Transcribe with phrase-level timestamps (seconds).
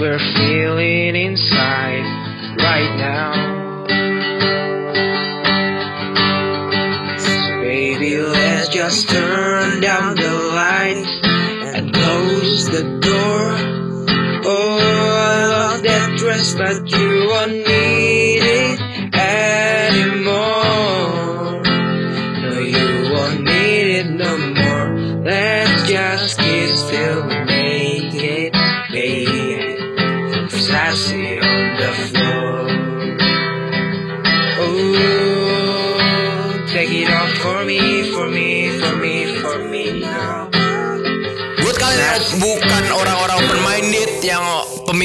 [0.00, 2.04] we're feeling inside
[2.56, 3.84] right now.
[7.60, 11.10] Baby, let's just turn down the lights
[11.76, 13.52] and close the door.
[14.42, 17.69] Oh, I love that dress, but you won't need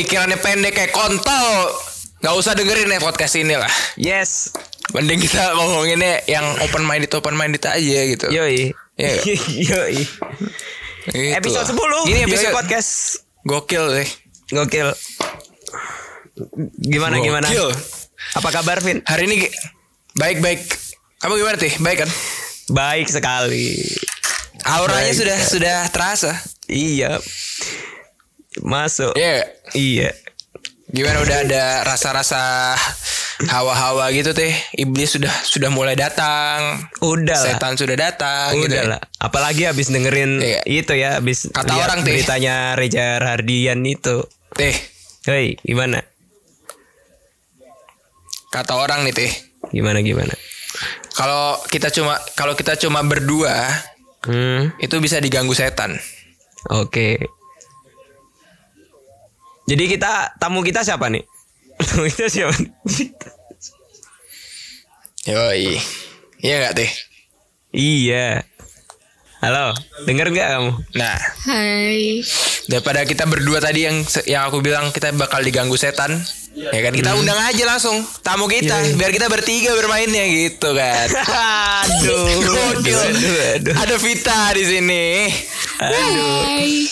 [0.05, 1.49] pemikirannya pendek kayak kontol,
[2.21, 3.73] nggak usah dengerin ya podcast ini lah.
[3.97, 4.53] Yes.
[4.93, 8.29] Mending kita ngomonginnya yang open minded open minded aja gitu.
[8.29, 8.69] Yoi.
[9.01, 9.17] Iya.
[9.73, 10.05] Yoi.
[11.09, 12.05] Gitu Episode lah.
[12.05, 12.91] 10 Ini Yoi episode podcast
[13.49, 14.09] gokil deh.
[14.53, 14.93] Gokil.
[16.85, 17.49] Gimana gimana?
[17.49, 17.73] Gokil.
[18.37, 19.01] Apa kabar Vin?
[19.09, 19.49] Hari ini
[20.21, 20.61] baik baik.
[21.17, 21.73] Kamu gimana tih?
[21.81, 22.09] Baik kan?
[22.69, 23.81] Baik sekali.
[24.69, 25.17] Auranya Baik.
[25.17, 26.37] sudah sudah terasa.
[26.69, 27.17] Iya.
[28.61, 29.11] Masuk.
[29.13, 29.49] Iya.
[29.73, 30.09] Iya.
[30.85, 32.71] Gimana udah ada rasa-rasa
[33.43, 34.53] hawa-hawa gitu teh?
[34.73, 36.79] Iblis sudah sudah mulai datang.
[37.01, 37.51] Udah lah.
[37.51, 38.55] Setan sudah datang.
[38.55, 38.91] gitu Udah ya.
[38.95, 39.01] lah.
[39.17, 40.61] Apalagi habis dengerin Iya.
[40.63, 42.13] itu ya, habis Kata orang, Teh.
[42.13, 44.23] beritanya Reza Hardian itu.
[44.53, 44.71] Teh,
[45.25, 45.99] Hei, gimana?
[48.47, 49.31] kata orang nih teh.
[49.69, 50.31] Gimana gimana?
[51.11, 53.51] Kalau kita cuma kalau kita cuma berdua
[54.23, 55.99] Hmm, itu bisa diganggu setan.
[56.65, 57.19] oke.
[59.65, 61.25] Jadi kita tamu kita siapa nih?
[61.89, 62.53] Tamu kita siapa?
[62.53, 62.71] nih?
[65.25, 65.81] Yoi.
[66.45, 66.91] Iya gak teh?
[67.73, 68.45] iya.
[69.43, 69.77] Halo,
[70.09, 70.71] denger nggak kamu?
[70.97, 71.13] Nah,
[71.45, 72.17] Hai.
[72.65, 76.17] daripada kita berdua tadi yang yang aku bilang kita bakal diganggu setan,
[76.55, 77.93] ya kan kita undang aja langsung
[78.25, 81.07] tamu kita biar kita bertiga bermainnya gitu kan.
[81.85, 82.97] aduh, Gokil.
[82.97, 83.75] aduh, aduh.
[83.85, 85.05] Ada Vita di sini.
[85.77, 86.89] Hai.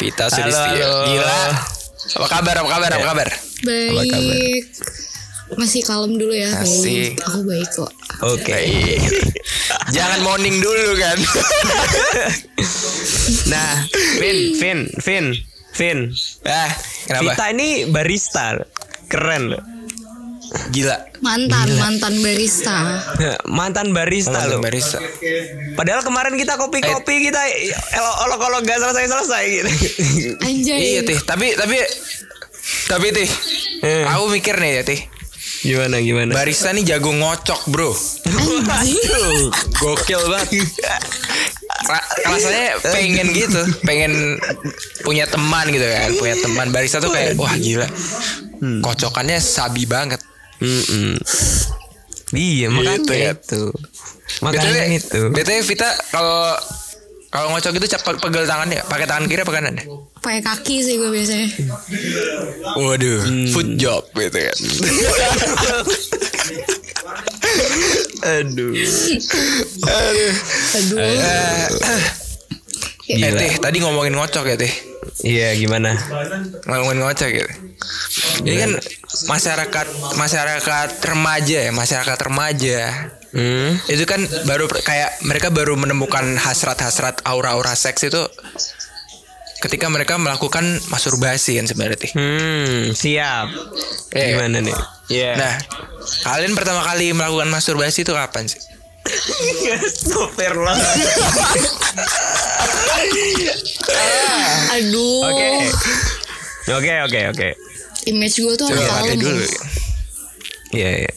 [0.00, 0.92] Vita halo.
[1.04, 1.83] Gila.
[2.12, 2.54] Apa kabar?
[2.60, 2.90] Apa kabar?
[2.92, 3.28] Apa kabar?
[3.64, 4.64] Baik.
[5.56, 6.50] Masih kalem dulu ya.
[6.60, 7.16] Asik.
[7.24, 7.92] Aku baik kok.
[8.24, 8.52] Oke.
[8.52, 9.00] Baik.
[9.92, 11.18] Jangan morning dulu kan.
[13.44, 13.84] Nah,
[14.20, 15.26] Vin, Vin, Vin,
[15.76, 15.98] Vin.
[16.48, 16.70] ah,
[17.04, 17.36] kenapa?
[17.36, 18.56] Vita ini barista.
[19.08, 19.62] Keren loh.
[20.70, 20.96] Gila.
[21.18, 22.76] Mantan, mantan barista.
[23.58, 24.60] Mantan barista Mantan loh.
[24.60, 24.98] barista.
[25.74, 27.42] Padahal kemarin kita kopi-kopi kita
[28.38, 29.70] kalau gak selesai-selesai gitu.
[30.40, 30.78] Anjay.
[30.78, 31.76] Iya teh, tapi tapi
[32.84, 33.28] tapi teh,
[33.80, 34.04] Eh.
[34.04, 35.00] aku mikir nih ya teh,
[35.60, 36.30] Gimana gimana?
[36.30, 37.90] barista nih jago ngocok bro,
[39.74, 40.68] gokil banget.
[41.84, 44.36] Ra- Rasanya pengen gitu, pengen
[45.00, 47.88] punya teman gitu kan, punya teman barista tuh kayak wah gila,
[48.80, 50.20] kocokannya sabi banget.
[50.56, 51.18] Mm-mm.
[52.30, 53.32] Iya makanya Gitu ya.
[53.32, 53.62] itu.
[54.40, 55.20] Makanya BTW, itu.
[55.30, 56.54] BTW Vita kalau
[57.28, 59.74] kalau ngocok itu cepat pegel tangannya, pakai tangan kiri apa kanan?
[60.16, 61.48] Pakai kaki sih gue biasanya.
[62.76, 63.20] Waduh,
[63.50, 64.56] foot job gitu kan.
[68.24, 68.72] Aduh.
[69.84, 70.32] Aduh.
[73.04, 73.36] Eh, Gila.
[73.36, 74.72] teh, tadi ngomongin ngocok ya teh.
[75.24, 75.96] Iya gimana?
[76.68, 77.50] ngomongin ngocok gitu.
[78.44, 78.70] Ini kan
[79.28, 82.78] masyarakat masyarakat remaja ya, masyarakat remaja.
[83.34, 83.78] Hmm.
[83.90, 88.22] Itu kan baru kayak mereka baru menemukan hasrat-hasrat aura-aura seks itu
[89.64, 92.12] ketika mereka melakukan masturbasi kan sebenarnya.
[92.12, 93.48] Hmm, siap.
[94.12, 94.26] Iya.
[94.36, 94.76] Gimana nih?
[95.08, 95.32] Iya.
[95.40, 95.54] Nah,
[96.28, 98.60] kalian pertama kali melakukan masturbasi itu kapan sih?
[99.84, 100.76] Astagfirullah.
[104.74, 105.20] Aduh.
[105.28, 105.48] Oke.
[106.72, 107.48] Oke, oke, oke.
[108.08, 109.20] Image gue tuh kalem.
[109.20, 109.44] dulu.
[110.74, 111.12] Iya, iya.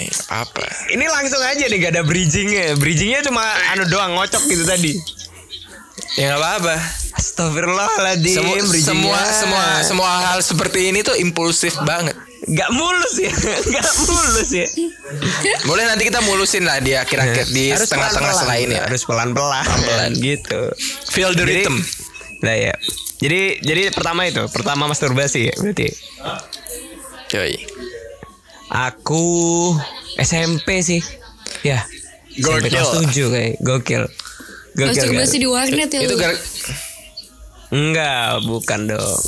[0.00, 0.64] Eh, apa?
[0.90, 2.74] Ini langsung aja nih gak ada bridgingnya.
[2.80, 3.44] Bridgingnya cuma
[3.76, 4.96] anu doang ngocok gitu tadi.
[6.16, 6.76] Ya nggak apa-apa.
[7.16, 8.36] Astagfirullahaladzim.
[8.40, 12.16] Semua, semua semua semua hal seperti ini tuh impulsif banget.
[12.42, 13.30] Gak mulus ya,
[13.74, 14.66] gak mulus ya.
[15.62, 18.82] Boleh nanti kita mulusin lah di akhir-akhir di setengah-tengah ini ya.
[18.90, 19.62] Harus pelan-pelan.
[19.62, 20.10] Pelan-pelan.
[20.18, 20.60] gitu.
[21.08, 21.76] Feel the Jadi- rhythm.
[22.42, 22.74] Nah ya.
[23.22, 25.86] Jadi jadi pertama itu, pertama masturbasi ya berarti.
[27.30, 27.54] Yoi.
[28.68, 29.24] Aku
[30.18, 30.98] SMP sih.
[31.62, 31.86] Ya.
[32.34, 32.74] SMP Gokil.
[32.74, 34.02] kelas 7 kayak gokil.
[34.74, 34.88] Gokil.
[34.90, 36.34] Masturbasi di warnet ya Itu gara
[37.70, 39.20] Enggak, bukan dong.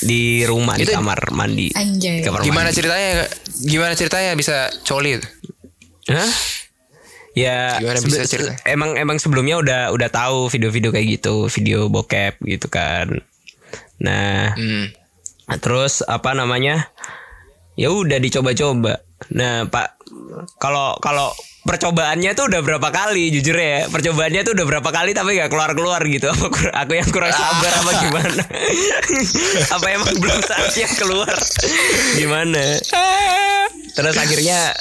[0.00, 1.68] Di rumah di Itu- kamar mandi.
[1.70, 2.22] Anjay.
[2.22, 2.76] Kamar gimana mandi.
[2.76, 3.10] ceritanya?
[3.58, 5.28] Gimana ceritanya bisa coli itu?
[6.08, 6.30] Hah?
[7.32, 8.52] Ya Gimana sebe- bisa cerita?
[8.64, 13.22] emang emang sebelumnya udah udah tahu video-video kayak gitu, video bokep gitu kan.
[13.98, 14.90] Nah, Hmm.
[15.56, 16.92] Terus apa namanya?
[17.72, 19.00] Ya udah dicoba-coba.
[19.30, 19.96] Nah, Pak
[20.58, 21.32] kalau kalau
[21.68, 25.76] percobaannya tuh udah berapa kali jujur ya percobaannya tuh udah berapa kali tapi gak keluar
[25.76, 26.48] keluar gitu apa
[26.80, 28.42] aku yang kurang sabar apa gimana
[29.76, 31.36] apa emang belum saatnya keluar
[32.16, 32.64] gimana
[33.92, 34.72] terus akhirnya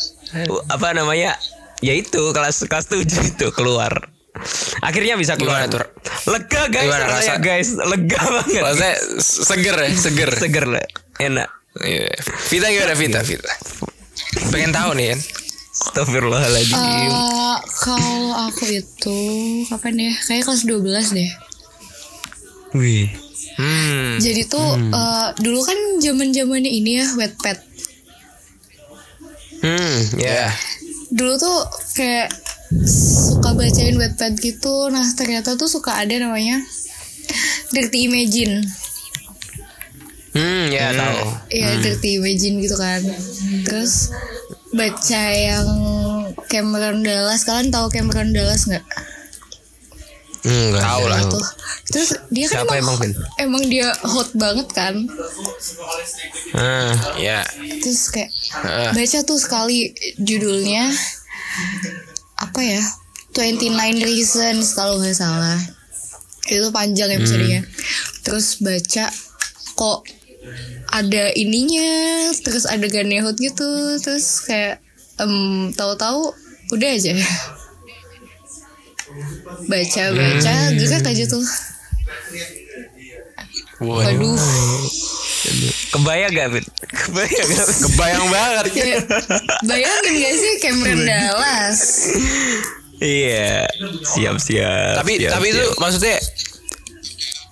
[0.72, 1.36] apa namanya
[1.84, 3.92] ya itu kelas kelas tujuh itu keluar
[4.86, 5.81] akhirnya bisa keluar Gimana tuh?
[6.30, 7.36] lega guys Gimana rasanya, rasa?
[7.42, 10.30] guys lega banget Maksudnya seger ya, seger.
[10.38, 10.86] seger lah
[11.18, 12.10] enak Iya.
[12.50, 13.22] Vita gimana Vita?
[13.22, 13.54] Vita.
[14.50, 15.19] Pengen tahu nih kan.
[15.77, 19.19] Astagfirullahaladzim Eh, kalau aku itu
[19.69, 20.13] kapan ya?
[20.25, 21.31] Kayak kelas 12 deh.
[22.74, 23.07] Wih
[23.57, 24.21] Hmm.
[24.21, 27.57] Jadi tuh eh, dulu kan zaman-zamannya ini ya Wattpad.
[29.65, 30.53] Hmm ya
[31.09, 31.57] Dulu tuh
[31.97, 32.29] kayak
[32.85, 34.94] suka bacain Wattpad gitu.
[34.94, 36.62] Nah, ternyata tuh suka ada namanya
[37.74, 38.62] Dirty Imagine.
[40.38, 43.01] Hmm ya tahu Iya, Dirty Imagine gitu kan.
[43.65, 44.13] Terus
[44.77, 45.68] baca yang
[46.47, 47.44] Cameron Dallas.
[47.44, 48.85] Kalian tahu Cameron Dallas nggak?
[50.47, 51.21] Enggak Tahu lah.
[51.27, 51.47] Tuh.
[51.91, 54.95] Terus dia kan Siapa emang, emang, emang dia hot banget kan.
[56.56, 57.44] Ah, Ya.
[57.83, 58.31] Terus kayak
[58.63, 58.91] Heeh.
[58.95, 59.91] baca tuh sekali
[60.21, 60.94] judulnya
[62.38, 62.83] apa ya
[63.33, 65.57] 29 Reasons kalau nggak salah
[66.47, 67.65] itu panjang episodenya
[68.21, 69.09] terus baca
[69.74, 70.00] kok
[70.92, 71.92] ada ininya
[72.42, 72.88] terus ada
[73.24, 74.80] hot gitu terus kayak
[75.20, 76.32] em, tahu-tahu
[76.74, 77.14] udah aja
[79.68, 81.46] baca baca gerak aja tuh
[83.82, 84.36] waduh
[85.94, 86.66] kebayang gak, Vin?
[86.92, 87.68] Kebayang gak?
[87.88, 88.66] Kebayang banget.
[88.74, 89.00] Kayak,
[89.64, 91.80] bayangin gak sih Cameron Dallas
[92.98, 93.70] Iya,
[94.02, 94.98] siap siap.
[95.06, 95.78] tapi siap, tapi itu siap.
[95.78, 96.18] maksudnya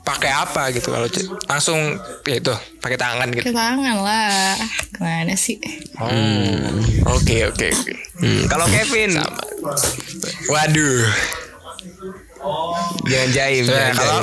[0.06, 1.10] pakai apa gitu kalau
[1.50, 1.98] langsung
[2.30, 3.50] ya itu pakai tangan gitu.
[3.50, 4.54] ke tangan lah
[4.94, 5.58] gimana sih
[5.96, 7.16] Oh.
[7.16, 7.94] Oke oke oke.
[8.20, 9.16] Hmm, kalau Kevin,
[10.52, 11.08] Waduh.
[13.08, 13.64] jangan jaim.
[13.66, 14.20] Nah, kalau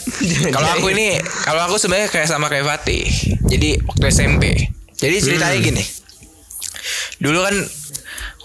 [0.56, 3.04] kalau aku ini kalau aku sebenarnya kayak sama kayak Fatih.
[3.46, 4.72] Jadi waktu SMP.
[4.96, 5.84] Jadi ceritanya gini.
[7.20, 7.54] Dulu kan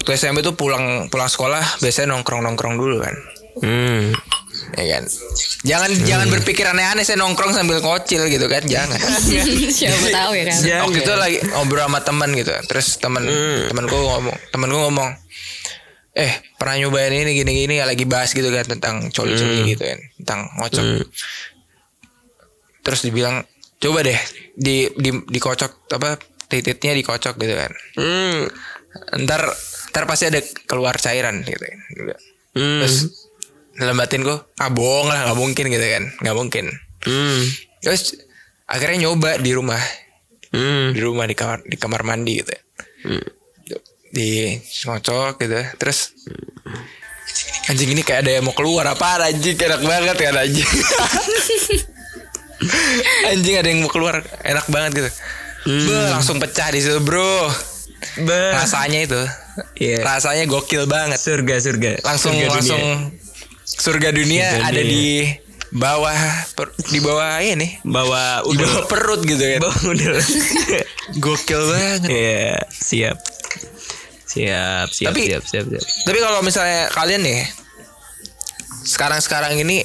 [0.04, 3.16] waktu SMP tuh pulang pulang sekolah biasanya nongkrong nongkrong dulu kan.
[3.64, 4.12] Hmm.
[4.74, 5.04] Ya kan.
[5.62, 8.66] Jangan jangan berpikir aneh-aneh saya nongkrong sambil kocil gitu kan.
[8.66, 8.98] Jangan.
[9.78, 10.60] siapa tahu ya kan
[10.90, 12.54] Waktu itu lagi ngobrol sama teman gitu.
[12.66, 13.24] Terus teman
[13.70, 15.10] temanku ngomong, temanku ngomong,
[16.16, 20.86] eh pernah nyobain ini gini-gini lagi bahas gitu kan tentang coli-coli gitu kan, tentang ngocok.
[22.86, 23.46] Terus dibilang
[23.82, 24.20] coba deh
[24.56, 26.18] di di dikocok apa
[26.48, 27.72] titiknya dikocok gitu kan.
[28.00, 28.48] Hmm.
[29.26, 29.52] Ntar
[29.92, 30.40] ntar pasti ada
[30.70, 31.80] keluar cairan gitu kan.
[32.56, 32.80] Hmm.
[32.84, 33.25] Terus
[33.76, 36.66] dalam batinku ah bohong lah nggak mungkin gitu kan nggak mungkin
[37.02, 37.46] Hmm.
[37.80, 38.18] terus
[38.66, 39.78] akhirnya nyoba di rumah
[40.50, 40.90] Hmm.
[40.90, 42.62] di rumah di kamar di kamar mandi gitu ya.
[44.10, 46.16] di ngocok gitu terus
[47.68, 50.66] anjing ini kayak ada yang mau keluar apa anjing enak banget kan anjing
[53.28, 55.12] anjing ada yang mau keluar enak banget gitu
[55.66, 57.50] Beuh, langsung pecah di situ bro
[58.18, 58.54] Bah.
[58.56, 59.22] rasanya itu
[59.76, 60.00] Iya.
[60.02, 61.92] rasanya gokil banget Surga surga.
[62.02, 63.12] langsung Surga dunia.
[63.76, 64.92] Surga dunia Surga ada dunia.
[64.92, 65.06] di
[65.72, 66.20] bawah
[66.54, 70.08] per- di bawah ini bawa di udah bawah perut gitu kan bawa udah.
[71.24, 73.18] gokil banget Iya, siap.
[74.26, 75.84] Siap, siap, Tapi- siap, siap, siap.
[76.04, 77.44] Tapi kalau misalnya kalian nih
[78.86, 79.82] sekarang-sekarang ini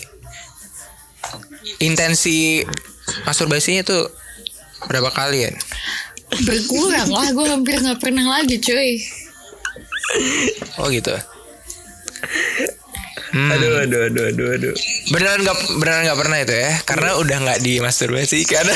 [1.78, 2.61] intensi
[3.25, 4.11] masturbasinya tuh
[4.85, 5.54] berapa kalian?
[6.30, 9.02] berkurang lah gue hampir nggak pernah lagi cuy
[10.76, 11.11] Oh gitu.
[13.30, 14.75] Aduh, aduh, aduh, aduh, aduh.
[15.14, 16.72] Beneran nggak beneran nggak pernah itu ya?
[16.82, 18.75] Karena udah nggak dimasturbasi karena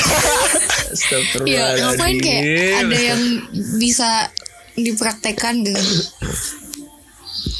[1.43, 2.43] ya ngapain kayak
[2.87, 3.21] ada yang
[3.75, 4.31] bisa
[4.79, 5.83] dipraktekkan gitu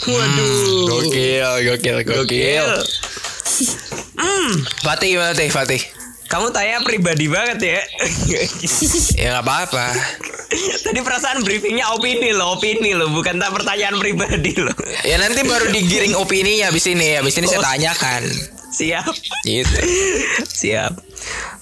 [0.05, 0.87] Waduh.
[0.87, 2.67] gokil, gokil, gokil.
[4.85, 5.49] Fatih gimana Teh?
[5.49, 5.81] Fatih?
[6.25, 7.81] Kamu tanya pribadi banget ya.
[9.15, 9.85] Ya nggak apa-apa.
[10.83, 14.75] Tadi perasaan briefingnya opini loh, opini loh, bukan tak pertanyaan pribadi loh.
[15.07, 18.23] Ya nanti baru digiring opininya habis ini, habis ini saya tanyakan.
[18.75, 19.13] Siap.
[19.47, 19.79] Gitu.
[20.43, 20.93] Siap.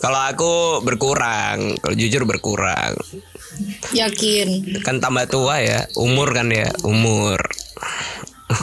[0.01, 2.97] Kalau aku berkurang, kalau jujur berkurang.
[3.93, 7.37] yakin Kan tambah tua ya, umur kan ya, umur.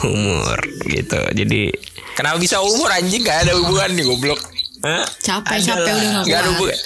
[0.03, 1.19] Umur gitu.
[1.31, 1.71] Jadi
[2.11, 4.41] Kenapa bisa umur anjing gak ada hubungan nih goblok.
[4.81, 5.05] Hah?
[5.17, 6.79] capek capek udah nggak Gak kuat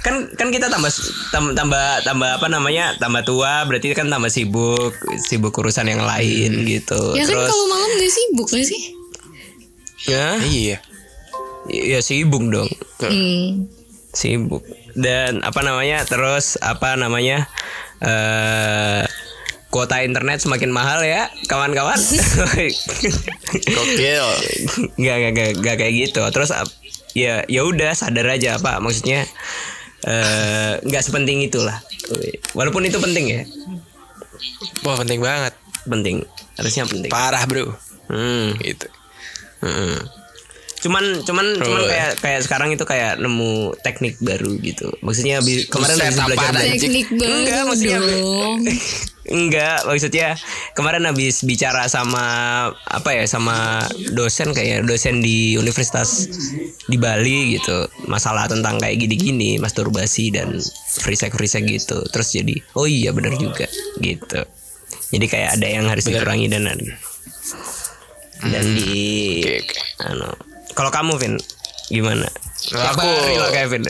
[0.00, 0.92] kan kan kita tambah
[1.30, 6.60] tam- tambah tambah apa namanya tambah tua berarti kan tambah sibuk sibuk urusan yang lain
[6.62, 7.16] gitu.
[7.16, 8.82] Ya kan terus kalau malam gak sibuk gak sih?
[10.04, 10.76] Ya Iya.
[11.66, 12.68] ya sibuk dong.
[13.00, 13.64] Hmm.
[14.12, 14.60] sibuk.
[14.92, 17.48] Dan apa namanya terus apa namanya
[17.98, 19.08] eh
[19.72, 21.96] kuota internet semakin mahal ya kawan-kawan.
[23.74, 24.26] Gokil.
[24.94, 26.20] nggak nggak nggak nggak kayak gitu.
[26.28, 26.52] Terus
[27.14, 29.22] ya ya udah sadar aja pak maksudnya
[30.04, 31.78] eh nggak sepenting itulah
[32.52, 33.42] walaupun itu penting ya
[34.84, 35.54] Wah penting banget.
[35.84, 36.24] penting
[36.56, 37.72] harusnya penting Parah bro.
[38.08, 38.56] hmm.
[38.60, 38.88] Gitu.
[39.60, 40.23] Mm-mm.
[40.84, 41.88] Cuman cuman cuman Oh.
[41.88, 44.92] kayak kayak sekarang itu kayak nemu teknik baru gitu.
[45.00, 46.52] Maksudnya bi- kemarin habis belajar?
[46.52, 47.98] Teknik baru Enggak, maksudnya.
[49.24, 50.36] Enggak, maksudnya
[50.76, 52.20] kemarin habis bicara sama
[52.84, 53.80] apa ya sama
[54.12, 56.28] dosen kayak dosen di universitas
[56.84, 57.88] di Bali gitu.
[58.04, 60.60] Masalah tentang kayak gini-gini, masturbasi dan
[61.00, 62.04] free sex free sex gitu.
[62.04, 63.64] Terus jadi oh iya benar juga
[63.96, 64.44] gitu.
[65.08, 66.92] Jadi kayak ada yang harus dikurangi dan ada
[68.44, 69.76] dan di Oke, oke.
[70.04, 70.28] anu
[70.74, 71.34] kalau kamu Vin
[71.88, 72.26] gimana
[72.64, 73.84] tiap Aku- lo Kevin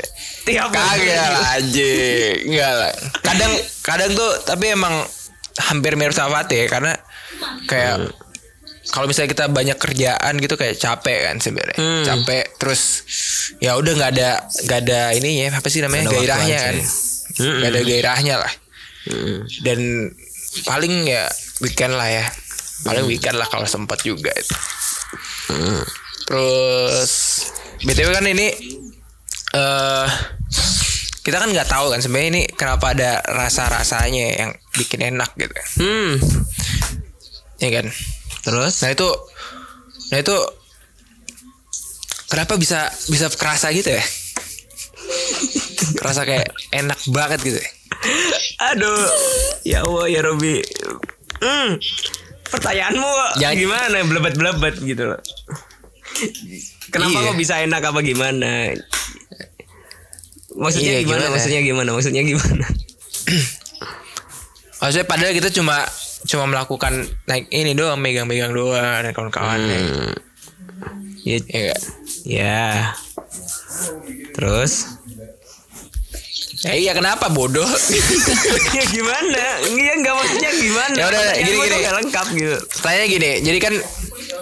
[0.44, 2.50] tiap Kagak lah anjing.
[2.50, 2.92] Enggak lah.
[3.22, 4.92] Kadang kadang tuh tapi emang
[5.70, 6.92] hampir mirip sama Fatih ya karena
[7.70, 8.10] kayak
[8.90, 11.78] kalau misalnya kita banyak kerjaan gitu kayak capek kan sebenarnya.
[11.78, 12.04] Hmm.
[12.04, 13.06] Capek terus
[13.62, 14.30] ya udah nggak ada
[14.68, 16.74] nggak ada ininya apa sih namanya ada gairahnya kan.
[16.76, 16.84] ya.
[17.40, 18.52] Nggak ada gairahnya lah.
[19.04, 19.38] Mm.
[19.62, 19.80] Dan
[20.66, 21.24] paling ya
[21.62, 22.26] weekend lah ya.
[22.84, 24.56] Paling weekend lah kalau sempat juga itu.
[26.24, 27.12] Terus
[27.80, 28.48] BTW kan ini
[29.52, 30.08] eh
[31.20, 35.54] kita kan nggak tahu kan sebenarnya ini kenapa ada rasa-rasanya yang bikin enak gitu.
[35.78, 36.12] hmm
[37.56, 37.86] Ya kan?
[38.40, 39.08] terus Nah itu
[40.10, 40.36] Nah itu
[42.24, 44.04] Kenapa bisa bisa kerasa gitu ya?
[45.94, 47.68] kerasa kayak enak banget gitu ya?
[48.64, 49.00] aduh
[49.62, 50.60] ya Allah ya Robi
[51.38, 51.78] hmm
[52.46, 55.20] pertanyaanmu Jangan- gimana belebet gitu loh
[56.88, 57.26] kenapa Iya.
[57.26, 58.71] kok bisa enak apa gimana
[60.54, 61.18] maksudnya Iya, gimana?
[61.21, 61.35] gimana?
[61.35, 62.66] maksudnya gimana maksudnya gimana
[64.75, 65.80] Maksudnya padahal kita cuma
[66.25, 66.92] cuma melakukan
[67.25, 69.80] naik ini doang megang-megang doang dan kawan-kawan ya.
[71.25, 71.80] ya Ya nggak?
[72.28, 72.64] ya
[74.33, 74.92] terus
[76.61, 77.68] Ya iya kenapa bodoh?
[78.76, 79.44] ya gimana?
[79.68, 80.97] Iya nggak maksudnya gimana?
[80.97, 81.76] Ya udah, gini, gini.
[81.76, 82.56] nggak lengkap gitu.
[82.80, 83.75] Tanya gini, jadi kan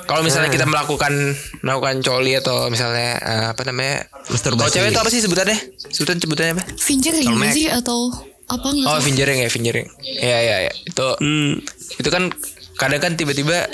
[0.04, 1.12] kalau misalnya kita melakukan
[1.60, 4.04] melakukan coli atau misalnya eh, apa namanya?
[4.26, 4.58] Masturbasi.
[4.58, 5.58] Kalau cewek itu apa sih sebutannya?
[5.88, 6.64] Sebutan sebutannya apa?
[6.74, 7.52] Fingering Colmek.
[7.52, 8.10] sih atau
[8.44, 9.86] apa nggak Oh, fingering ya, fingering.
[10.02, 10.72] Iya, iya, iya.
[10.82, 11.62] Itu Hmm.
[11.96, 12.28] itu kan
[12.74, 13.64] kadang kan tiba-tiba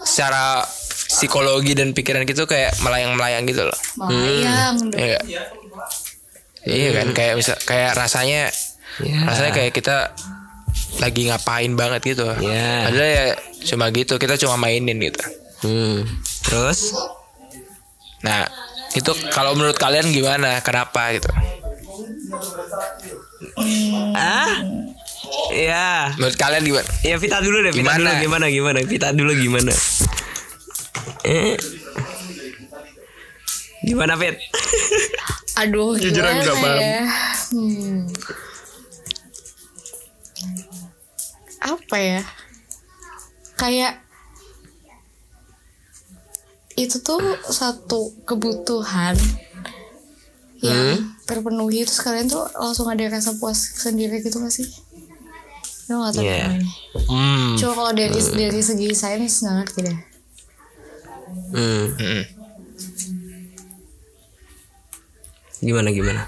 [0.00, 0.62] secara
[1.08, 3.78] psikologi dan pikiran gitu kayak melayang-melayang gitu loh.
[3.98, 5.00] Melayang dong.
[5.00, 5.18] Iya.
[6.62, 8.52] Iya kan kayak bisa kayak rasanya
[8.98, 9.22] Ya.
[9.24, 10.10] rasanya kayak kita
[10.98, 12.26] lagi ngapain banget gitu.
[12.42, 12.82] Ya.
[12.84, 13.24] Padahal ya
[13.64, 15.22] cuma gitu, kita cuma mainin gitu.
[15.58, 16.06] Hmm.
[16.44, 16.94] Terus?
[18.20, 18.46] Nah,
[18.92, 20.58] itu kalau menurut kalian gimana?
[20.60, 21.28] Kenapa gitu?
[24.14, 24.62] Ah?
[25.50, 26.14] Ya.
[26.14, 26.88] Menurut kalian gimana?
[27.02, 27.72] Ya Vita dulu deh.
[27.74, 27.98] Vita Gimana?
[27.98, 28.78] dulu gimana gimana?
[28.82, 29.74] Vita dulu gimana?
[31.26, 31.56] Eh.
[33.82, 34.36] Gimana Fit?
[35.58, 36.78] Aduh, Jujur aku gimana nggak paham.
[36.78, 37.02] ya?
[37.50, 37.98] Hmm.
[41.58, 42.22] Apa ya?
[43.58, 43.92] Kayak
[46.78, 49.18] itu tuh satu kebutuhan
[50.58, 54.66] yang terpenuhi terus kalian tuh langsung ada rasa puas sendiri gitu gak sih?
[55.88, 56.66] Lo gak tau gimana.
[57.08, 57.54] Hmm.
[57.58, 59.98] Cuma kalau dari dari segi sains nggak ngerti deh.
[61.52, 61.84] Hmm.
[61.94, 62.22] Mm-mm.
[65.58, 66.22] Gimana gimana?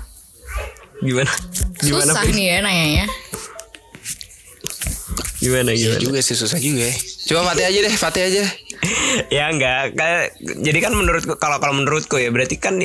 [1.00, 1.33] Gimana?
[1.80, 3.07] Gimana Susah nih ya nanyanya.
[5.40, 6.00] Gimana Iya gimana?
[6.04, 6.95] juga sih susah juga ya.
[7.30, 8.40] Coba Fatih aja deh, Fatih aja.
[8.45, 8.52] deh.
[9.37, 9.97] ya enggak.
[10.41, 12.81] Jadi kan menurutku kalau kalau menurutku ya berarti kan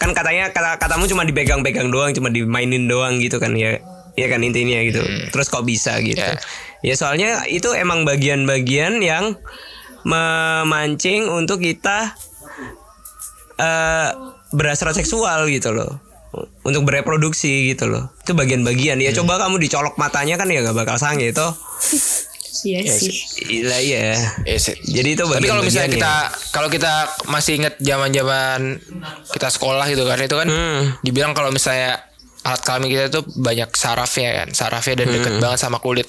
[0.00, 3.80] kan katanya kata katamu cuma dipegang-pegang doang cuma dimainin doang gitu kan ya.
[4.18, 5.00] Ya kan intinya gitu.
[5.30, 6.20] Terus kok bisa gitu?
[6.20, 6.36] Ya.
[6.82, 9.38] ya soalnya itu emang bagian-bagian yang
[10.02, 12.16] memancing untuk kita
[13.60, 14.08] eh
[14.50, 16.00] berhasrat seksual gitu loh.
[16.62, 18.10] Untuk bereproduksi gitu loh.
[18.22, 18.98] Itu bagian-bagian.
[19.02, 21.50] Ya coba kamu dicolok matanya kan ya gak bakal sange toh
[22.60, 23.14] Iya Ya, sih.
[23.42, 24.02] Iya iya
[24.44, 24.74] Eh, sih.
[24.82, 26.14] jadi itu Tapi kalau misalnya kita
[26.50, 26.92] kalau kita
[27.26, 28.76] masih inget zaman-zaman
[29.28, 30.82] kita sekolah gitu kan itu kan Hmm.
[31.00, 32.02] dibilang kalau misalnya
[32.40, 36.08] alat kelamin kita itu banyak sarafnya kan, sarafnya dan deket banget sama kulit.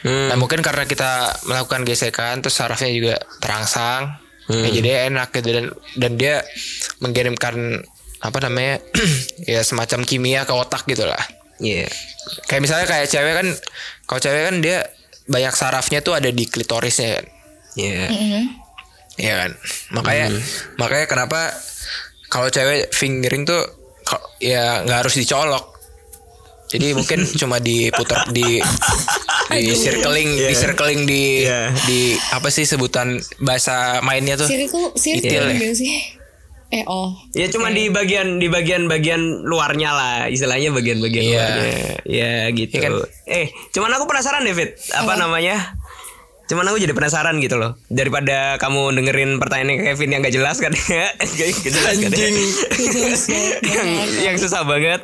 [0.00, 0.28] Hmm.
[0.28, 1.10] Nah mungkin karena kita
[1.44, 4.16] melakukan gesekan terus sarafnya juga terangsang,
[4.48, 5.64] ya jadi enak gitu dan
[5.94, 6.40] dan dia
[6.98, 7.84] mengirimkan
[8.18, 8.80] apa namanya
[9.46, 11.20] ya semacam kimia ke otak gitu lah.
[11.56, 11.88] Iya.
[12.46, 13.48] Kayak misalnya kayak cewek kan,
[14.04, 14.78] kalau cewek kan dia
[15.26, 17.26] banyak sarafnya tuh ada di klitorisnya kan.
[17.76, 18.06] Iya.
[18.08, 18.42] Mhm.
[19.16, 19.50] Iya kan.
[19.92, 20.26] Makanya
[20.76, 21.40] makanya kenapa
[22.28, 23.62] kalau cewek fingering tuh
[24.38, 25.74] ya nggak harus dicolok.
[26.66, 28.58] Jadi mungkin cuma diputar di
[29.46, 31.70] di circling di circling di Iya.
[31.86, 32.00] di
[32.34, 34.50] apa sih sebutan bahasa mainnya tuh?
[34.50, 35.72] Circle, circle ya?
[35.72, 35.94] sih?
[36.66, 37.14] Eh oh.
[37.30, 41.38] Ya cuma di bagian di bagian bagian luarnya lah, istilahnya bagian-bagian Iya.
[41.38, 41.78] luarnya.
[42.02, 42.74] Ya gitu.
[42.74, 42.92] Iya kan?
[43.24, 45.78] Eh, cuman aku penasaran David, apa namanya?
[46.46, 47.74] Cuman aku jadi penasaran gitu loh.
[47.86, 51.10] Daripada kamu dengerin pertanyaannya Kevin yang gak jelas kan ya.
[51.18, 52.28] Gak jelas kan ya.
[53.74, 53.88] yang,
[54.22, 55.02] yang susah banget.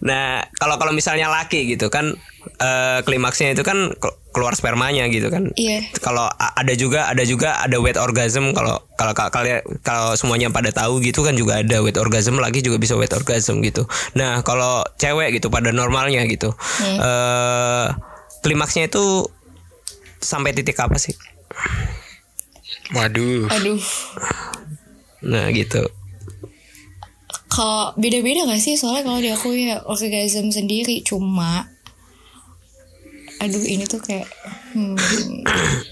[0.00, 2.12] Nah, kalau kalau misalnya laki gitu kan
[2.56, 5.50] eh, klimaksnya itu kan ke- keluar spermanya gitu kan.
[5.52, 5.82] Iya.
[5.96, 10.46] Kalau a- ada juga ada juga ada wet orgasm kalau kalau ka- kalian kalau semuanya
[10.48, 13.82] pada tahu gitu kan juga ada wet orgasm lagi juga bisa wet orgasm gitu.
[14.12, 16.52] Nah, kalau cewek gitu pada normalnya gitu.
[16.82, 17.86] eh
[18.40, 19.26] klimaksnya itu
[20.16, 21.16] sampai titik apa sih?
[22.92, 23.50] Waduh.
[23.50, 23.80] Aduh.
[25.22, 25.82] Nah, gitu.
[27.56, 28.76] Kalau beda-beda gak sih?
[28.76, 31.72] Soalnya kalau di aku ya orgasm sendiri cuma
[33.40, 34.28] Aduh ini tuh kayak
[34.76, 34.96] hmm,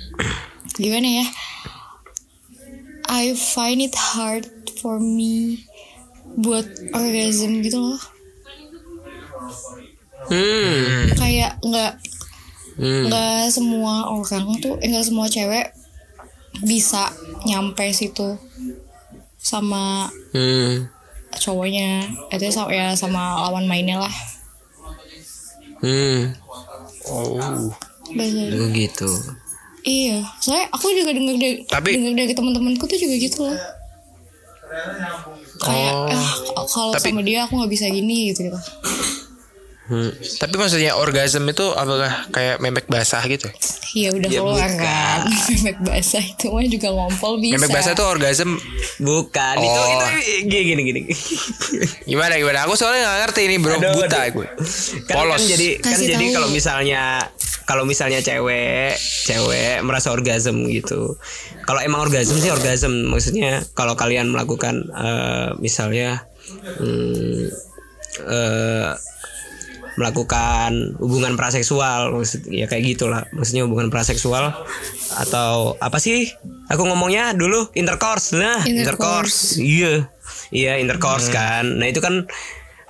[0.82, 1.26] Gimana ya
[3.08, 4.44] I find it hard
[4.76, 5.64] for me
[6.36, 8.00] Buat orgasm gitu loh
[10.24, 11.12] Hmm.
[11.20, 11.92] Kayak nggak
[12.74, 13.06] Hmm.
[13.06, 15.70] nggak semua orang tuh eh, nggak semua cewek
[16.66, 17.06] bisa
[17.46, 18.34] nyampe situ
[19.38, 20.88] sama Hmm.
[21.38, 22.06] Cowoknya.
[22.30, 24.14] Itu sama ya sama lawan mainnya lah.
[25.84, 26.32] Hmm.
[27.04, 27.36] Oh,
[28.72, 29.10] gitu.
[29.84, 33.58] iya soalnya aku juga denger dari Tapi- denger dari teman-temanku tuh juga gitu loh.
[35.60, 36.32] Kayak ah
[36.64, 38.60] kalau Tapi- sama dia aku nggak bisa gini gitu gitu
[39.84, 40.08] Hmm.
[40.16, 43.52] Tapi maksudnya orgasm itu apakah kayak memek basah gitu?
[43.92, 44.80] iya udah Ya, keluar bukan.
[44.80, 45.20] kan
[45.54, 48.50] memek basah itu mah juga ngompol bisa Memek basah itu orgasm
[48.96, 49.84] Bukan, itu Oh.
[49.84, 50.06] itu
[50.42, 51.00] gini gini gini.
[52.06, 52.64] gimana gimana?
[52.64, 54.32] Aku soalnya nggak ngerti ini bro Aduh, buta aduh.
[54.34, 54.48] gue.
[55.04, 55.36] kan, Polos.
[55.36, 56.34] kan jadi kan Kasih jadi tahu.
[56.34, 57.02] kalau misalnya
[57.64, 61.20] kalau misalnya cewek cewek merasa orgasm gitu
[61.62, 66.24] kalau emang orgasm sih orgasm maksudnya kalau kalian melakukan eh, misalnya
[66.78, 67.52] hmm,
[68.22, 68.88] eh,
[69.94, 73.22] melakukan hubungan praseksual maksud ya kayak gitulah.
[73.30, 74.50] Maksudnya hubungan praseksual
[75.22, 76.30] atau apa sih?
[76.70, 78.34] Aku ngomongnya dulu intercourse.
[78.34, 79.58] Nah Intercourse.
[79.58, 80.10] iya.
[80.50, 81.78] Iya intercourse kan.
[81.78, 82.26] Nah itu kan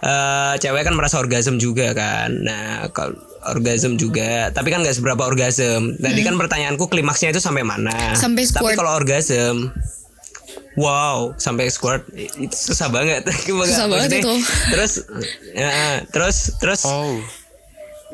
[0.04, 2.28] eh cewek kan merasa orgasm juga kan.
[2.44, 5.96] Nah kalau orgasm juga tapi kan nggak seberapa orgasm.
[6.00, 8.16] Tadi kan pertanyaanku klimaksnya itu sampai mana?
[8.16, 9.72] Sampai tapi kalau orgasm
[10.74, 13.22] Wow, sampai squirt itu susah banget.
[13.30, 14.32] Susah banget itu.
[14.74, 14.92] Terus,
[15.54, 17.18] ya, terus, terus Oh.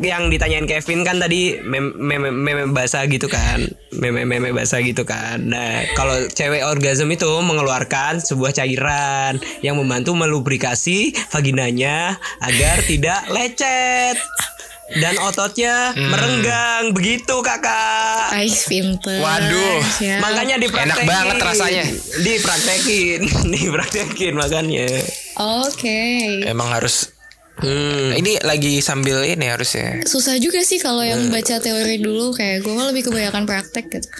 [0.00, 5.04] yang ditanyain Kevin kan tadi meme meme, meme basah gitu kan meme meme basah gitu
[5.04, 13.28] kan nah kalau cewek orgasm itu mengeluarkan sebuah cairan yang membantu melubrikasi vaginanya agar tidak
[13.28, 14.16] lecet
[14.92, 19.79] dan ototnya merenggang begitu kakak Ais pinter Waduh.
[19.92, 20.18] Siap.
[20.18, 21.85] makanya dipraktekin Enak banget rasanya.
[22.20, 23.20] dipraktekin
[23.55, 24.87] dipraktekin makanya
[25.38, 26.03] oke
[26.42, 27.14] Emang harus
[27.59, 28.14] hmm.
[28.14, 30.03] ini lagi sambil ini harusnya.
[30.03, 34.11] susah juga sih kalau yang baca teori dulu kayak gue mah lebih kebanyakan praktek gitu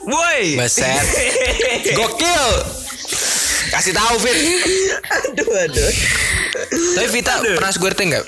[0.00, 1.04] woi Baset.
[1.98, 2.46] Gokil.
[3.68, 4.38] Kasih tahu Fit.
[5.04, 5.92] aduh aduh
[6.94, 8.24] Tapi Vita pernah squirting nggak?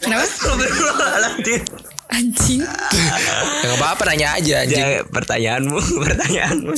[0.00, 1.62] Kenapa Astagfirullahaladzim.
[2.08, 4.80] anjing Ya nggak apa-apa nanya aja anjing.
[4.80, 5.76] Ya, pertanyaanmu,
[6.08, 6.72] pertanyaanmu.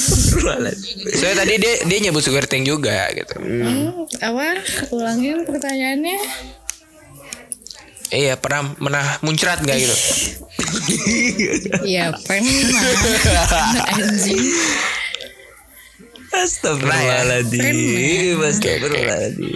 [1.15, 3.39] Soalnya tadi dia dia nyebut squirting juga gitu.
[3.39, 4.59] Hmm, apa
[4.91, 6.19] ulangin pertanyaannya
[8.11, 9.97] Iya pernah pernah muncrat nggak gitu?
[11.87, 14.51] Iya pernah anjing
[16.31, 18.39] Astagfirullahaladzim.
[18.43, 19.55] Astagfirullahaladzim.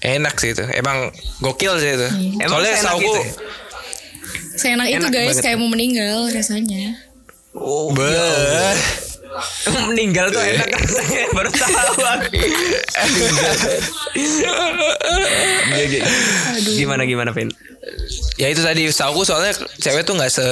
[0.00, 0.64] Enak sih itu.
[0.70, 2.08] Emang gokil sih itu.
[2.38, 3.26] Emang Soalnya seenak sauku itu ya?
[4.54, 5.42] Seenak itu Enak guys banget.
[5.42, 6.84] kayak mau meninggal rasanya
[7.52, 8.74] Oh, Beuh.
[9.88, 12.30] meninggal tuh enak rasanya baru tahu aku.
[14.14, 14.52] Iya,
[15.84, 16.02] iya.
[16.76, 17.50] Gimana gimana Vin?
[18.36, 20.46] Ya itu tadi sauku soalnya cewek tuh nggak se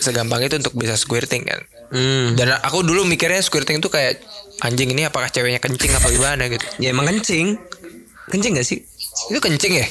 [0.00, 1.60] segampang itu untuk bisa squirting kan.
[1.88, 2.34] Hmm.
[2.34, 4.20] Dan aku dulu mikirnya squirting tuh kayak
[4.60, 6.64] anjing ini apakah ceweknya kencing apa gimana gitu.
[6.76, 7.56] Ya emang kencing.
[8.26, 8.82] Kencing gak sih?
[9.26, 9.86] Itu kencing ya?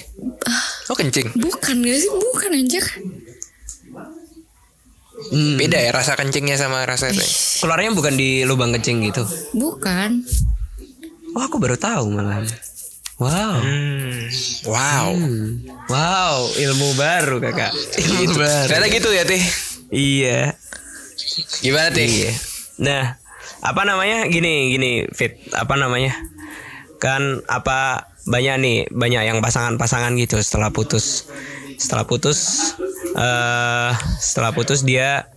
[0.88, 1.32] Oh kencing.
[1.36, 2.86] bukan gak sih bukan anjir
[5.26, 5.56] Hmm.
[5.56, 7.18] Beda ya rasa kencingnya sama rasa itu.
[7.18, 7.30] ya?
[7.64, 9.24] Keluarnya bukan di lubang kencing gitu.
[9.54, 10.22] bukan
[11.32, 12.44] Oh, aku baru tahu malah.
[13.16, 13.60] Wow.
[13.60, 14.28] Hmm.
[14.66, 15.08] Wow.
[15.12, 15.68] Hmm.
[15.88, 17.72] Wow, ilmu baru kakak.
[17.98, 18.36] Ilmu Gitu.
[18.36, 18.68] baru.
[18.68, 19.44] Ternyata gitu ya Tih.
[19.90, 20.40] Iya.
[21.60, 22.08] Gimana Tih?
[22.08, 22.32] Iya.
[22.80, 23.04] Nah,
[23.60, 24.28] apa namanya?
[24.28, 25.44] Gini, gini, Fit.
[25.52, 26.12] Apa namanya?
[27.00, 30.42] Kan apa banyak nih banyak yang pasangan-pasangan gitu.
[30.42, 31.30] Setelah putus
[31.76, 32.72] setelah putus
[33.16, 35.30] eh setelah putus dia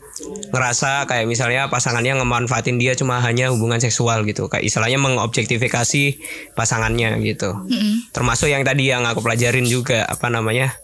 [0.50, 4.50] ngerasa kayak misalnya pasangannya ngemanfaatin dia cuma hanya hubungan seksual gitu.
[4.50, 6.02] Kayak istilahnya mengobjektifikasi
[6.58, 7.54] pasangannya gitu.
[8.10, 10.74] Termasuk yang tadi yang aku pelajarin juga apa namanya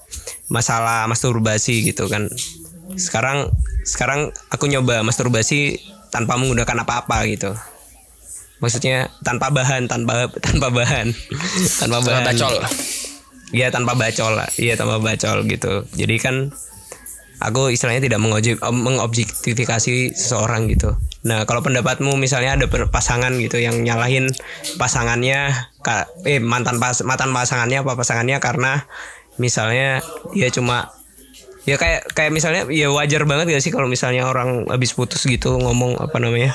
[0.46, 2.30] masalah masturbasi gitu kan.
[2.94, 3.50] Sekarang
[3.82, 5.82] sekarang aku nyoba masturbasi
[6.14, 7.50] tanpa menggunakan apa-apa gitu
[8.58, 11.10] maksudnya tanpa bahan tanpa tanpa bahan.
[11.80, 12.24] Tanpa bahan.
[12.26, 12.54] bacol.
[13.54, 15.86] Iya tanpa bacol Iya tanpa bacol gitu.
[15.94, 16.36] Jadi kan
[17.42, 20.94] Aku istilahnya tidak mengobjek, mengobjektifikasi seseorang gitu.
[21.26, 24.30] Nah kalau pendapatmu misalnya ada pasangan gitu Yang nyalahin
[24.78, 25.52] pasangannya
[26.24, 28.86] Eh mantan pas mantan pasangannya apa pasangannya Karena
[29.36, 30.00] misalnya
[30.32, 30.94] Dia cuma
[31.64, 35.56] Ya kayak kayak misalnya ya wajar banget gak sih kalau misalnya orang habis putus gitu
[35.56, 36.52] ngomong apa namanya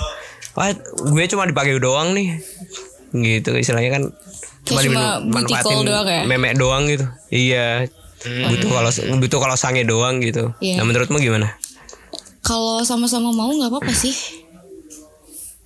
[0.54, 0.70] Wah
[1.06, 2.42] gue cuma dipakai doang nih
[3.12, 4.04] gitu istilahnya kan
[4.64, 6.22] cuma call manfaatin doang ya?
[6.26, 7.90] memek doang gitu iya
[8.22, 10.78] butuh kalau butuh kalau sange doang gitu Iya.
[10.78, 11.58] nah menurutmu gimana
[12.40, 14.16] Kalau sama-sama mau nggak apa-apa sih,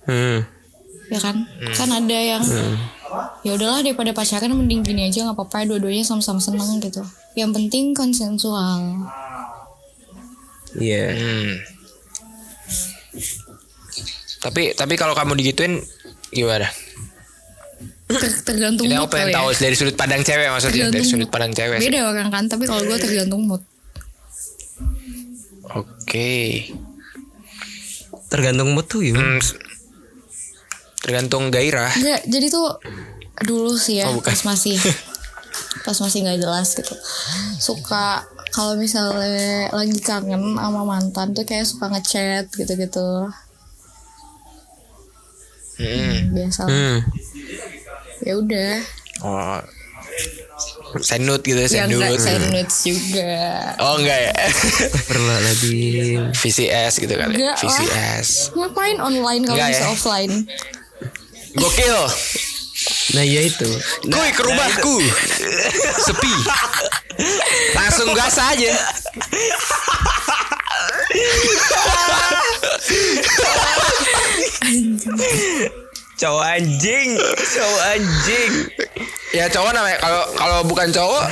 [0.04, 0.44] hmm
[1.06, 1.36] ya kan?
[1.72, 2.42] Kan ada yang
[3.40, 7.00] ya udahlah daripada pacaran mending gini aja nggak apa-apa dua-duanya sama-sama seneng gitu.
[7.34, 9.06] Yang penting konsensual.
[10.74, 11.52] iya Hmm.
[14.44, 15.80] Tapi tapi kalau kamu digituin
[16.28, 16.68] gimana?
[18.04, 19.58] Ter- tergantung Ini mood aku pengen kali tahu ya.
[19.58, 21.32] dari sudut pandang cewek maksudnya dari Tergantung sudut mood.
[21.32, 21.76] pandang cewek.
[21.76, 21.84] sih.
[21.86, 23.62] Beda orang kan, tapi kalau gue tergantung mood.
[25.66, 26.68] Oke.
[28.26, 29.40] tergantung mood tuh gimana Hmm,
[31.00, 31.92] tergantung gairah.
[31.94, 32.66] Enggak, jadi tuh
[33.40, 34.26] dulu sih ya Oh, bukan.
[34.26, 34.74] pas masih
[35.82, 36.94] pas masih nggak jelas gitu.
[37.56, 43.30] Suka kalau misalnya lagi kangen sama mantan tuh kayak suka ngechat gitu-gitu.
[45.76, 46.30] Hmm.
[46.30, 46.62] Biasa.
[46.64, 46.98] hmm
[48.22, 48.72] Ya udah.
[49.20, 49.60] Oh.
[50.96, 52.22] Sendut gitu ya, Ya enggak sendut.
[52.22, 53.34] send notes juga.
[53.82, 54.32] Oh enggak ya.
[55.04, 57.34] perlah lagi VCS gitu kali.
[57.34, 57.60] Enggak lah.
[57.60, 58.54] VCS.
[58.54, 59.90] Ngapain online kalau Enggak bisa ya?
[59.90, 60.34] offline?
[61.54, 62.00] Gokil.
[63.10, 63.66] nah iya itu
[64.04, 64.96] nah, Kuy ke rumahku.
[66.00, 66.34] Sepi.
[67.74, 68.72] Langsung gas aja.
[76.14, 77.08] cowok anjing
[77.50, 78.52] cowok anjing
[79.34, 81.24] Ya cowok namanya kalau kalau bukan cowok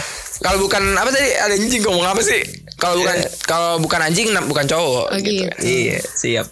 [0.42, 2.42] kalau bukan apa tadi ada anjing ngomong apa sih?
[2.74, 3.14] Kalau bukan
[3.46, 5.46] kalau bukan anjing bukan cowok Oh, gitu.
[5.46, 5.62] gitu.
[5.62, 6.50] iya siap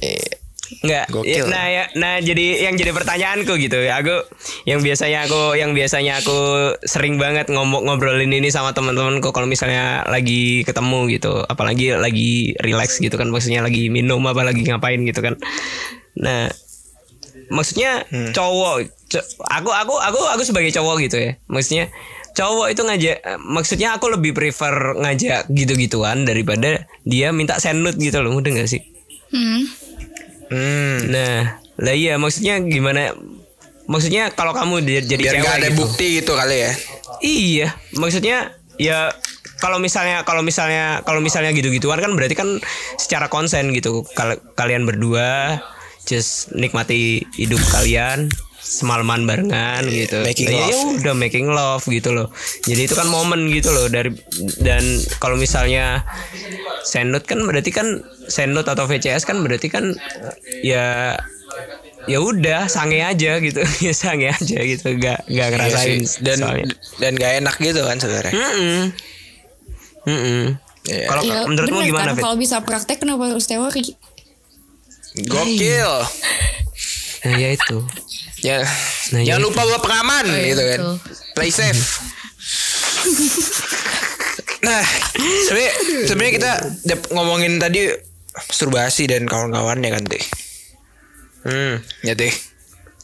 [0.00, 0.20] Eh,
[0.84, 1.08] Enggak.
[1.08, 1.32] Gokil.
[1.32, 4.04] Ya, nah ya, nah jadi yang jadi pertanyaanku gitu ya.
[4.04, 4.20] Aku
[4.68, 6.36] yang biasanya aku yang biasanya aku
[6.84, 13.00] sering banget ngomong ngobrolin ini sama teman-temanku kalau misalnya lagi ketemu gitu, apalagi lagi relax
[13.00, 15.40] gitu kan maksudnya lagi minum apa lagi ngapain gitu kan.
[16.20, 16.52] Nah,
[17.48, 18.30] maksudnya Hmm.
[18.30, 18.74] cowok
[19.06, 21.32] co- aku aku aku aku sebagai cowok gitu ya.
[21.46, 21.88] Maksudnya
[22.30, 28.18] cowok itu ngajak maksudnya aku lebih prefer ngajak gitu-gituan daripada dia minta send nude gitu
[28.18, 28.82] loh, mudah gak sih?
[29.28, 29.66] Hmm.
[30.48, 30.96] Hmm.
[31.06, 31.36] Nah,
[31.76, 33.12] lah iya maksudnya gimana?
[33.84, 35.78] Maksudnya kalau kamu di- jadi Biar cewek nggak ada gitu.
[35.78, 36.72] bukti gitu kali ya.
[37.18, 38.36] Iya, maksudnya
[38.76, 39.10] ya
[39.58, 42.60] kalau misalnya kalau misalnya kalau misalnya gitu-gituan kan berarti kan
[42.94, 44.04] secara konsen gitu.
[44.12, 45.58] Kal- kalian berdua
[46.08, 47.00] just nikmati
[47.36, 50.20] hidup kalian semalaman barengan gitu.
[50.20, 50.98] making ya love.
[50.98, 52.28] udah making love gitu loh.
[52.64, 54.12] Jadi itu kan momen gitu loh dari
[54.58, 54.82] dan
[55.18, 56.04] kalau misalnya
[56.82, 59.92] sendot kan berarti kan sendot atau VCS kan berarti kan
[60.60, 61.16] ya
[62.04, 66.20] ya udah sange aja gitu ya sange aja gitu gak gak ngerasain Iya sih.
[66.20, 66.66] dan soalnya.
[66.98, 68.32] dan gak enak gitu kan sebenarnya.
[68.32, 68.80] Mm-mm.
[70.04, 70.44] Mm-mm.
[70.84, 71.04] Iya.
[71.04, 72.16] Kalau Ya, menurutmu gimana, kan?
[72.16, 72.22] Fit?
[72.22, 73.92] Kalau bisa praktek kenapa harus teori?
[75.26, 75.92] Gokil.
[77.18, 77.78] Nah, ya itu.
[78.38, 78.62] Ya,
[79.10, 79.48] Nah, ya jangan itu.
[79.50, 80.80] lupa bawa pengaman Oh, iya, gitu kan.
[81.34, 81.82] Play safe.
[84.60, 84.82] nah,
[85.42, 85.72] sebenarnya
[86.06, 86.52] sebenarnya kita
[87.10, 87.90] ngomongin tadi
[88.30, 90.24] masturbasi dan kawan-kawannya kan teh.
[91.42, 91.74] Hmm.
[92.02, 92.30] Ya teh.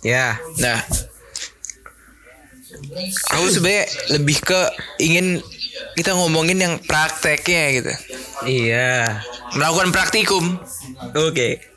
[0.05, 0.38] Ya.
[0.61, 0.79] Nah,
[3.33, 4.61] aku sebenarnya lebih ke
[5.00, 5.42] ingin
[5.94, 7.92] kita ngomongin yang prakteknya gitu.
[8.46, 9.18] Iya.
[9.55, 10.44] Melakukan praktikum.
[11.16, 11.74] Oke.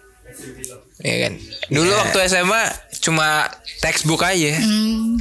[1.02, 1.34] Ya kan.
[1.70, 1.98] Dulu Iya.
[2.02, 2.64] waktu SMA
[3.00, 3.48] cuma
[3.80, 4.58] textbook aja.
[4.58, 5.16] Hmm.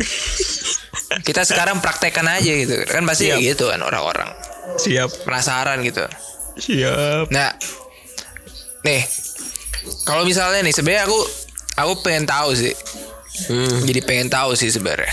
[1.23, 2.75] Kita sekarang praktekan aja gitu.
[2.89, 3.39] Kan pasti Siap.
[3.41, 4.31] gitu kan orang-orang.
[4.81, 5.29] Siap.
[5.29, 6.03] Penasaran gitu.
[6.57, 7.29] Siap.
[7.31, 7.53] Nah,
[8.83, 9.05] nih
[10.03, 11.19] kalau misalnya nih sebenarnya aku
[11.77, 12.75] aku pengen tahu sih.
[13.53, 13.85] Hmm.
[13.85, 15.13] Jadi pengen tahu sih sebenarnya.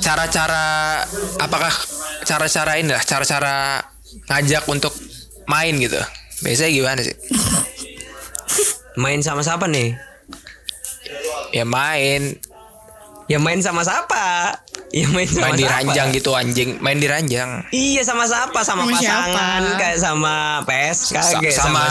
[0.00, 1.04] Cara-cara
[1.38, 1.70] apakah
[2.24, 3.84] cara-cara ini lah, cara-cara
[4.26, 4.94] ngajak untuk
[5.46, 6.00] main gitu.
[6.42, 7.14] Biasanya gimana sih?
[8.98, 9.94] Main sama siapa nih?
[11.50, 12.34] Ya main
[13.28, 14.56] Ya main sama siapa?
[14.88, 15.84] Ya main sama Main di siapa?
[15.84, 17.60] ranjang gitu anjing, main di ranjang.
[17.68, 18.64] Iya sama siapa?
[18.64, 19.28] Sama, Sama pasangan
[19.62, 19.76] siapa?
[19.76, 20.34] kayak sama
[20.64, 21.82] PSK Sa- kayak sama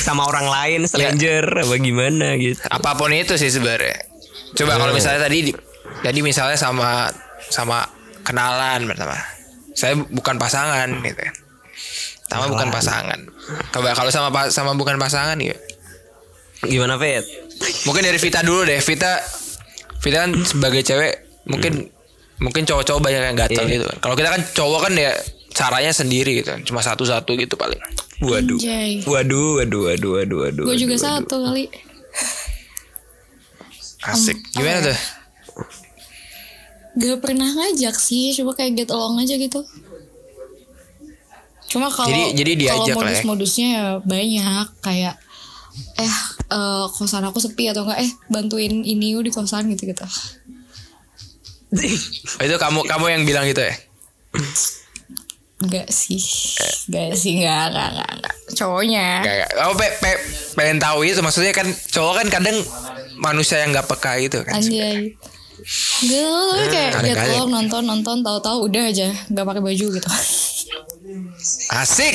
[0.00, 2.56] sama orang lain stranger apa gimana gitu.
[2.64, 4.00] apa pun itu sih sebenarnya.
[4.50, 5.58] Coba kalau misalnya tadi di-
[6.00, 7.12] tadi misalnya sama
[7.46, 7.84] sama
[8.22, 9.20] kenalan pertama.
[9.76, 11.20] Saya bukan pasangan gitu.
[11.20, 11.34] kan.
[12.26, 13.20] Sama bukan pasangan.
[13.70, 15.52] Coba kalau sama sama bukan pasangan ya.
[16.60, 17.24] Gimana Fet?
[17.84, 18.78] Mungkin dari Vita dulu deh.
[18.78, 19.20] Vita
[20.00, 21.12] Vita kan sebagai cewek
[21.44, 21.88] mungkin
[22.36, 23.72] mungkin cowok-cowok banyak yang gatel Iya.
[23.76, 23.98] gitu kan.
[24.00, 25.12] Kalau kita kan cowok kan ya
[25.50, 26.60] caranya sendiri gitu kan.
[26.62, 27.80] Cuma satu-satu gitu paling.
[28.20, 28.56] Waduh.
[28.56, 29.00] Anjay.
[29.04, 30.64] Waduh, waduh, waduh, waduh, waduh.
[30.64, 31.64] Gue juga waduh, satu kali.
[34.02, 34.36] Asik.
[34.52, 34.98] Gimana tuh?
[36.90, 39.60] Gak pernah ngajak sih, cuma kayak get along aja gitu.
[41.70, 43.22] Cuma kalau Jadi- jadi diajak kalau lah ya?
[43.22, 45.14] modus-modusnya ya banyak kayak
[45.96, 46.14] eh
[46.50, 50.02] eh, kosan aku sepi atau enggak eh bantuin ini yuk di kosan gitu gitu.
[52.36, 53.74] Oh, itu kamu kamu yang bilang gitu ya?
[55.60, 56.18] Enggak sih,
[56.56, 56.74] Eh.
[56.88, 58.34] enggak sih, enggak, enggak, enggak, enggak.
[58.50, 59.06] Cowoknya.
[59.20, 60.22] Kayak oh pe, pe-
[60.54, 62.56] pengen tahu itu maksudnya kan cowok kan kadang
[63.16, 64.56] manusia yang nggak peka gitu kan.
[64.56, 65.14] Anjay.
[66.00, 67.36] Enggak, tapi kayak get Kadang-kadang.
[67.36, 70.08] along nonton nonton tahu-tahu udah aja nggak pakai baju gitu.
[71.70, 72.14] Asik,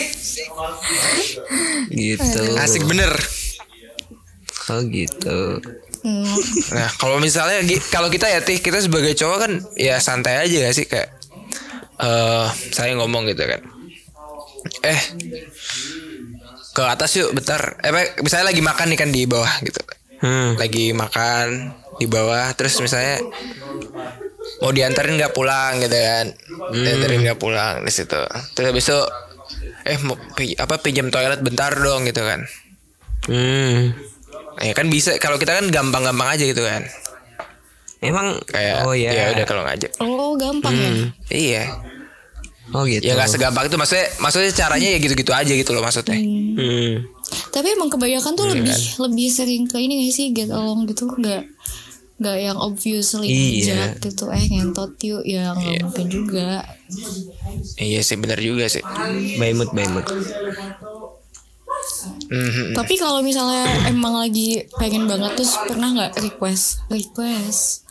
[1.87, 2.41] Gitu.
[2.57, 3.13] asik bener.
[4.67, 5.61] Oh gitu.
[6.01, 6.25] Hmm,
[6.71, 10.75] Nah kalau misalnya kalau kita ya tih kita sebagai cowok kan ya santai aja gak
[10.75, 11.09] sih kayak
[11.97, 13.61] eh saya ngomong gitu kan.
[14.81, 14.99] Eh
[16.71, 17.79] ke atas yuk bentar.
[17.79, 19.81] Eh Pak, misalnya lagi makan nih kan di bawah gitu.
[20.19, 20.53] Hmm.
[20.55, 21.45] Lagi makan
[21.95, 23.23] di bawah terus misalnya
[24.59, 26.27] mau diantarin nggak pulang gitu kan
[26.71, 28.19] diantarin nggak pulang di situ
[28.51, 28.99] terus habis itu
[29.85, 32.43] eh mau pi- apa pinjam toilet bentar dong gitu kan
[33.25, 33.95] Hmm.
[34.57, 36.83] Ya kan bisa kalau kita kan gampang-gampang aja gitu kan
[37.97, 39.09] Emang kayak Oh ya.
[39.09, 40.89] ya udah kalau ngajak oh gampang ya.
[40.89, 41.05] Hmm.
[41.27, 41.63] iya
[42.67, 43.01] Oh gitu.
[43.01, 46.17] ya nggak segampang itu maksudnya maksudnya caranya ya gitu-gitu aja gitu loh maksudnya
[46.55, 47.03] Hmm.
[47.51, 48.81] Tapi emang kebanyakan Iya tuh lebih kan?
[49.03, 51.43] lebih sering ke ini gak sih get along gitu nggak
[52.15, 53.75] nggak yang obviously Iya.
[53.75, 56.63] ngajak gitu eh ngentot yuk ya nggak mungkin juga.
[57.75, 58.79] iya sih benar juga sih
[59.35, 60.05] Baimut, baimut.
[62.25, 62.73] Mhm.
[62.73, 67.85] Tapi kalau misalnya emang lagi pengen banget terus pernah nggak request request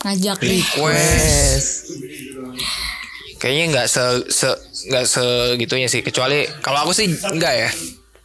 [0.00, 1.68] ngajak request
[3.36, 4.48] kayaknya nggak se se
[4.88, 7.70] nggak segitunya sih kecuali kalau aku sih enggak ya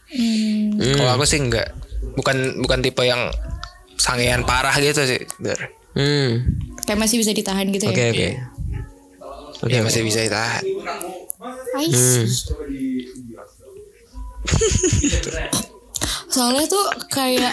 [0.08, 1.68] Hmm, Kalau aku sih enggak.
[2.16, 3.28] Bukan bukan tipe yang
[4.00, 5.20] sangean parah gitu sih.
[5.36, 5.68] Bener.
[5.92, 6.48] Hmm.
[6.88, 8.08] kayak masih bisa ditahan gitu Oke, ya.
[8.08, 8.28] oke.
[9.68, 10.64] Oke, masih bisa ditahan.
[11.76, 12.24] I Hmm.
[16.28, 17.52] Soalnya tuh kayak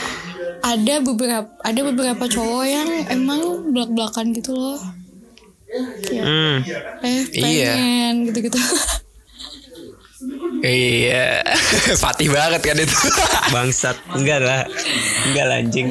[0.61, 4.79] ada beberapa ada beberapa cowok yang emang belak belakan gitu loh.
[6.05, 6.55] Kayak, Hmm.
[7.03, 7.71] eh Iya.
[7.75, 8.59] pengen gitu-gitu.
[10.61, 11.43] Iya.
[12.01, 12.97] Fatih banget kan itu.
[13.53, 13.97] Bangsat.
[14.15, 14.63] Enggak lah.
[15.29, 15.87] Enggak lah, anjing.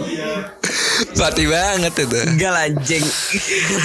[1.15, 2.19] Fatih banget itu.
[2.27, 3.05] Enggak lah, anjing.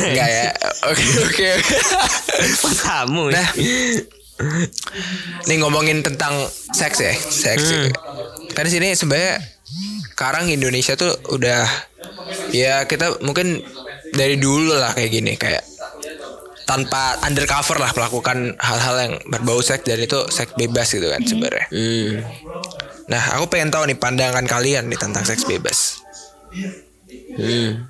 [0.08, 0.48] Enggak ya.
[0.90, 1.50] Oke, oke.
[2.80, 3.26] Kamu.
[3.30, 3.48] Nah.
[5.48, 7.64] Nih ngomongin tentang seks ya, seks.
[7.64, 7.92] gitu.
[8.56, 9.40] Kan di sini sebenarnya
[10.16, 11.64] sekarang Indonesia tuh udah
[12.52, 13.64] ya kita mungkin
[14.12, 15.64] dari dulu lah kayak gini kayak
[16.70, 21.66] tanpa undercover lah melakukan hal-hal yang berbau seks dan itu seks bebas gitu kan sebenarnya.
[21.74, 22.22] Hmm.
[23.10, 26.06] Nah, aku pengen tahu nih pandangan kalian nih tentang seks bebas.
[26.54, 27.90] Hmm.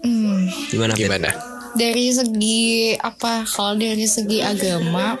[0.00, 0.40] Hmm.
[0.72, 1.04] Gimana, Fit?
[1.04, 1.49] Gimana?
[1.72, 2.60] Dari segi
[2.94, 3.42] apa?
[3.44, 5.14] Kalau dari segi agama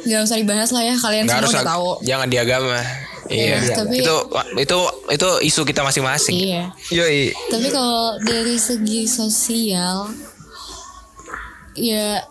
[0.00, 1.88] nggak usah dibahas lah ya kalian Nggak semua harus udah ag- tahu.
[2.02, 2.78] jangan di agama.
[3.30, 3.56] Iya.
[3.62, 4.16] Iya, tapi- itu
[4.58, 4.78] itu
[5.12, 6.34] itu isu kita masing-masing.
[6.34, 6.64] Iya.
[6.90, 7.30] Yoi.
[7.46, 10.08] Tapi kalau dari segi sosial
[11.74, 12.24] ya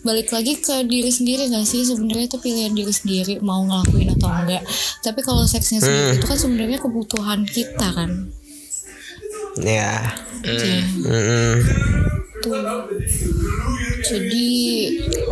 [0.00, 4.30] balik lagi ke diri sendiri gak sih sebenarnya itu pilihan diri sendiri mau ngelakuin atau
[4.30, 4.62] enggak
[5.02, 8.30] tapi kalau seksnya sendiri itu kan sebenarnya kebutuhan kita kan
[9.60, 10.12] Ya.
[10.46, 11.58] Hmm.
[12.44, 12.54] tuh
[14.06, 14.46] jadi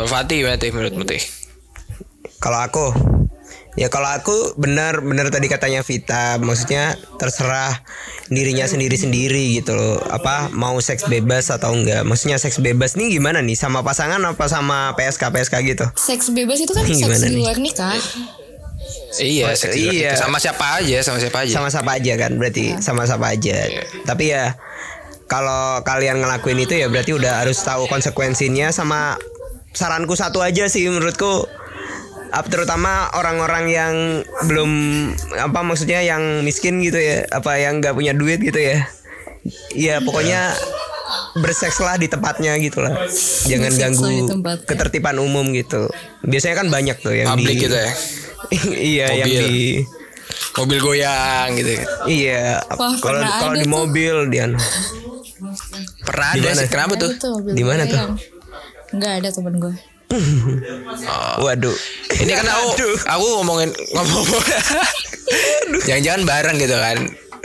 [0.08, 1.22] Fatih gimana Tih, menurutmu Tih?
[2.42, 2.86] Kalau aku
[3.74, 7.82] Ya kalau aku benar benar tadi katanya Vita, maksudnya terserah
[8.30, 9.98] dirinya sendiri-sendiri gitu loh.
[9.98, 12.06] Apa mau seks bebas atau enggak?
[12.06, 13.58] Maksudnya seks bebas nih gimana nih?
[13.58, 15.86] Sama pasangan apa sama PSK PSK gitu?
[15.98, 17.42] seks bebas itu kan seks di nih?
[17.42, 17.98] luar nikah
[19.14, 20.12] Iya, Oh, seks iya.
[20.14, 21.52] sama siapa aja, sama siapa aja.
[21.52, 22.34] Sama siapa aja kan?
[22.34, 23.70] Berarti sama siapa aja.
[24.02, 24.58] Tapi ya
[25.24, 29.16] kalau kalian ngelakuin itu ya berarti udah harus tahu konsekuensinya sama
[29.70, 31.46] saranku satu aja sih menurutku
[32.28, 33.94] Ap- terutama orang-orang yang
[34.44, 34.70] belum
[35.38, 38.82] apa maksudnya yang miskin gitu ya apa yang nggak punya duit gitu ya
[39.70, 40.50] Iya pokoknya
[41.38, 42.94] bersekslah di tempatnya gitu lah.
[43.46, 44.66] Jangan ganggu tempatnya.
[44.66, 45.88] ketertiban umum gitu.
[46.24, 47.90] Biasanya kan banyak tuh yang Publik di gitu ya.
[48.96, 49.82] iya yang di
[50.54, 51.82] Mobil goyang gitu.
[52.06, 53.74] iya kalau pernah kalau di tuh.
[53.74, 54.46] mobil dia
[56.04, 56.60] Pernah Di ada mana?
[56.62, 56.68] sih.
[56.70, 57.10] Kenapa tuh?
[57.50, 57.98] Di mana tuh?
[57.98, 58.14] goyang.
[58.94, 59.74] Nggak ada temen gue.
[61.42, 61.74] waduh
[62.12, 64.22] Ini kan aku aku ngomongin ngomong
[65.88, 66.98] Jangan-jangan bareng gitu kan.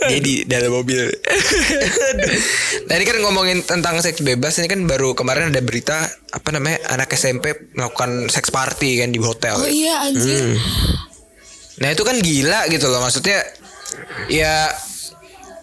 [0.08, 1.04] Dia di dalam mobil.
[2.88, 6.80] nah ini kan ngomongin tentang seks bebas ini kan baru kemarin ada berita apa namanya
[6.96, 9.60] anak SMP melakukan seks party kan di hotel.
[9.60, 10.56] Oh iya anjir.
[11.84, 13.44] Nah itu kan gila gitu loh maksudnya
[14.32, 14.72] ya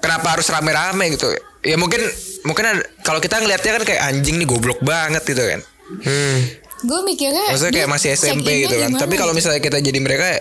[0.02, 1.30] kenapa harus rame-rame gitu
[1.66, 1.98] ya mungkin
[2.46, 2.64] mungkin
[3.02, 5.60] kalau kita ngelihatnya kan kayak anjing nih goblok banget gitu kan
[6.06, 6.38] hmm.
[6.76, 9.36] Gue mikirnya maksudnya kayak masih SMP gitu kan tapi kalau ya?
[9.40, 10.40] misalnya kita jadi mereka ya,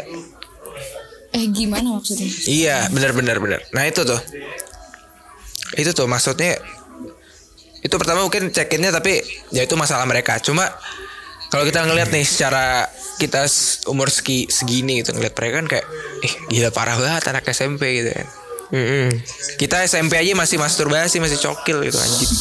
[1.35, 2.31] Eh gimana maksudnya?
[2.47, 4.19] iya benar-benar benar nah itu tuh
[5.75, 6.55] itu tuh maksudnya
[7.83, 9.19] itu pertama mungkin check-innya tapi
[9.51, 10.63] ya itu masalah mereka cuma
[11.51, 12.89] kalau kita ngelihat nih secara
[13.21, 13.45] kita
[13.91, 15.85] umur segi, segini gitu ngeliat mereka kan kayak
[16.23, 18.27] eh gila parah banget anak SMP gitu kan
[18.73, 19.13] Mm-mm.
[19.61, 22.31] Kita SMP aja masih masturbasi, masih cokil gitu anjing.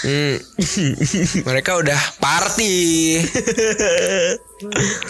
[0.00, 0.36] Hmm.
[1.44, 3.20] Mereka udah party.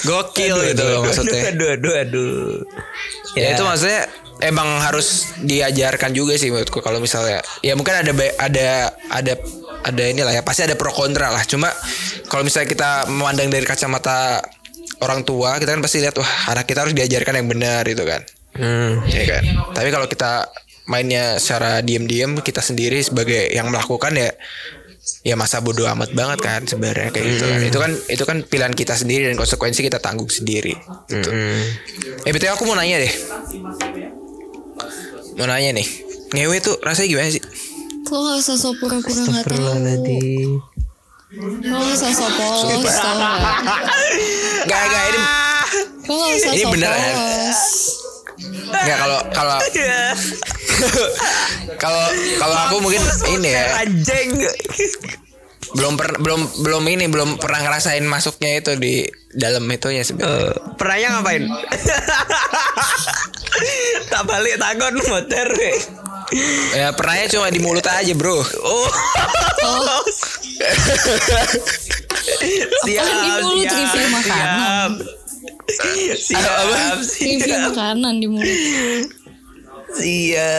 [0.07, 1.53] Gokil gitu loh maksudnya.
[1.53, 2.35] aduh aduh aduh
[3.35, 4.07] Ya, itu maksudnya
[4.47, 8.67] emang harus diajarkan juga sih menurutku kalau misalnya ya mungkin ada ada
[9.11, 9.35] ada
[9.85, 11.43] ada inilah ya pasti ada pro kontra lah.
[11.43, 11.67] Cuma
[12.31, 14.39] kalau misalnya kita memandang dari kacamata
[15.03, 18.23] orang tua kita kan pasti lihat wah anak kita harus diajarkan yang benar gitu kan.
[18.55, 19.03] Hmm.
[19.11, 19.43] ya kan?
[19.75, 20.47] Tapi kalau kita
[20.87, 24.31] mainnya secara diam-diam kita sendiri sebagai yang melakukan ya
[25.25, 28.75] ya masa bodoh amat banget kan sebenarnya kayak gitu kan itu kan itu kan pilihan
[28.77, 30.73] kita sendiri dan konsekuensi kita tanggung sendiri
[31.09, 31.31] gitu.
[32.25, 33.13] eh betul aku mau nanya deh
[35.35, 35.87] mau nanya nih
[36.35, 37.45] ngewe tuh rasanya gimana sih
[38.05, 39.33] Lo gak usah sok pura-pura gak tahu.
[39.33, 40.51] Astagfirullahaladzim.
[41.67, 43.59] Lo gak usah sok polos tau gak?
[44.71, 45.23] Gak ini
[46.07, 47.01] Lo gak usah Ini sok beneran.
[47.17, 48.04] polos.
[48.73, 49.57] Gak kalau kalau
[51.83, 52.05] kalau
[52.41, 53.03] kalau aku mungkin
[53.37, 54.31] ini ya Anjing.
[55.75, 59.03] belum per, belum belum ini belum pernah ngerasain masuknya itu di
[59.35, 60.55] dalam itunya sebenarnya.
[60.55, 61.43] Eh, Pernahnya ngapain?
[64.13, 65.49] tak balik takon motor.
[66.79, 68.39] Ya pernahnya cuma di mulut aja bro.
[68.39, 68.87] Oh.
[72.85, 74.91] siap, Apaan di mulut, siap, review makanan?
[75.03, 75.24] Siap,
[76.19, 78.47] siap, Review siap, makanan di mulut.
[78.49, 79.05] siap.
[79.95, 80.51] Iya.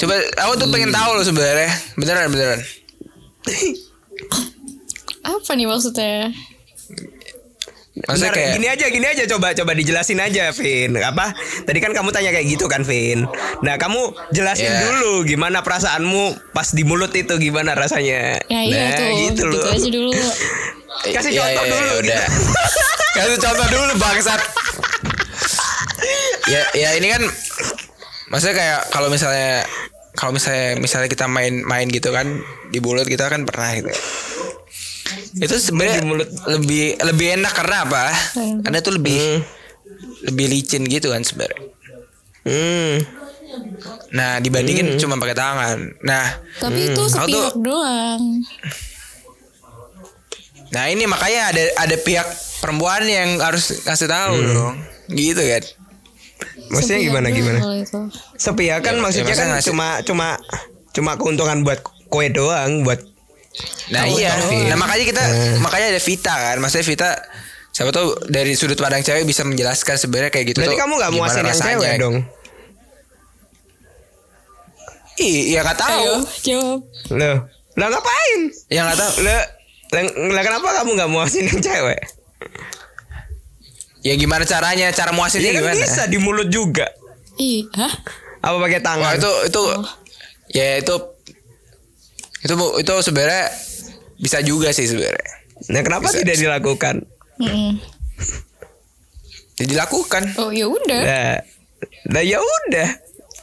[0.00, 1.70] Coba aku tuh pengen tahu loh sebenarnya.
[2.00, 2.60] Beneran beneran.
[5.20, 6.32] Apa nih maksudnya?
[8.00, 11.92] Maksudnya Bentar, kayak gini aja gini aja coba coba dijelasin aja Vin apa tadi kan
[11.92, 13.28] kamu tanya kayak gitu kan Vin
[13.60, 14.00] nah kamu
[14.32, 14.80] jelasin Iya.
[14.88, 19.58] dulu gimana perasaanmu pas di mulut itu gimana rasanya Ya iya nah, tuh, gitu gitu,
[19.68, 20.12] aja dulu.
[21.14, 22.04] kasih Iya, contoh iya, dulu iya, gitu.
[22.04, 22.22] udah.
[23.20, 24.40] Kasih contoh dulu bangsat.
[26.48, 27.22] ya ya ini kan
[28.28, 29.62] maksudnya kayak kalau misalnya
[30.16, 32.26] kalau misalnya misalnya kita main main gitu kan
[32.70, 33.90] di mulut kita kan pernah gitu.
[35.36, 36.00] Itu sebenarnya
[36.48, 38.04] lebih lebih enak karena apa?
[38.60, 39.18] Karena itu lebih
[40.22, 41.60] lebih licin gitu kan sebenarnya.
[42.42, 42.94] hmm.
[44.10, 45.78] Nah dibandingin cuma pakai tangan.
[46.00, 46.24] Nah
[46.56, 48.22] Tapi itu Aku tuh- sepihak doang.
[50.70, 52.26] nah ini makanya ada ada pihak
[52.60, 54.76] perempuan yang harus ngasih tahu dong.
[55.08, 55.64] Gitu kan.
[56.70, 57.58] maksudnya Sepihak gimana gimana
[58.36, 60.28] sepihak kan Ya, maksudnya ya, kan ngasih- cuma cuma
[60.90, 63.02] cuma keuntungan buat kue doang buat
[63.90, 64.54] Nah Tahu, iya, tahu.
[64.70, 65.22] nah makanya kita
[65.58, 67.10] makanya ada Vita kan, maksudnya Vita
[67.70, 71.12] siapa tahu dari sudut pandang cewek bisa menjelaskan sebenarnya kayak gitu berarti tuh kamu nggak
[71.12, 72.16] muasin yang cewek dong
[75.20, 76.00] Iya, nggak tahu.
[76.00, 76.80] Ayo, jawab.
[77.12, 77.36] Loh,
[77.76, 78.40] lah ngapain?
[78.72, 79.12] Ya nggak tahu.
[79.20, 79.40] Lah,
[80.32, 82.00] lah, kenapa kamu nggak muasin yang cewek?
[84.00, 84.88] Ya gimana caranya?
[84.96, 85.84] Cara muasinnya Ya kan gimana?
[85.84, 86.88] bisa di mulut juga.
[87.36, 87.92] Ih, hah?
[88.40, 89.12] Apa pakai Wah tangan?
[89.20, 89.62] itu itu
[90.56, 90.94] ya itu
[92.40, 93.52] itu itu sebenarnya
[94.20, 95.40] bisa juga sih sebenarnya.
[95.68, 96.24] Nah, kenapa Bisa.
[96.24, 96.94] tidak dilakukan?
[97.40, 97.76] Mm-mm.
[99.60, 100.22] Ya, dilakukan.
[100.40, 101.00] Oh ya udah.
[101.04, 101.36] Nah,
[102.08, 102.88] nah ya udah.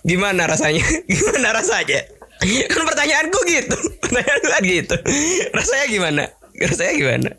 [0.02, 0.82] Gimana rasanya?
[1.14, 2.02] Gimana rasanya?
[2.70, 3.78] Kan pertanyaanku gitu.
[4.02, 4.96] Pertanyaanku kan gitu.
[5.54, 6.24] Rasanya gimana?
[6.58, 7.30] Rasanya gimana?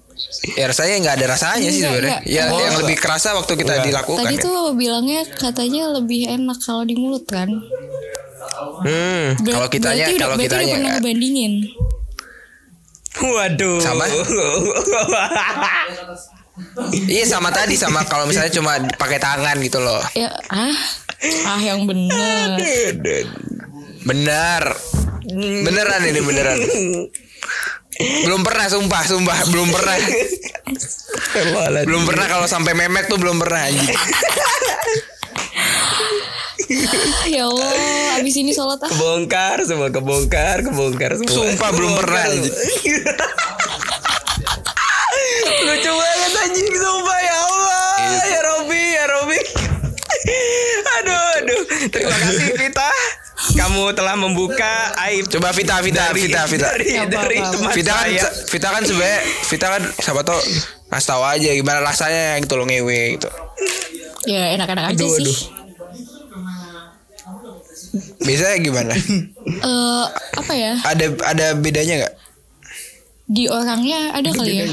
[0.51, 2.19] Ya rasanya nggak ada rasanya sih Enggak, sebenarnya.
[2.25, 2.81] Ya Oh, yang enggak.
[2.83, 3.87] lebih kerasa waktu kita Enggak.
[3.87, 4.21] dilakukan.
[4.21, 4.43] Tadi ya.
[4.43, 7.49] tuh bilangnya katanya lebih enak kalau di mulut kan?
[8.79, 9.39] Hmm.
[9.39, 10.95] Ber- Kalau kitanya- kalau berarti udah kitanya pernah kan.
[10.99, 11.53] ngebandingin.
[13.19, 13.79] Waduh.
[13.79, 14.05] Sama?
[16.91, 20.03] Iya sama tadi sama kalau misalnya cuma pakai tangan gitu loh.
[20.13, 20.75] Ya ah,
[21.47, 22.59] ah yang bener.
[24.05, 24.63] Benar.
[25.63, 26.59] Beneran ini beneran.
[27.99, 29.97] Belum pernah sumpah, sumpah belum pernah.
[31.83, 33.91] belum pernah kalau sampai memek tuh belum pernah anjing.
[37.35, 37.71] ya Allah,
[38.23, 38.91] abis ini sholat ah.
[38.93, 41.33] Kebongkar semua kebongkar, kebongkar semua.
[41.33, 42.55] Sumpah belum pernah anjing.
[45.59, 47.93] Lucu banget anjing sumpah ya Allah.
[48.31, 49.39] Ya Robi, ya Robi.
[51.03, 51.63] aduh, aduh.
[51.91, 52.91] Terima kasih Vita.
[53.49, 54.73] Kamu telah membuka
[55.09, 56.69] aib Coba Vita, Vita, dari, Vita, Vita.
[56.69, 57.51] dari, dari apa.
[57.51, 58.25] teman Vita kan, saya.
[58.45, 60.39] Vita kan sebenarnya Vita kan siapa tau
[60.89, 63.29] kasih tahu aja gimana rasanya gitu loh ngewe gitu.
[64.25, 65.23] Ya enak-enak aja Aduh, sih.
[65.23, 65.39] aduh.
[68.19, 68.95] Biasanya gimana?
[69.49, 70.05] Eh,
[70.37, 70.77] apa ya?
[70.85, 72.15] ada ada bedanya nggak?
[73.27, 74.69] Di orangnya ada kali ya.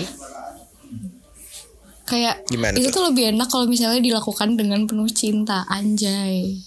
[2.05, 3.01] Kayak Gimana itu tuh?
[3.01, 6.59] tuh lebih enak kalau misalnya dilakukan dengan penuh cinta, anjay.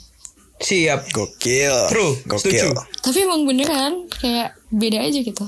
[0.58, 1.14] Siap.
[1.14, 1.76] Gokil.
[1.90, 2.50] True, Gokil.
[2.50, 2.68] setuju.
[3.02, 5.46] Tapi emang beneran kayak beda aja gitu.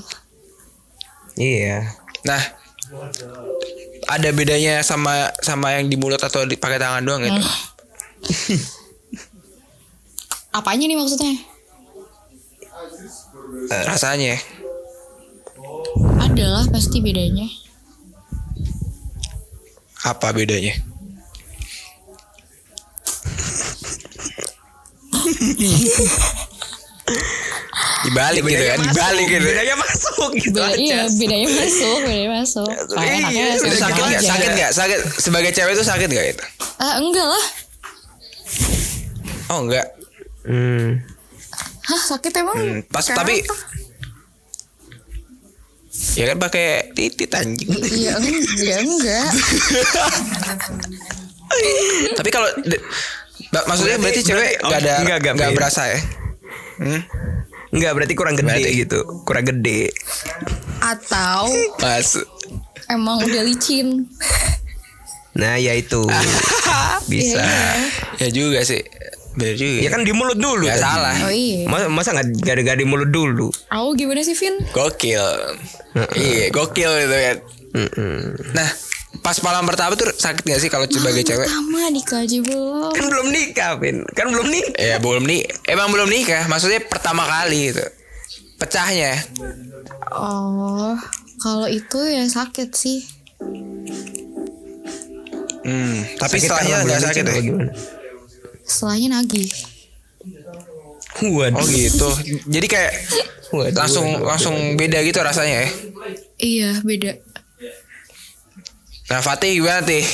[1.35, 1.83] Iya.
[2.23, 2.41] Nah,
[4.07, 7.43] ada bedanya sama sama yang di mulut atau dipakai tangan doang gitu?
[10.51, 11.31] Apanya nih maksudnya?
[13.71, 14.35] Eh, Rasanya.
[16.19, 17.47] Adalah pasti bedanya.
[20.03, 20.75] Apa bedanya?
[28.01, 29.45] Dibalik gitu kan, dibalik gitu.
[29.45, 30.79] Bedanya masuk gitu Beda, aja.
[30.81, 32.71] iya, bedanya masuk, bedanya masuk.
[32.97, 34.21] Iya, Itu sama sakit nggak?
[34.25, 34.71] Sakit nggak?
[34.73, 34.99] Sakit.
[35.21, 36.45] Sebagai cewek itu sakit nggak itu?
[36.81, 37.45] Ah, enggak lah.
[39.53, 39.87] Oh enggak.
[40.47, 41.03] Hmm.
[41.85, 42.57] Hah, sakit emang?
[42.57, 43.55] Hmm, pas tapi apa?
[46.17, 46.67] ya kan pakai
[46.97, 47.69] titit anjing.
[47.69, 49.27] Iya, enggak, enggak.
[52.17, 52.47] tapi kalau
[53.51, 55.57] Ba- maksudnya berarti, cewek berarti- nggak ada oh, enggak, enggak, nggak Ben.
[55.57, 55.99] berasa ya?
[56.77, 57.01] Hmm?
[57.71, 58.99] Enggak berarti kurang gede Berarti- gitu.
[59.23, 59.81] Kurang gede.
[60.79, 61.45] Atau
[61.77, 62.07] Pas.
[62.87, 64.07] emang udah licin.
[65.31, 66.03] Nah, ya itu.
[67.11, 67.39] Bisa.
[67.39, 67.87] Iya,
[68.19, 68.83] Ya juga sih.
[69.31, 69.79] Bener juga.
[69.79, 70.67] Ya kan di mulut dulu.
[70.67, 70.83] Nggak tadi.
[70.85, 71.15] salah.
[71.23, 71.63] Oh iya.
[71.65, 73.47] Masa masa nggak nggak ada nggak di mulut dulu?
[73.69, 74.59] Aku gimana sih, Vin?
[74.69, 75.23] Gokil.
[76.13, 77.37] iya, gokil kan.
[77.71, 78.35] Mm-mm.
[78.51, 78.67] Nah,
[79.19, 81.43] pas malam pertama tuh sakit gak sih kalau sebagai cewek?
[81.45, 82.91] Pertama nikah aja belum.
[82.95, 83.97] Kan belum nikah, Vin.
[84.15, 84.79] Kan belum nikah.
[84.79, 86.47] Ya belum nih, emang belum nikah.
[86.47, 87.83] Maksudnya pertama kali gitu.
[88.55, 89.19] Pecahnya.
[90.15, 90.95] Oh,
[91.43, 93.03] kalau itu ya sakit sih.
[95.61, 97.35] Hmm, tapi Sakit setelahnya nggak sakit ya?
[98.65, 99.49] Setelahnya nagih.
[101.21, 101.59] Waduh.
[101.61, 102.09] Oh gitu.
[102.49, 102.93] Jadi kayak
[103.51, 104.29] Waduh, langsung waduh, waduh.
[104.31, 105.69] langsung beda gitu rasanya ya.
[106.41, 107.11] Iya, beda.
[109.11, 110.07] Nah, Fatih gimana Tih?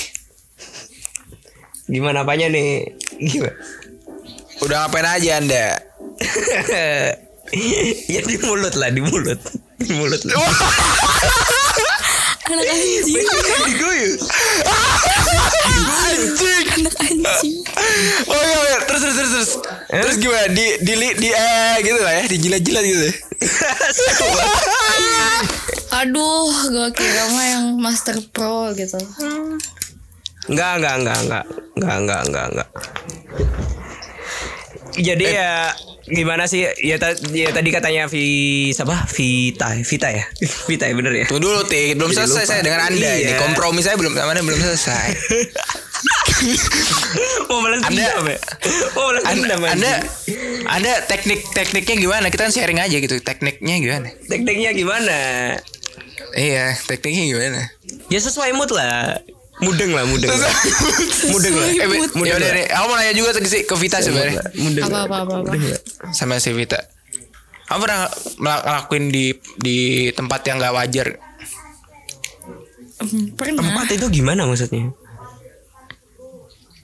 [1.85, 2.97] Gimana apanya nih?
[3.21, 3.53] Gimana?
[4.65, 5.77] Udah ngapain aja Anda?
[8.09, 9.37] ya di mulut lah, di mulut.
[9.77, 10.33] Di mulut lah.
[12.47, 13.27] Anak anjing.
[13.67, 14.15] Diguyu.
[16.07, 16.65] Anjing.
[16.79, 17.59] Anak anjing.
[18.23, 18.77] Oh iya, iya.
[18.87, 19.51] terus terus terus terus.
[19.91, 19.99] Eh?
[19.99, 20.47] Terus gimana?
[20.55, 23.07] Di di di, di eh gitu lah ya, dijilat-jilat gitu.
[25.97, 29.01] Aduh, gue kira mah yang master pro gitu.
[30.47, 31.43] Enggak, enggak, enggak, enggak.
[31.75, 32.69] Enggak, enggak, enggak, enggak.
[34.97, 35.69] Jadi ya
[36.03, 38.25] gimana sih ya, ta- ya tadi katanya Vi
[38.71, 40.25] siapa Vita Vita ya
[40.65, 41.93] Vita ya bener ya Tunggu dulu, Tih.
[41.93, 42.49] Belum Jadi selesai lupa.
[42.49, 43.27] saya dengan Anda ini.
[43.27, 43.37] Iya.
[43.37, 45.07] Kompromi saya belum sama Anda belum selesai.
[47.47, 48.39] mau balas Anda- dendam ya
[48.93, 50.65] mau balas Anda, dendam anda, anjing.
[50.67, 52.25] anda teknik tekniknya gimana?
[52.27, 53.17] Kita kan sharing aja gitu.
[53.19, 54.07] Tekniknya gimana?
[54.23, 55.17] tekniknya gimana
[56.33, 57.61] Iya, tekniknya gimana?
[58.07, 59.17] ya sesuai mood lah
[59.59, 60.53] mudeng lah mudeng lah.
[61.33, 62.11] mudeng lah Eh, mood.
[62.11, 62.65] Be- yaudah deh.
[62.67, 64.41] Aku mau nanya juga ke, si- ke Vita sebenarnya.
[64.55, 65.03] mudeng Apa lah.
[65.03, 65.51] apa apa apa.
[66.11, 66.77] Sama si Vita.
[67.65, 69.77] Kamu pernah ngelakuin di di
[70.11, 71.07] tempat yang gak wajar?
[72.97, 73.61] Hmm, Pernah.
[73.61, 74.89] tempat itu gimana maksudnya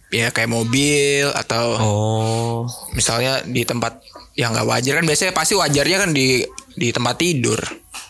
[0.09, 2.57] Ya kayak mobil atau oh
[2.93, 3.97] misalnya di tempat
[4.33, 7.57] yang gak wajar kan biasanya pasti wajarnya kan di di tempat tidur.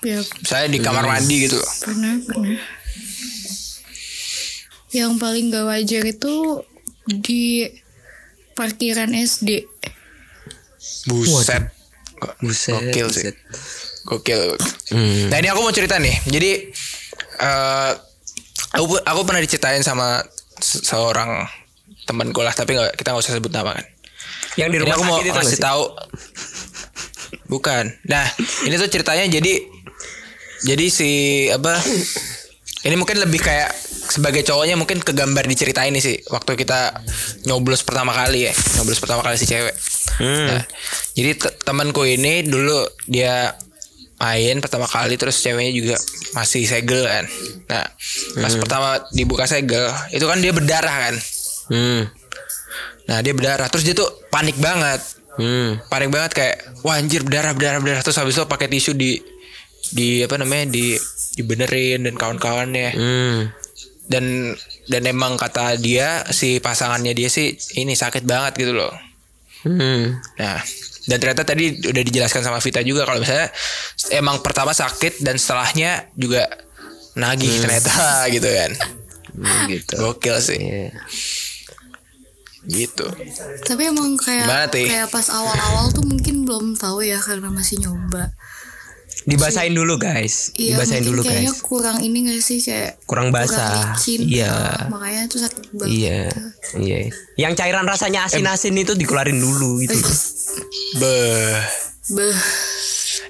[0.02, 1.60] Ya, Misalnya di kamar mandi gitu.
[1.80, 2.60] pernah pernah.
[4.94, 6.62] Yang paling gak wajar itu
[7.10, 7.66] di
[8.54, 9.66] parkiran SD.
[11.06, 11.64] Buset.
[12.40, 13.24] buset Gokil sih.
[13.26, 13.36] buset.
[14.06, 14.42] Gokil.
[14.90, 15.28] Hmm.
[15.28, 16.16] Nah ini aku mau cerita nih.
[16.26, 16.52] Jadi
[17.36, 17.92] eh
[18.72, 20.22] aku aku pernah diceritain sama
[20.56, 21.44] se- seorang
[22.04, 23.86] temanku lah, tapi nggak kita nggak usah sebut nama kan.
[24.54, 25.60] yang di Ini rumah aku mau kasih sih?
[25.60, 25.84] tahu.
[27.50, 27.90] Bukan.
[28.06, 28.26] Nah
[28.64, 29.54] ini tuh ceritanya jadi
[30.64, 31.10] jadi si
[31.50, 31.80] apa?
[32.84, 33.72] Ini mungkin lebih kayak
[34.04, 37.04] sebagai cowoknya mungkin kegambar diceritain nih sih waktu kita
[37.48, 39.76] nyoblos pertama kali ya nyoblos pertama kali si cewek.
[40.20, 40.48] Hmm.
[40.52, 40.64] Nah,
[41.18, 43.56] jadi te- temanku ini dulu dia
[44.24, 45.96] main pertama kali terus ceweknya juga
[46.38, 47.26] masih segel kan.
[47.68, 47.86] Nah,
[48.40, 51.16] pas pertama dibuka segel, itu kan dia berdarah kan.
[51.74, 52.02] Hmm.
[53.10, 55.02] Nah, dia berdarah terus dia tuh panik banget.
[55.34, 55.82] Hmm.
[55.90, 59.18] Panik banget kayak wah anjir berdarah berdarah berdarah terus habis itu pakai tisu di
[59.92, 60.94] di apa namanya di
[61.36, 62.90] dibenerin dan kawan-kawannya.
[62.94, 63.40] Hmm.
[64.14, 64.54] Dan
[64.86, 68.94] dan emang kata dia si pasangannya dia sih ini sakit banget gitu loh.
[69.66, 70.22] Hmm.
[70.38, 70.60] Nah,
[71.08, 73.50] dan ternyata tadi udah dijelaskan sama Vita juga kalau misalnya
[74.14, 76.48] emang pertama sakit dan setelahnya juga
[77.18, 77.98] nagih ternyata
[78.36, 78.72] gitu kan.
[79.34, 79.94] Hmm, gitu.
[79.98, 80.62] Gokil sih.
[80.62, 80.92] Iya.
[82.64, 83.08] Gitu.
[83.68, 88.32] Tapi emang kayak Gimana, kayak pas awal-awal tuh mungkin belum tahu ya karena masih nyoba.
[89.24, 90.52] Dibasahin dulu guys.
[90.54, 91.62] Iya, Dibasahin dulu kayaknya guys.
[91.62, 93.96] kurang ini gak sih kayak Kurang basah.
[93.96, 94.20] licin.
[94.22, 94.52] Iya.
[94.88, 95.90] Makanya tuh sakit banget.
[95.90, 96.20] Iya.
[96.76, 96.98] Iya.
[97.40, 99.96] Yang cairan rasanya asin-asin itu dikeluarin dulu gitu.
[100.98, 101.60] Beh.
[102.10, 102.36] Beh,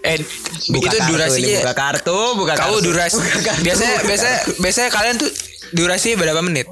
[0.03, 0.19] Eh,
[0.67, 2.83] Buka itu kartu durasinya ini, buka kartu, buka Kamu kartu.
[2.83, 3.17] durasi
[3.61, 5.29] biasanya biasanya biasanya kalian tuh
[5.71, 6.65] durasi berapa menit?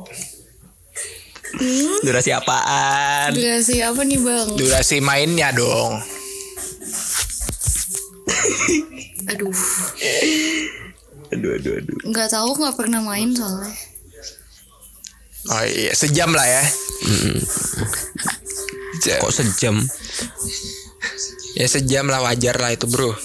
[2.02, 3.30] Durasi apaan?
[3.32, 4.48] durasi apa nih bang?
[4.52, 5.96] Durasi mainnya dong.
[9.32, 9.56] Aduh,
[11.32, 11.98] Aduh, aduh, aduh.
[12.04, 13.72] nggak tahu nggak pernah main soalnya.
[15.48, 16.64] Oh iya, sejam lah ya.
[19.00, 19.18] Sejam.
[19.20, 19.76] Kok sejam?
[21.56, 23.16] Ya sejam lah wajar lah itu bro.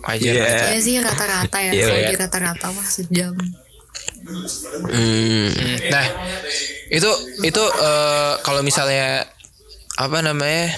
[0.00, 0.40] wajar Iya.
[0.40, 0.66] lah itu.
[0.70, 1.70] Ya sih rata-rata ya.
[1.72, 2.08] Iya, Kalau iya.
[2.08, 3.34] di rata-rata mah sejam.
[4.86, 5.48] Hmm.
[5.90, 6.06] Nah
[6.88, 7.10] itu
[7.42, 9.26] itu eh, kalau misalnya
[9.98, 10.70] apa namanya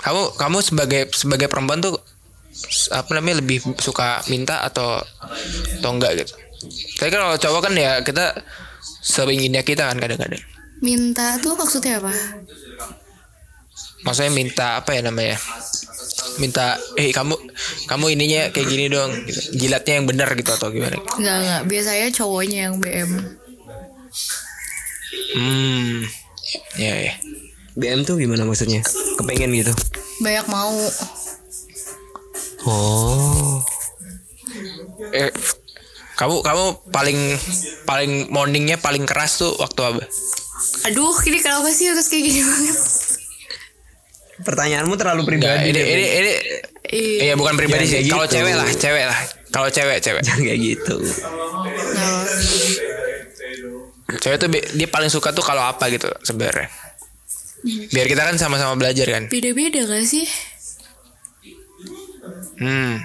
[0.00, 1.98] kamu kamu sebagai sebagai perempuan tuh
[2.90, 5.00] apa namanya lebih suka minta atau
[5.80, 6.34] atau enggak gitu.
[7.00, 8.36] Tapi kalau cowok kan ya kita
[9.00, 10.42] seinginnya kita kan kadang-kadang.
[10.80, 12.12] Minta tuh maksudnya apa?
[14.04, 15.36] Maksudnya minta apa ya namanya?
[16.40, 17.36] Minta eh kamu
[17.88, 19.40] kamu ininya kayak gini dong gitu.
[19.56, 20.96] Jilatnya yang benar gitu atau gimana?
[21.16, 21.62] Enggak enggak.
[21.68, 23.10] Biasanya cowoknya yang BM.
[25.36, 26.04] Hmm.
[26.76, 27.14] Ya ya.
[27.80, 28.84] BM tuh gimana maksudnya?
[29.16, 29.72] Kepengen gitu.
[30.20, 30.76] Banyak mau.
[32.68, 33.64] Oh.
[35.16, 35.32] Eh,
[36.14, 37.18] kamu kamu paling
[37.88, 40.04] paling morningnya paling keras tuh waktu apa?
[40.92, 42.76] Aduh, ini kenapa sih harus kayak gini banget?
[44.40, 45.68] Pertanyaanmu terlalu pribadi.
[45.68, 46.20] ini, deh, ini Bang.
[46.20, 46.32] ini
[46.90, 47.18] Iya.
[47.30, 47.96] Iya bukan pribadi Jangan sih.
[48.02, 48.34] kayak Kalau gitu.
[48.34, 49.18] cewek lah, cewek lah.
[49.50, 50.22] Kalau cewek, cewek.
[50.26, 50.96] Jangan kayak gitu.
[51.94, 52.22] Nah,
[54.18, 56.66] Cewek tuh dia paling suka tuh kalau apa gitu sebenarnya.
[57.62, 59.24] Biar kita kan sama-sama belajar kan.
[59.26, 60.24] beda-beda gak sih?
[62.56, 63.00] Hmm.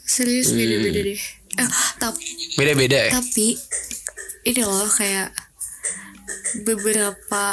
[0.00, 1.20] Serius beda-beda deh.
[1.54, 2.24] Eh, tapi
[2.54, 3.10] Beda-beda ya.
[3.12, 3.54] tapi
[4.44, 5.30] ini loh kayak
[6.62, 7.44] beberapa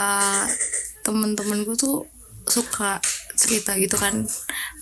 [1.02, 2.06] temen-temenku tuh
[2.44, 2.98] suka
[3.34, 4.26] cerita gitu kan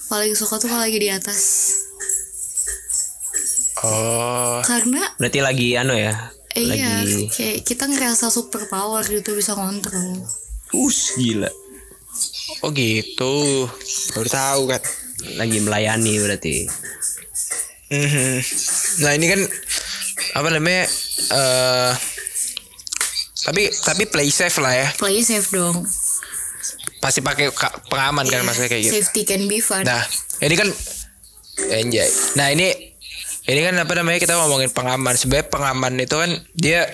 [0.07, 1.39] paling suka tuh kalau lagi di atas
[3.79, 4.59] Oh.
[4.59, 6.11] karena Berarti lagi anu ya?
[6.51, 10.25] Eh, iya Lagi kayak kita ngerasa super power gitu bisa ngontrol
[10.71, 11.49] us gila.
[12.59, 13.65] Oh gitu.
[14.11, 14.81] Baru tahu kan.
[15.35, 16.65] Lagi melayani berarti.
[17.89, 18.29] Mhm.
[18.99, 19.41] Nah ini kan
[20.33, 20.85] apa namanya?
[21.29, 21.93] eh
[23.39, 24.87] tapi tapi play safe lah ya.
[24.95, 25.85] play safe dong
[26.99, 28.93] Pasti pakai ka- pengaman kan maksudnya kayak gitu.
[28.95, 30.03] safety can be fun Nah,
[30.39, 30.69] ini kan
[31.71, 32.09] enjoy.
[32.35, 32.88] Nah, ini
[33.49, 35.17] ini kan apa namanya kita ngomongin pengaman.
[35.17, 36.85] Sebenarnya pengaman itu kan dia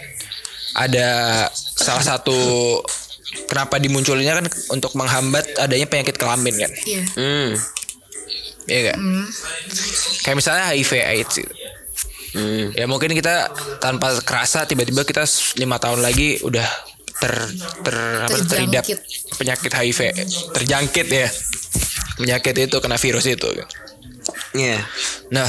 [0.76, 1.08] ada
[1.52, 2.80] salah satu
[3.52, 6.72] kenapa dimunculinnya kan untuk menghambat adanya penyakit kelamin kan.
[6.88, 7.52] iya Hmm.
[8.66, 8.98] Iya kan?
[8.98, 9.26] Hmm.
[10.24, 11.54] Kayak misalnya HIV AIDS gitu.
[12.36, 12.68] Hmm.
[12.76, 13.52] Ya mungkin kita
[13.84, 15.28] tanpa kerasa tiba-tiba kita
[15.60, 16.68] lima tahun lagi udah
[17.16, 17.32] ter
[17.84, 17.96] ter
[18.28, 18.84] apa teridap
[19.40, 20.00] penyakit HIV
[20.52, 21.32] terjangkit ya
[22.20, 23.48] penyakit itu kena virus itu
[24.56, 24.80] Iya.
[25.36, 25.48] Nah,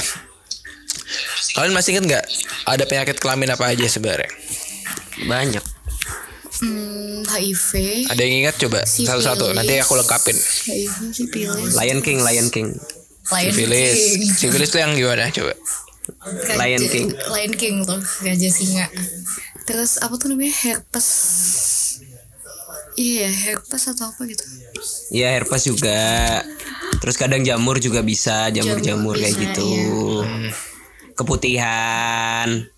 [1.57, 2.25] kalian masih ingat nggak
[2.65, 4.29] ada penyakit kelamin apa aja sebenarnya?
[5.23, 5.65] Banyak.
[6.57, 7.71] Hmm, HIV
[8.07, 9.53] Ada yang ingat coba satu-satu.
[9.53, 10.37] Nanti aku lengkapin.
[10.37, 12.69] HIV sipilis Lion King, Lion King.
[13.27, 15.51] Lion Sifilis, King sifilis itu yang gimana coba?
[16.23, 17.07] Raja- Lion King.
[17.11, 18.87] Lion King tuh Raja Singa
[19.67, 21.09] terus apa tuh namanya herpes
[22.95, 24.47] iya herpes atau apa gitu
[25.09, 25.99] Iya herpes juga.
[26.99, 29.69] Terus kadang jamur juga bisa, jamur-jamur Jamur kayak bisa, gitu.
[29.69, 30.51] iya
[31.17, 32.69] keputihan.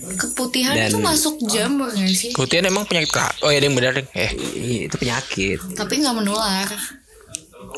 [0.00, 1.88] Keputihan Dan, itu masuk jam oh.
[1.92, 2.32] sih?
[2.32, 4.32] Keputihan emang penyakit kah oh ya yang benar deh eh.
[4.88, 5.60] Itu penyakit.
[5.76, 6.68] Tapi nggak menular.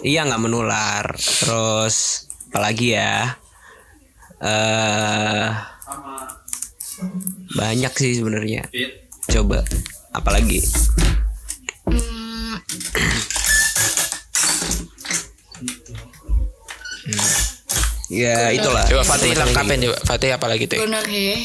[0.03, 1.05] Iya nggak menular.
[1.19, 3.39] Terus apalagi ya?
[4.43, 5.51] Eh uh,
[7.59, 8.67] banyak sih sebenarnya.
[9.31, 9.63] Coba
[10.15, 10.63] apalagi?
[11.87, 12.59] Hmm.
[17.07, 17.42] hmm.
[18.13, 18.85] Ya itulah.
[18.85, 19.97] Coba Fatih lengkapin coba.
[20.05, 20.85] Fatih apa lagi tuh?
[20.85, 21.41] Gonorrhea.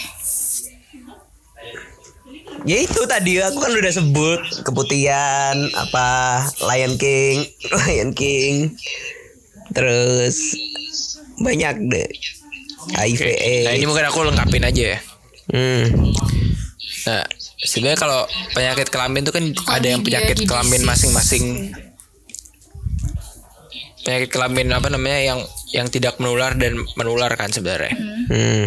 [2.67, 6.07] Ya itu tadi aku kan udah sebut keputihan apa
[6.67, 7.47] Lion King,
[7.87, 8.75] Lion King.
[9.71, 10.35] Terus
[11.39, 12.09] banyak deh.
[12.99, 13.23] HIV.
[13.67, 14.99] Nah ini mungkin aku lengkapin aja ya.
[15.47, 16.11] Hmm.
[17.07, 17.23] Nah
[17.63, 21.71] sebenarnya kalau penyakit kelamin itu kan ada yang penyakit kelamin masing-masing.
[24.03, 25.39] Penyakit kelamin apa namanya yang
[25.75, 27.93] yang tidak menular dan menular kan sebenarnya.
[28.31, 28.65] Hmm.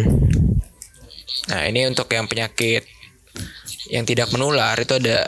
[1.49, 2.85] Nah ini untuk yang penyakit
[3.91, 5.27] yang tidak menular itu ada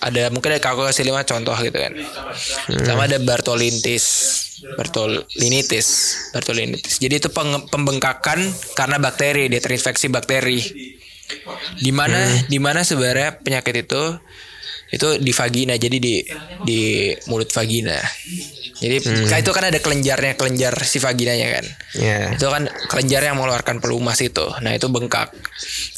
[0.00, 1.92] ada mungkin ada aku kasih lima contoh gitu kan.
[2.86, 4.04] Sama ada Bartolintis,
[4.78, 5.88] Bartolinitis,
[6.32, 6.96] Bartolinitis.
[7.02, 10.60] Jadi itu peng- pembengkakan karena bakteri, dia terinfeksi bakteri.
[11.76, 14.02] Di mana di mana sebenarnya penyakit itu
[14.88, 16.24] itu di vagina jadi di
[16.64, 16.80] di
[17.28, 17.96] mulut vagina.
[18.78, 21.66] Jadi kan itu kan ada kelenjarnya kelenjar si vaginanya kan.
[21.98, 22.30] Ya.
[22.30, 24.46] itu kan kelenjar yang mengeluarkan pelumas itu.
[24.62, 25.34] Nah itu bengkak.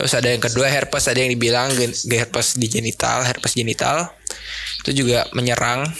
[0.01, 1.13] Terus ada yang kedua herpes.
[1.13, 1.69] Ada yang dibilang
[2.09, 4.17] herpes di genital herpes genital.
[4.81, 5.93] Itu juga menyerang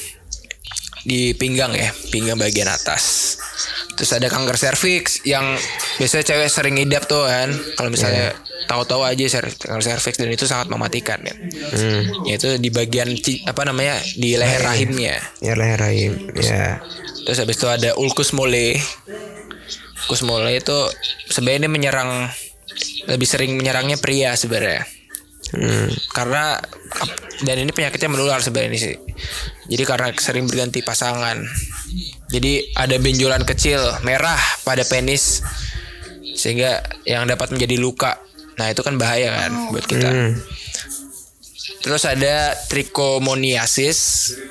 [1.05, 3.37] di pinggang ya pinggang bagian atas
[3.97, 5.57] terus ada kanker serviks yang
[6.01, 8.33] biasanya cewek sering ngidap tuh kan kalau misalnya
[8.69, 11.37] tahu-tahu aja kanker serviks dan itu sangat mematikan kan
[11.71, 12.27] Hmm.
[12.27, 13.15] yaitu di bagian
[13.47, 16.31] apa namanya di leher rahimnya Ya leher rahim.
[16.37, 16.83] Ya.
[17.25, 18.77] Terus habis itu ada ulcus mole.
[20.07, 20.79] Ulcus mole itu
[21.31, 22.27] sebenarnya menyerang
[23.07, 24.85] lebih sering menyerangnya pria sebenarnya.
[25.51, 25.89] Hmm.
[26.15, 26.59] Karena
[27.43, 28.97] dan ini penyakitnya menular sebenarnya sih.
[29.71, 31.41] Jadi karena sering berganti pasangan.
[32.31, 35.43] Jadi ada benjolan kecil merah pada penis
[36.37, 38.23] sehingga yang dapat menjadi luka.
[38.61, 40.09] Nah, itu kan bahaya kan buat kita.
[40.11, 40.33] Hmm.
[41.81, 43.99] Terus ada trichomoniasis.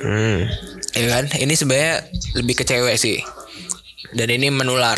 [0.01, 0.49] Hmm.
[0.97, 1.25] Ya kan?
[1.29, 1.95] Ini sebenarnya
[2.41, 3.21] lebih ke cewek sih.
[4.11, 4.97] Dan ini menular.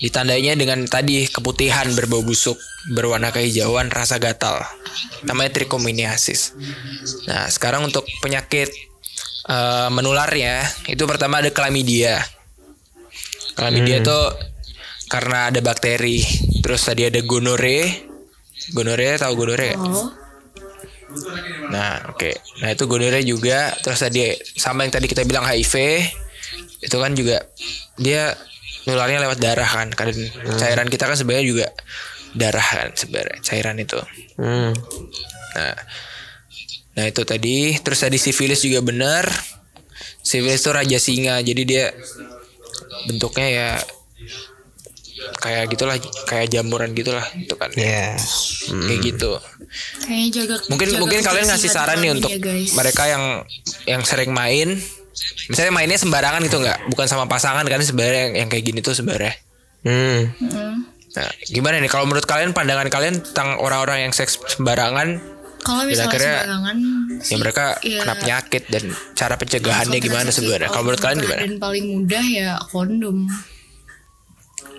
[0.00, 2.56] Ditandainya dengan tadi keputihan berbau busuk,
[2.96, 4.64] berwarna kehijauan, rasa gatal.
[5.28, 6.56] Namanya trichomoniasis.
[7.28, 8.72] Nah, sekarang untuk penyakit
[9.48, 12.16] eh, menularnya itu pertama ada chlamydia.
[13.60, 14.20] Chlamydia itu
[15.12, 16.24] karena ada bakteri.
[16.64, 18.08] Terus tadi ada gonore.
[18.72, 19.76] Gonore tahu gonore?
[19.76, 20.08] Oh.
[21.70, 22.30] Nah, oke.
[22.62, 23.74] Nah, itu gonorrhea juga.
[23.82, 25.74] Terus tadi sama yang tadi kita bilang HIV,
[26.80, 27.42] itu kan juga
[27.98, 28.32] dia
[28.88, 29.88] nularnya lewat darah kan.
[29.92, 30.12] Kan
[30.60, 31.66] cairan kita kan sebenarnya juga
[32.36, 34.00] darah kan sebenarnya cairan itu.
[34.38, 34.72] Hmm.
[35.56, 35.76] Nah,
[36.96, 37.76] nah itu tadi.
[37.80, 39.26] Terus tadi sifilis juga benar.
[40.22, 41.36] Sifilis itu raja singa.
[41.42, 41.90] Jadi dia
[43.08, 43.70] bentuknya ya
[45.40, 45.96] kayak gitulah,
[46.28, 47.72] kayak jamuran gitulah, itu kan.
[47.76, 48.16] Ya.
[48.68, 49.32] Kayak gitu.
[50.02, 52.74] Kayaknya jaga mungkin jaga mungkin kalian ngasih saran nih untuk ya, guys.
[52.74, 53.24] mereka yang
[53.86, 54.82] yang sering main
[55.48, 58.94] misalnya mainnya sembarangan gitu nggak bukan sama pasangan kan sebenarnya yang, yang kayak gini tuh
[58.94, 59.34] sebenarnya
[59.80, 60.28] Hmm.
[60.36, 60.76] Mm.
[61.16, 65.16] nah gimana nih kalau menurut kalian pandangan kalian tentang orang-orang yang seks sembarangan
[65.60, 70.68] Kalau misalnya akhirnya sembarangan ya sih, mereka ya, kena penyakit dan cara pencegahannya gimana sebenarnya
[70.68, 73.28] kalau menurut kalian gimana Dan paling mudah ya kondom.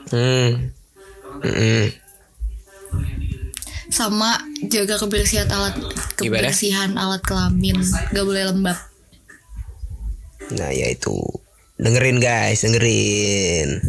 [0.10, 0.70] Hmm.
[1.42, 1.86] Hmm.
[3.92, 5.76] Sama jaga kebersihan alat
[6.18, 6.50] Gimana?
[6.50, 7.78] kebersihan alat kelamin.
[8.10, 8.78] Gak boleh lembab.
[10.58, 11.16] Nah, ya itu.
[11.82, 13.82] Dengerin guys, dengerin.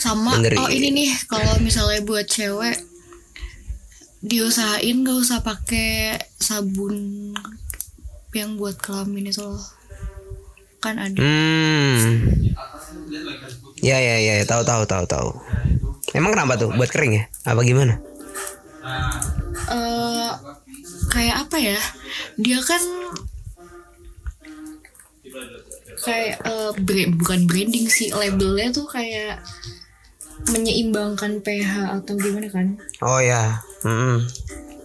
[0.00, 0.58] Sama Dengerin.
[0.58, 2.80] oh ini nih kalau misalnya buat cewek
[4.24, 7.30] diusahain gak usah pakai sabun
[8.32, 9.62] yang buat kelamin itu loh.
[10.80, 11.20] Kan ada.
[11.20, 12.26] Hmm.
[13.84, 15.28] Ya ya ya, tahu tahu tahu tahu.
[16.16, 16.72] Emang kenapa tuh?
[16.72, 17.24] Buat kering ya?
[17.44, 18.00] Apa gimana?
[19.70, 20.30] eh
[21.10, 21.78] kayak apa ya
[22.40, 22.82] dia kan
[26.00, 29.42] kayak eh, bra- bukan branding sih labelnya tuh kayak
[30.48, 32.66] menyeimbangkan pH atau gimana kan
[33.00, 33.60] Oh ya.
[33.80, 34.24] Hmm.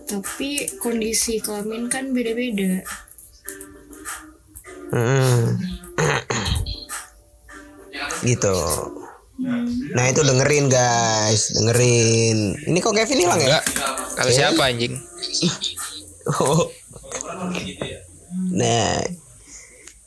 [0.06, 2.84] tapi kondisi kelamin kan beda-beda
[4.88, 5.58] Hmm.
[8.22, 8.56] gitu.
[9.92, 12.38] Nah itu dengerin guys, dengerin.
[12.64, 13.48] Ini kok Kevin hilang ya?
[13.50, 13.66] enggak
[14.14, 14.96] kalau siapa anjing
[16.32, 16.70] Oh.
[18.52, 18.98] Nah,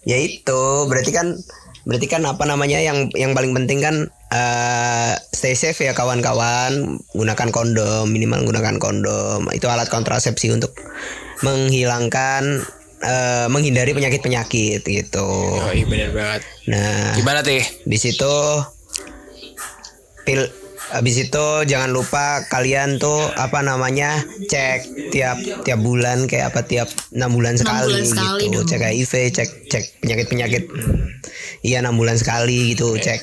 [0.09, 1.37] ya itu berarti kan
[1.85, 3.97] berarti kan apa namanya yang yang paling penting kan
[4.33, 7.01] eh, stay safe ya kawan-kawan.
[7.13, 9.49] Gunakan kondom minimal gunakan kondom.
[9.53, 10.77] Itu alat kontrasepsi untuk
[11.45, 12.65] menghilangkan
[13.05, 15.29] eh, menghindari penyakit-penyakit gitu.
[15.29, 16.43] oh iya benar banget.
[16.69, 18.35] Nah, gimana teh di situ
[20.29, 20.45] pil
[20.89, 26.89] habis itu jangan lupa kalian tuh apa namanya cek tiap tiap bulan kayak apa tiap
[27.13, 28.69] enam bulan sekali bulan sekali gitu dong.
[28.69, 30.63] cek HIV cek cek penyakit penyakit
[31.61, 33.21] iya enam bulan sekali gitu cek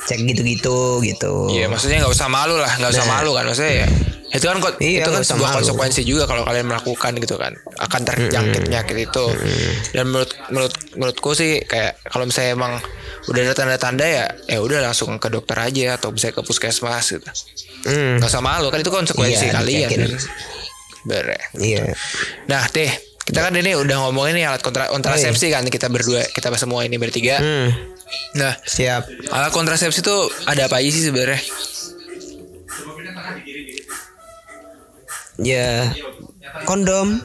[0.00, 1.34] cek gitu-gitu gitu.
[1.52, 3.20] Iya, maksudnya nggak usah malu lah, nggak usah Nah.
[3.20, 3.88] malu kan maksudnya ya.
[4.32, 5.56] Itu kan kok Iya, itu kan sebuah malu.
[5.60, 9.24] konsekuensi juga kalau kalian melakukan gitu kan, akan terjangkit penyakit itu.
[9.92, 12.72] Dan menurut menurut menurutku sih kayak kalau misalnya emang
[13.26, 17.28] udah ada tanda-tanda ya, ya udah langsung ke dokter aja atau bisa ke puskesmas gitu.
[17.82, 19.88] Hmm, Nggak usah malu kan itu konsekuensi Iya, kalian.
[19.90, 20.00] kan.
[21.02, 21.26] Ber.
[21.56, 21.96] iya.
[22.44, 22.88] Nah, Teh,
[23.22, 26.96] kita kan ini udah ngomongin nih alat kontra kontrasepsi kan kita berdua, kita semua ini
[26.96, 27.36] bertiga.
[27.36, 27.68] Hmm,
[28.34, 29.04] Nah, siap.
[29.28, 31.40] alat kontrasepsi itu ada apa aja sih sebenarnya?
[35.38, 35.88] Ya
[36.64, 37.16] kondom,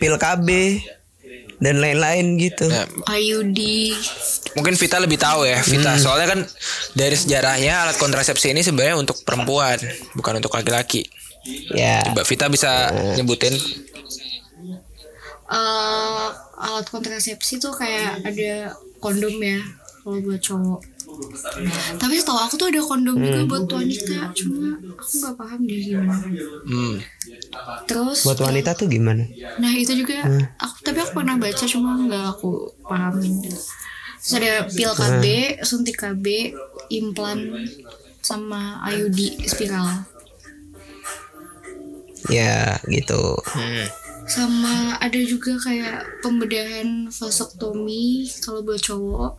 [0.00, 0.48] pil KB
[1.62, 2.66] dan lain-lain gitu.
[2.66, 3.58] Nah, IUD
[4.58, 5.94] mungkin Vita lebih tahu ya, Vita.
[5.94, 6.40] Soalnya kan
[6.98, 9.78] dari sejarahnya alat kontrasepsi ini sebenarnya untuk perempuan,
[10.18, 11.06] bukan untuk laki-laki.
[11.70, 12.02] Ya.
[12.10, 13.54] Mbak Vita bisa nyebutin
[15.52, 16.28] eh
[16.62, 18.72] alat kontrasepsi tuh kayak ada
[19.04, 19.60] kondom ya
[20.00, 20.80] kalau buat cowok.
[21.98, 26.26] Tapi setahu aku tuh ada kondom juga buat wanita, cuma aku nggak paham deh gimana.
[26.66, 26.94] hmm,
[27.86, 29.24] Terus, Buat wanita tuh gimana?
[29.60, 30.24] nah itu juga
[30.56, 32.50] aku tapi aku pernah baca cuma nggak aku
[32.88, 33.44] pahamin.
[34.22, 35.24] Terus ada pil KB,
[35.66, 36.26] suntik KB,
[36.94, 37.38] implan,
[38.22, 40.06] sama IUD spiral.
[42.30, 43.34] Ya gitu.
[43.34, 43.86] hmm.
[44.30, 49.32] sama ada juga kayak pembedahan vasektomi kalau buat cowok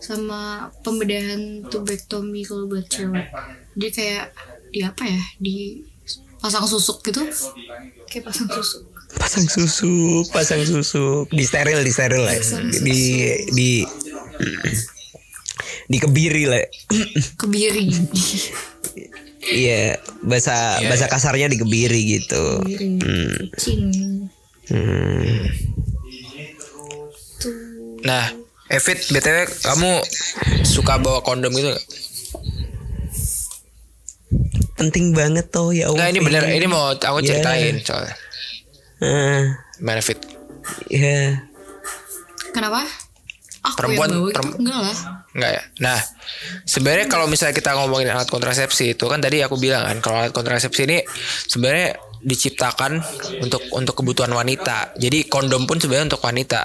[0.00, 3.28] sama pembedahan tubektomi kalau buat cewek
[3.76, 4.26] dia kayak
[4.72, 5.84] di apa ya di
[6.40, 7.20] pasang susuk gitu
[8.08, 12.38] kayak pasang susuk Pasang susuk, pasang susuk, di steril, di steril lah.
[12.78, 13.00] Di
[13.50, 13.70] di
[15.90, 16.62] dikebiri lah.
[17.34, 17.90] kebiri
[19.40, 22.62] Iya, bahasa bahasa kasarnya dikebiri gitu.
[22.62, 23.00] Hmm.
[24.70, 25.42] Hmm.
[28.06, 28.24] Nah,
[28.70, 29.90] Evit, btw kamu
[30.62, 31.86] suka bawa kondom gitu nggak?
[34.76, 35.98] Penting banget tuh ya Allah.
[35.98, 36.42] Nggak, ini bener.
[36.48, 37.26] Ini mau aku Ya.
[37.28, 38.14] ceritain soalnya.
[39.00, 39.44] Ah,
[39.76, 40.20] Gimana Fit?
[40.86, 41.40] ya.
[42.50, 42.82] kenapa
[43.60, 44.96] aku Perempuan- yang bawa enggak lah
[45.30, 45.62] Enggak ya.
[45.78, 45.98] Nah,
[46.64, 50.30] sebenarnya kalau misalnya kita ngomongin alat kontrasepsi itu kan tadi aku bilang kan kalau alat
[50.30, 50.98] kontrasepsi ini
[51.46, 52.98] sebenarnya diciptakan
[53.40, 54.92] untuk untuk kebutuhan wanita.
[54.94, 56.60] Jadi kondom pun sebenarnya untuk wanita.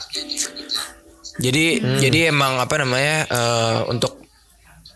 [1.36, 1.66] Jadi
[2.00, 4.24] jadi emang apa namanya eh, untuk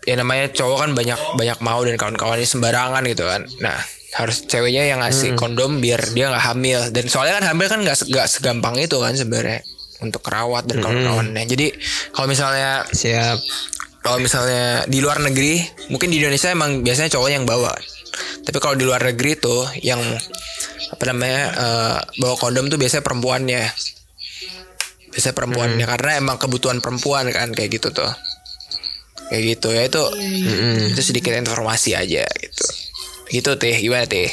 [0.02, 3.44] ya namanya cowok kan banyak banyak mau dan kawan-kawannya sembarangan gitu kan.
[3.60, 3.76] Nah
[4.10, 7.94] harus ceweknya yang ngasih kondom biar dia nggak hamil dan soalnya kan hamil kan nggak
[7.94, 9.62] se- nggak segampang itu kan sebenarnya
[10.00, 11.44] untuk kerawat dan kawan-kawannya.
[11.46, 11.66] Jadi
[12.10, 13.38] kalau misalnya Siap.
[14.00, 15.60] kalau misalnya di luar negeri
[15.92, 17.70] mungkin di Indonesia emang biasanya cowok yang bawa
[18.42, 20.00] tapi kalau di luar negeri tuh yang
[20.90, 23.62] apa namanya eh, bawa kondom tuh biasanya perempuannya
[25.10, 28.10] biasanya perempuannya karena emang kebutuhan perempuan kan kayak gitu tuh.
[29.30, 30.02] Kayak gitu ya itu
[30.90, 32.66] itu sedikit informasi aja gitu.
[33.30, 33.78] Gitu teh.
[33.78, 34.26] Gimana teh?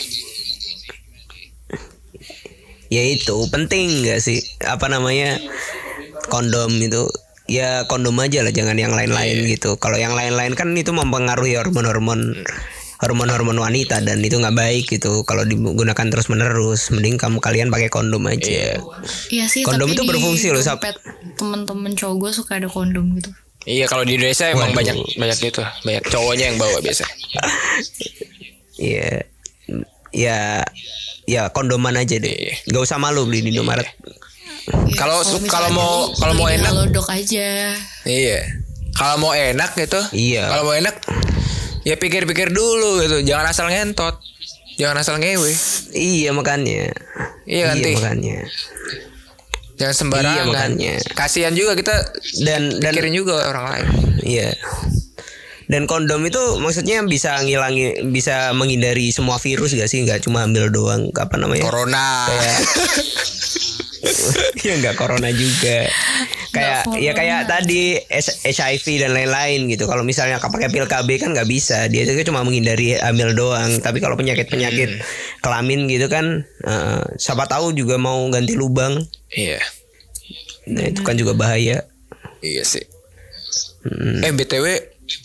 [2.89, 4.41] Ya itu penting gak sih?
[4.65, 5.38] Apa namanya?
[6.34, 7.05] Kondom itu
[7.47, 9.78] ya kondom aja lah jangan yang lain-lain gitu.
[9.78, 12.41] Kalau yang lain-lain kan itu mempengaruhi hormon-hormon
[12.98, 17.88] hormon-hormon wanita dan itu nggak baik gitu kalau digunakan terus menerus mending kamu kalian pakai
[17.88, 18.82] kondom aja
[19.30, 20.80] Iya sih Kondom tapi itu di berfungsi loh, Sap.
[20.80, 20.98] dompet
[21.36, 23.30] temen-temen cowok gue suka ada kondom gitu
[23.64, 24.78] iya kalau di Indonesia emang Waduh.
[24.78, 27.06] banyak banyak gitu banyak cowoknya yang bawa biasa
[28.80, 29.26] Iya
[30.10, 30.62] ya
[31.26, 32.54] ya kondoman aja deh Iya.
[32.66, 33.86] nggak usah malu beli di Indomaret
[34.68, 37.72] Ya, Kalau kalau mau- kalau mau enak- Halodoc aja
[38.04, 38.39] Iya.
[38.91, 39.95] Kalau mau enak gitu.
[40.12, 40.43] Iya.
[40.45, 40.95] Kalau mau enak
[41.88, 43.23] ya pikir-pikir dulu gitu.
[43.23, 44.19] Jangan asal ngentot.
[44.77, 45.49] Jangan asal ngewe.
[45.97, 46.93] iya makanya
[47.49, 47.97] Iya, Kanti.
[47.97, 48.45] makanya
[49.77, 50.33] Jangan sembarangan.
[50.33, 50.93] Iya, makanya.
[51.13, 51.93] Kasihan juga kita
[52.41, 53.88] dan dan pikirin juga orang lain.
[54.25, 54.49] Iya.
[55.69, 60.01] Dan kondom itu maksudnya bisa ngilangi bisa menghindari semua virus gak sih?
[60.01, 61.61] Gak cuma hamil doang, apa namanya?
[61.61, 62.25] Corona.
[64.66, 65.89] ya nggak corona juga.
[66.54, 67.98] Kayak ya kayak tadi
[68.48, 69.86] HIV dan lain-lain gitu.
[69.86, 71.86] Kalau misalnya pakai pil KB kan nggak bisa.
[71.91, 73.78] Dia itu cuma menghindari hamil doang.
[73.82, 75.02] Tapi kalau penyakit-penyakit
[75.41, 79.02] kelamin gitu kan, eh, siapa tahu juga mau ganti lubang.
[79.34, 79.62] Iya.
[80.72, 81.86] Nah itu kan juga bahaya.
[82.41, 82.86] Iya sih.
[84.24, 84.66] Eh BTW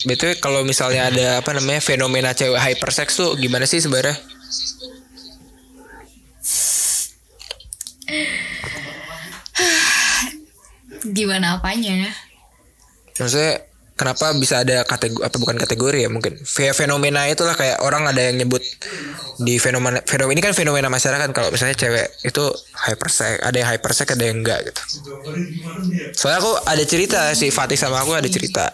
[0.07, 4.15] BTW kalau misalnya ada apa namanya fenomena cewek hypersex tuh gimana sih sebenarnya?
[11.17, 12.07] gimana apanya
[13.13, 13.61] Maksudnya
[13.93, 16.33] kenapa bisa ada kategori apa bukan kategori ya mungkin.
[16.41, 18.65] Fe- fenomena itulah kayak orang ada yang nyebut
[19.37, 22.43] di fenomena fenomena ini kan fenomena masyarakat kalau misalnya cewek itu
[22.89, 24.81] hypersex ada yang hypersex ada yang enggak gitu.
[26.17, 28.73] Soalnya aku ada cerita si Fatih sama aku ada cerita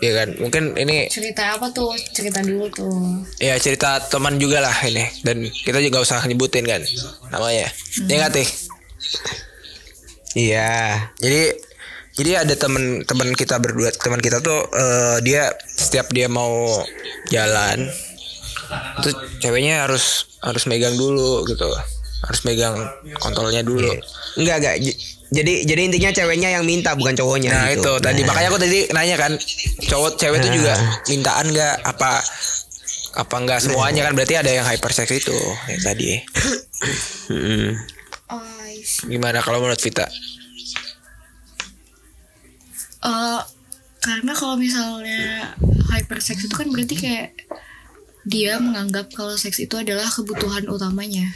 [0.00, 0.28] ya kan?
[0.36, 1.92] Mungkin ini cerita apa tuh?
[2.12, 3.24] Cerita dulu tuh.
[3.40, 5.04] Ya cerita teman juga lah ini.
[5.24, 6.82] Dan kita juga usah nyebutin kan
[7.32, 7.68] namanya.
[8.08, 8.48] Ya nggak teh
[10.36, 11.00] Iya.
[11.16, 11.56] jadi
[12.16, 16.84] jadi ada teman teman kita berdua teman kita tuh eh, dia setiap dia mau
[17.32, 17.88] jalan
[19.00, 21.68] itu ceweknya harus harus megang dulu gitu.
[22.24, 22.74] Harus megang
[23.20, 23.92] kontrolnya dulu.
[24.40, 24.76] Enggak enggak.
[25.26, 27.82] Jadi jadi intinya ceweknya yang minta bukan cowoknya nah gitu.
[27.82, 28.30] itu tadi Nah.
[28.30, 29.32] makanya aku tadi nanya kan
[29.90, 31.02] cowok cewek itu juga Nah.
[31.10, 32.10] mintaan nggak apa
[33.16, 35.34] apa enggak semuanya kan berarti ada yang hypersex itu
[35.66, 36.20] yang tadi
[38.86, 39.08] see.
[39.10, 40.06] gimana kalau menurut Vita
[43.06, 43.40] Eh,
[44.02, 45.54] karena kalau misalnya
[45.94, 47.28] hypersex itu kan berarti kayak
[48.26, 51.30] dia menganggap kalau seks itu adalah kebutuhan utamanya.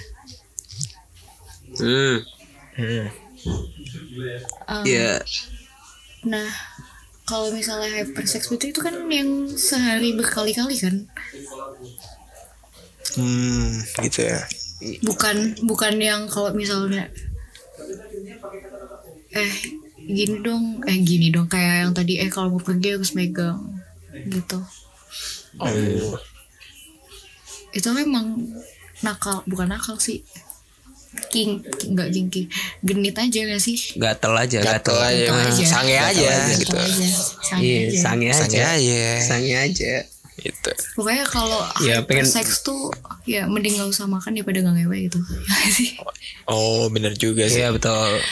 [1.78, 2.26] Hmm.
[2.74, 3.06] hmm.
[4.68, 5.20] Um, Iya.
[6.32, 6.48] Nah,
[7.28, 10.96] kalau misalnya hypersex itu itu kan yang sehari berkali-kali kan,
[13.16, 14.38] hmm gitu ya
[15.04, 15.36] bukan
[15.66, 17.08] bukan yang kalau misalnya
[19.44, 19.54] eh
[20.10, 23.58] gini dong, eh gini dong kayak yang tadi eh kalau mau pergi harus megang
[24.34, 24.58] gitu.
[25.60, 26.18] oh
[27.70, 28.26] Itu memang
[29.06, 30.22] nakal, bukan nakal sih.
[31.26, 31.58] King,
[31.88, 32.46] nggak king,
[32.80, 33.74] genit aja gak sih?
[33.94, 34.98] Gatel aja, gatel gatel.
[35.00, 35.64] aja, aja.
[35.64, 36.54] sange aja aja.
[36.54, 37.08] gitu Iya, aja.
[37.98, 38.38] sange aja.
[38.38, 39.94] sange aja Sange aja.
[40.36, 42.94] gitu Pokoknya kalau Ya, pengen- seks tuh
[43.24, 45.18] ya mending gak usah makan daripada gak ngewe gitu.
[45.50, 45.98] Ya sih.
[46.46, 48.22] oh bener juga sih Iya betul.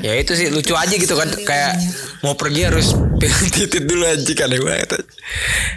[0.00, 1.78] ya itu sih lucu aja gitu kan kayak
[2.20, 2.90] mau pergi harus
[3.20, 4.50] pegang titit dulu aja kan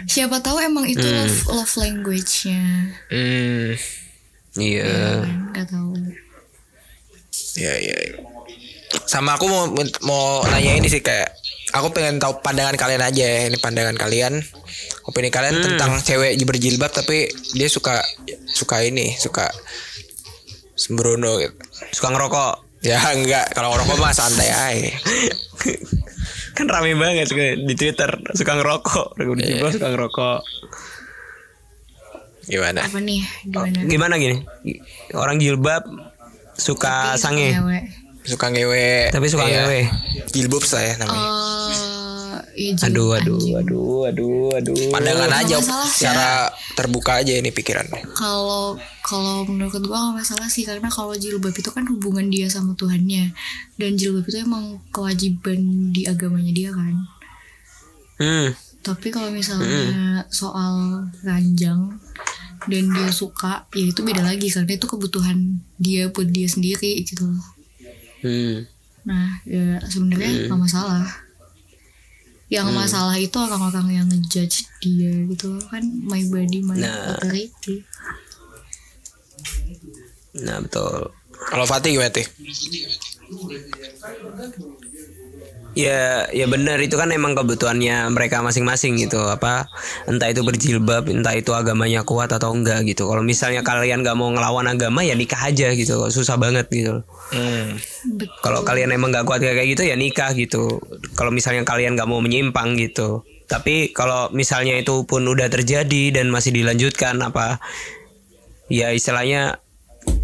[0.04, 2.62] Siapa tahu emang itu love, love language-nya.
[3.06, 3.78] hmm
[4.56, 4.84] Iya.
[5.22, 5.92] Kan, Gak tahu.
[7.56, 8.20] ya ya ya.
[9.08, 9.64] sama aku mau
[10.04, 11.32] mau nanya ini sih kayak
[11.72, 14.40] aku pengen tahu pandangan kalian aja ya ini pandangan kalian
[15.04, 18.00] opini kalian tentang cewek berjilbab tapi dia suka
[18.52, 19.48] suka ini suka
[20.76, 21.56] sembrono gitu
[21.92, 22.54] Suka ngerokok.
[22.92, 24.92] ya enggak kalau ngerokok mah santai aja
[26.56, 29.16] kan rame banget suka di Twitter suka ngerokok.
[29.16, 29.24] Di
[29.60, 30.38] Twitter suka ngerokok.
[32.46, 33.20] Gimana Apa nih?
[33.44, 33.78] Gimana?
[33.84, 34.36] Gimana gini?
[35.12, 35.82] Orang jilbab
[36.52, 37.78] suka sange, Ngewe.
[38.24, 39.54] suka ngewe tapi suka Iya.
[39.60, 39.80] ngewe.
[40.28, 41.28] jilbab saya namanya
[42.56, 43.54] Eh, iya, Aduh, aduh, anjing.
[43.54, 44.74] aduh, aduh, aduh.
[44.88, 45.88] pandangan Nggak aja masalah.
[45.88, 46.28] secara
[46.72, 51.68] terbuka aja ini pikirannya Kalau kalau menurut gua gak masalah sih karena kalau jilbab itu
[51.68, 53.36] kan hubungan dia sama Tuhannya
[53.74, 56.94] dan jilbab itu emang kewajiban di agamanya dia kan.
[58.16, 58.48] Hmm.
[58.86, 61.98] Tapi kalau misalnya soal ranjang
[62.66, 67.26] dan dia suka, ya itu beda lagi karena itu kebutuhan dia buat dia sendiri gitu.
[67.26, 67.46] loh.
[68.22, 68.62] Hmm.
[69.02, 71.02] Nah, ya sebenarnya nggak masalah.
[72.46, 77.18] Yang masalah itu orang-orang yang ngejudge dia gitu kan my body my Nah.
[77.18, 77.82] authority.
[80.36, 81.10] Nah, betul.
[81.50, 82.26] kalau Fatih gimana Tih?
[85.76, 89.20] Ya, ya benar itu kan emang kebutuhannya mereka masing-masing gitu.
[89.20, 89.68] Apa
[90.08, 93.04] entah itu berjilbab, entah itu agamanya kuat atau enggak gitu.
[93.04, 96.00] Kalau misalnya kalian nggak mau ngelawan agama ya nikah aja gitu.
[96.08, 97.04] Susah banget gitu.
[97.28, 97.76] Hmm.
[98.40, 100.80] Kalau kalian emang nggak kuat kayak gitu ya nikah gitu.
[101.12, 103.20] Kalau misalnya kalian nggak mau menyimpang gitu.
[103.44, 107.60] Tapi kalau misalnya itu pun udah terjadi dan masih dilanjutkan apa
[108.72, 109.60] ya istilahnya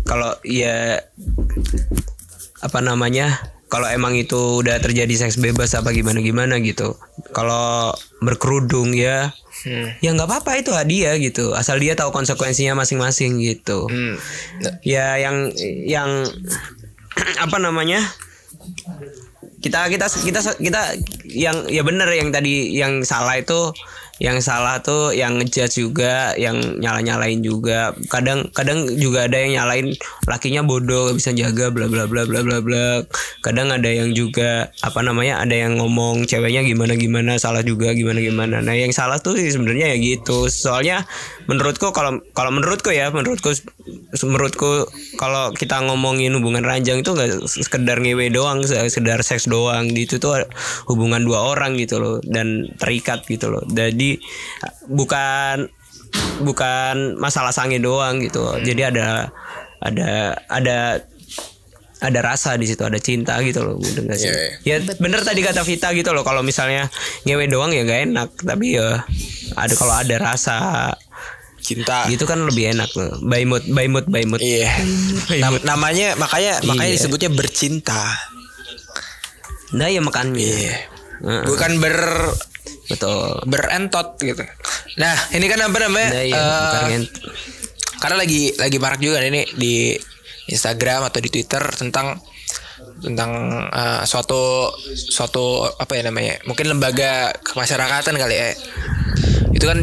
[0.08, 0.98] kalau ya
[2.62, 6.92] apa namanya kalau emang itu udah terjadi seks bebas apa gimana gimana gitu
[7.32, 9.94] kalau berkerudung ya Hmm.
[10.02, 14.18] ya nggak apa-apa itu hadiah gitu asal dia tahu konsekuensinya masing-masing gitu Hmm.
[14.82, 15.54] ya yang
[15.86, 16.10] yang
[17.46, 18.02] apa namanya
[19.62, 20.82] kita kita kita kita
[21.22, 23.70] yang ya bener yang tadi yang salah itu
[24.22, 27.90] yang salah tuh yang ngejudge juga yang nyala nyalain juga.
[28.06, 29.98] Kadang kadang juga ada yang nyalain
[30.30, 33.02] lakinya bodoh gak bisa jaga bla bla bla bla bla bla.
[33.42, 38.22] Kadang ada yang juga apa namanya ada yang ngomong ceweknya gimana gimana salah juga gimana
[38.22, 40.46] gimana nah yang salah tuh sebenarnya ya gitu.
[40.46, 41.02] Soalnya
[41.50, 43.50] menurutku kalau kalau menurutku ya menurutku
[44.22, 44.86] menurutku
[45.18, 50.46] kalau kita ngomongin hubungan ranjang itu nggak sekedar ngewe doang sekedar seks doang itu tuh
[50.86, 53.62] hubungan dua orang gitu loh dan terikat gitu loh.
[53.66, 54.22] Jadi
[54.86, 55.66] bukan
[56.44, 58.42] bukan masalah sange doang gitu.
[58.62, 59.30] Jadi ada
[59.82, 61.02] ada ada
[62.02, 64.30] ada rasa di situ ada cinta gitu loh bener gak sih?
[64.66, 66.90] Iya, ya bener tadi kata Vita gitu loh kalau misalnya
[67.22, 69.06] ngewe doang ya gak enak tapi ya
[69.54, 70.56] ada kalau ada rasa
[71.62, 74.68] cinta gitu kan lebih enak loh by mood by mood by mood Iya.
[75.38, 76.96] Nam- namanya makanya makanya Iya.
[76.98, 78.02] disebutnya bercinta.
[79.72, 80.76] nah ya makannya Iya.
[81.22, 81.42] Heeh.
[81.46, 81.96] Bukan ber
[82.90, 83.46] Betul.
[83.46, 84.42] berentot gitu.
[84.98, 86.08] Nah, ini kan apa namanya?
[86.12, 87.14] Nah, iya, eh, ngent-
[87.96, 89.94] karena lagi lagi marak juga ini di
[90.44, 92.18] Instagram atau di Twitter tentang
[92.98, 93.30] tentang
[93.70, 96.42] eh, suatu suatu apa ya namanya?
[96.44, 98.50] Mungkin lembaga kemasyarakatan kali ya.
[99.54, 99.78] Itu kan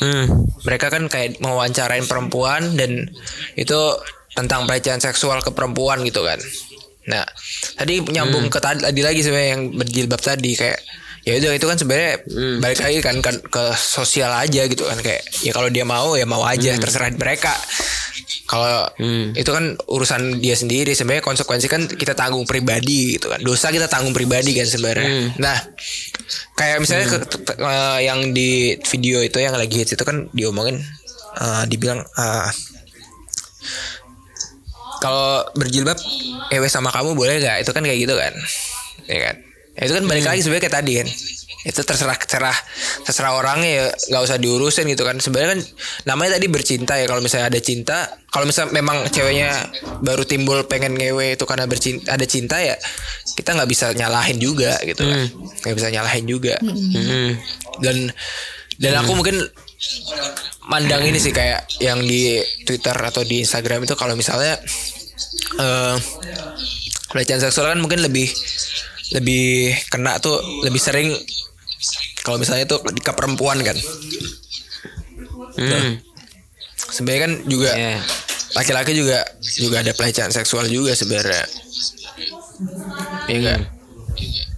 [0.00, 0.48] Hmm.
[0.64, 3.12] mereka kan kayak mewawancarain perempuan dan
[3.52, 3.78] itu
[4.32, 6.40] tentang pelecehan seksual ke perempuan gitu kan.
[7.10, 7.24] Nah,
[7.76, 10.80] tadi nyambung ke tadi, lagi sebenarnya yang berjilbab tadi kayak
[11.20, 12.12] ya udah itu kan sebenarnya
[12.64, 16.24] balik lagi kan, kan ke sosial aja gitu kan kayak ya kalau dia mau ya
[16.24, 17.52] mau aja terserah mereka.
[18.44, 18.86] Kalau
[19.32, 20.90] itu kan urusan dia sendiri.
[20.90, 23.38] Sebenarnya konsekuensi kan kita tanggung pribadi gitu kan.
[23.38, 25.06] Dosa kita tanggung pribadi kan sebenarnya.
[25.36, 25.56] Nah,
[26.54, 28.50] kayak misalnya ke- ke- eh, yang di
[28.84, 30.78] video itu yang lagi hits itu kan diomongin
[31.36, 32.50] eh, dibilang eh,
[34.98, 35.96] kalau berjilbab
[36.50, 38.32] ewe sama kamu boleh gak itu kan kayak gitu kan.
[39.06, 39.36] Ya kan?
[39.72, 41.08] Ya, itu kan balik lagi sebenarnya kayak tadi kan
[41.66, 42.56] itu terserah terserah
[43.04, 45.20] terserah orangnya ya nggak usah diurusin gitu kan.
[45.20, 45.60] Sebenarnya kan
[46.08, 47.98] namanya tadi bercinta ya kalau misalnya ada cinta
[48.30, 49.50] kalau misalnya memang ceweknya
[50.00, 52.76] baru timbul pengen ngewe itu karena bercinta ada cinta ya
[53.36, 55.28] kita nggak bisa nyalahin juga gitu kan.
[55.66, 56.54] Nggak bisa nyalahin juga.
[56.60, 57.36] Hmm.
[57.80, 57.96] dan
[58.80, 59.36] dan aku mungkin
[60.68, 64.56] mandang ini sih kayak yang di Twitter atau di Instagram itu kalau misalnya
[65.60, 65.96] eh
[67.10, 68.30] pelecehan seksual kan mungkin lebih
[69.18, 71.10] lebih kena tuh lebih sering
[72.22, 73.76] kalau misalnya di ke perempuan kan
[75.50, 75.98] Hmm.
[76.90, 78.00] sebenarnya kan juga Iya.
[78.54, 79.18] laki-laki juga
[79.56, 81.44] juga ada pelecehan seksual juga sebenarnya
[83.26, 83.60] Iya enggak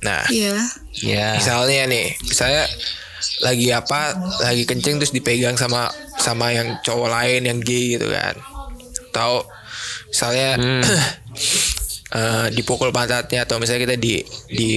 [0.03, 0.57] nah Iya.
[1.03, 1.29] Ya.
[1.39, 2.67] misalnya nih misalnya
[3.41, 5.87] lagi apa lagi kencing terus dipegang sama
[6.19, 8.35] sama yang cowok lain yang gay gitu kan
[9.11, 9.47] atau
[10.09, 10.59] misalnya
[12.19, 14.69] eh, dipukul pantatnya atau misalnya kita di di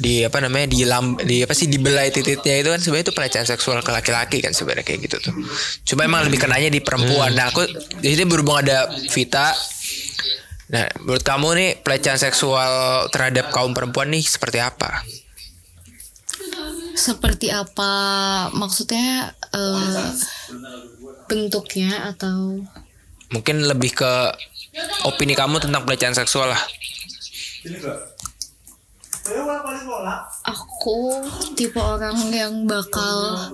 [0.00, 3.46] di apa namanya di lam di apa sih dibelai titiknya itu kan sebenarnya itu pelecehan
[3.46, 5.34] seksual ke laki-laki kan sebenarnya kayak gitu tuh.
[5.84, 7.36] Cuma emang lebih kenanya di perempuan.
[7.36, 7.68] Nah aku
[8.00, 9.52] di sini berhubung ada Vita.
[10.72, 15.04] Nah menurut kamu nih pelecehan seksual terhadap kaum perempuan nih seperti apa?
[16.96, 17.92] Seperti apa?
[18.56, 20.08] Maksudnya eh,
[21.28, 22.64] bentuknya atau?
[23.30, 24.12] Mungkin lebih ke
[25.04, 26.62] opini kamu tentang pelecehan seksual lah
[30.48, 31.20] aku
[31.54, 33.52] tipe orang yang bakal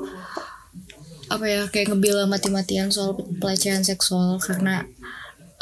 [1.27, 4.87] apa ya kayak ngebela mati-matian soal pelecehan seksual karena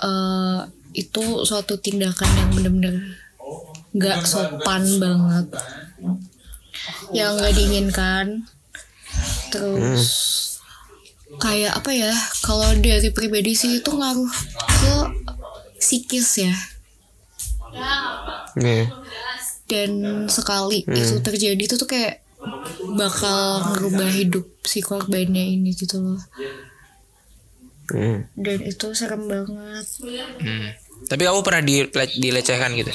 [0.02, 0.60] eh,
[0.94, 2.96] itu suatu tindakan yang bener-bener
[3.94, 5.46] nggak sopan banget.
[7.14, 8.26] Yang nggak diinginkan.
[9.54, 10.06] Terus
[11.38, 14.30] kayak apa ya kalau dari pribadi sih itu ngaruh
[14.66, 14.94] ke
[15.78, 16.54] psikis ya.
[18.58, 19.03] Iya.
[19.64, 19.90] Dan
[20.26, 22.20] sekali itu terjadi itu tuh kayak
[22.92, 23.40] bakal
[23.70, 26.20] ngerubah hidup si korbannya ini gitu loh
[27.84, 28.24] Hmm.
[28.32, 29.84] dan itu serem banget
[30.40, 30.72] Hmm.
[31.04, 31.84] Tapi kamu pernah di,
[32.16, 32.88] dilecehkan gitu?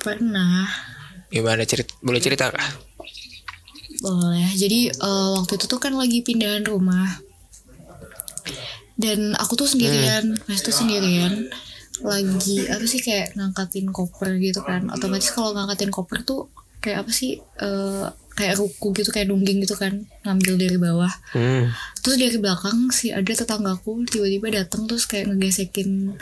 [0.00, 0.66] pernah
[1.30, 1.94] Gimana cerita?
[1.98, 2.68] Boleh cerita kah?
[4.02, 7.08] boleh jadi eh, waktu itu tuh kan lagi pindahan rumah
[8.94, 11.48] dan aku tuh sendirian pas itu sendirian
[12.02, 16.50] lagi apa sih kayak ngangkatin koper gitu kan otomatis kalau ngangkatin koper tuh
[16.82, 21.70] kayak apa sih eh, kayak ruku gitu kayak nungging gitu kan ngambil dari bawah Hmm.
[22.02, 26.18] terus dari belakang sih ada tetanggaku tiba-tiba datang terus kayak ngegesekin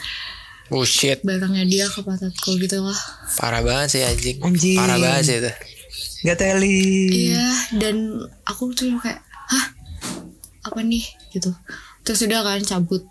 [0.73, 2.97] Oh shit, barangnya dia ke pantatku gitu lah
[3.37, 4.41] parah banget sih anjing.
[4.41, 4.81] Anjing.
[4.81, 5.53] Parah banget sih itu.
[6.25, 7.29] Gak teli.
[7.29, 7.45] iya
[7.77, 8.17] dan
[8.49, 9.21] aku tuh kayak
[9.53, 9.67] hah
[10.63, 11.53] apa nih gitu
[12.01, 13.05] terus udah kan cabut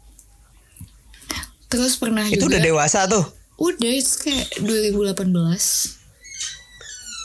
[1.72, 3.24] terus pernah Itu juga udah dewasa tuh.
[3.58, 5.32] udah itu kayak 2018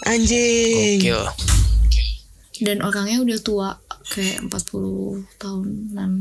[0.06, 1.00] Anjing.
[1.00, 1.22] Gokil.
[2.58, 3.68] dan orangnya udah tua
[4.06, 6.12] kayak 40 tahunan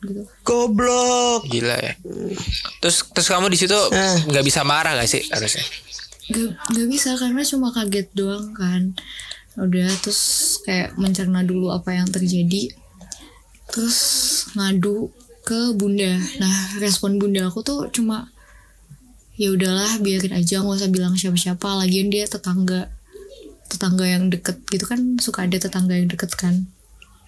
[0.00, 1.46] gitu Goblok.
[1.46, 1.94] Gila ya.
[2.78, 4.18] Terus terus kamu di situ Eh.
[4.26, 5.64] nggak bisa marah gak sih harusnya?
[6.28, 8.92] gak, gak bisa karena cuma kaget doang kan
[9.56, 10.20] udah terus
[10.62, 12.68] kayak mencerna dulu apa yang terjadi
[13.66, 13.98] terus
[14.52, 15.08] ngadu
[15.48, 18.28] ke bunda nah respon bunda aku tuh cuma
[19.40, 22.92] ya udahlah biarin aja nggak usah bilang siapa-siapa lagian dia tetangga
[23.72, 26.68] tetangga yang deket gitu kan suka ada tetangga yang deket kan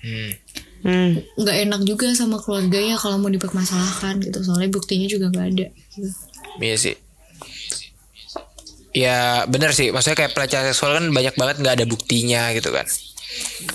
[0.00, 0.32] Hmm.
[0.80, 1.20] Hmm.
[1.36, 6.08] nggak enak juga sama keluarganya kalau mau dipermasalahkan gitu soalnya buktinya juga nggak ada gitu.
[6.56, 6.96] Iya sih.
[8.96, 12.88] Ya bener sih, maksudnya kayak pelecehan seksual kan banyak banget nggak ada buktinya gitu kan.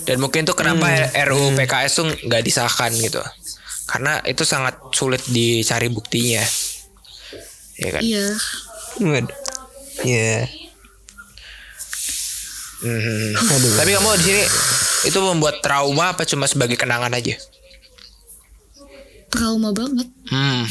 [0.02, 3.22] Dan mungkin tuh kenapa RUU PKS tuh nggak disahkan gitu,
[3.86, 6.42] karena itu sangat sulit dicari buktinya.
[7.76, 8.02] Ya kan.
[8.02, 8.26] iya.
[10.02, 10.36] Iya.
[12.76, 13.32] Hmm.
[13.80, 14.44] Tapi kamu di sini
[15.06, 17.34] itu membuat trauma apa cuma sebagai kenangan aja?
[19.26, 20.64] trauma banget Hmm.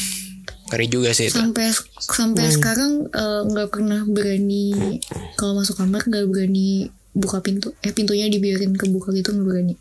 [0.71, 1.37] Ngeri juga sih itu.
[1.37, 1.69] sampai
[2.01, 4.97] sampai sekarang eh, nggak pernah berani
[5.37, 9.75] kalau masuk kamar nggak berani buka pintu eh pintunya dibiarin kebuka gitu nggak berani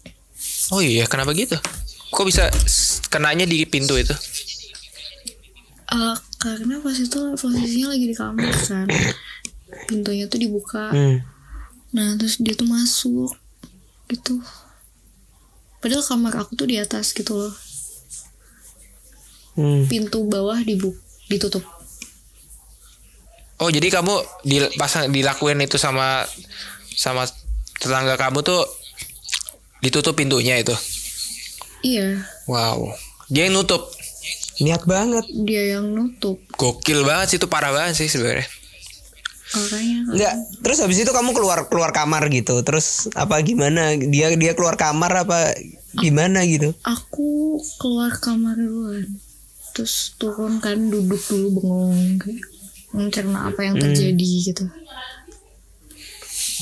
[0.69, 1.57] Oh iya, kenapa gitu?
[2.15, 2.47] Kok bisa
[3.11, 4.15] kenanya di pintu itu?
[5.95, 8.89] Eh, karena pas itu posisinya lagi di kamar kan
[9.87, 11.23] pintunya tuh dibuka Hmm.
[11.95, 13.31] nah terus dia tuh masuk
[14.11, 14.43] gitu
[15.79, 17.55] padahal kamar aku tuh di atas gitu loh
[19.55, 19.87] Hmm.
[19.87, 20.93] pintu bawah dibu
[21.31, 21.63] ditutup
[23.63, 26.27] Oh jadi kamu di pasang dilakuin itu sama
[26.91, 27.23] sama
[27.79, 28.67] tetangga kamu tuh
[29.79, 30.75] ditutup pintunya itu.
[31.85, 32.97] Iya Wow.
[33.29, 33.93] Dia yang nutup.
[34.57, 35.27] Niat banget.
[35.45, 38.47] dia yang nutup Gokil banget sih itu parah banget sih sebenarnya.
[39.55, 40.35] makanya Enggak.
[40.63, 42.59] Terus habis itu kamu keluar keluar kamar gitu.
[42.63, 43.95] Terus apa gimana?
[43.95, 45.53] Dia dia keluar kamar apa
[45.95, 46.75] gimana gitu?
[46.83, 49.07] aku keluar kamar duluan
[49.71, 52.43] terus turun kan duduk dulu bengong kayak
[52.91, 54.65] mencerna apa yang terjadi gitu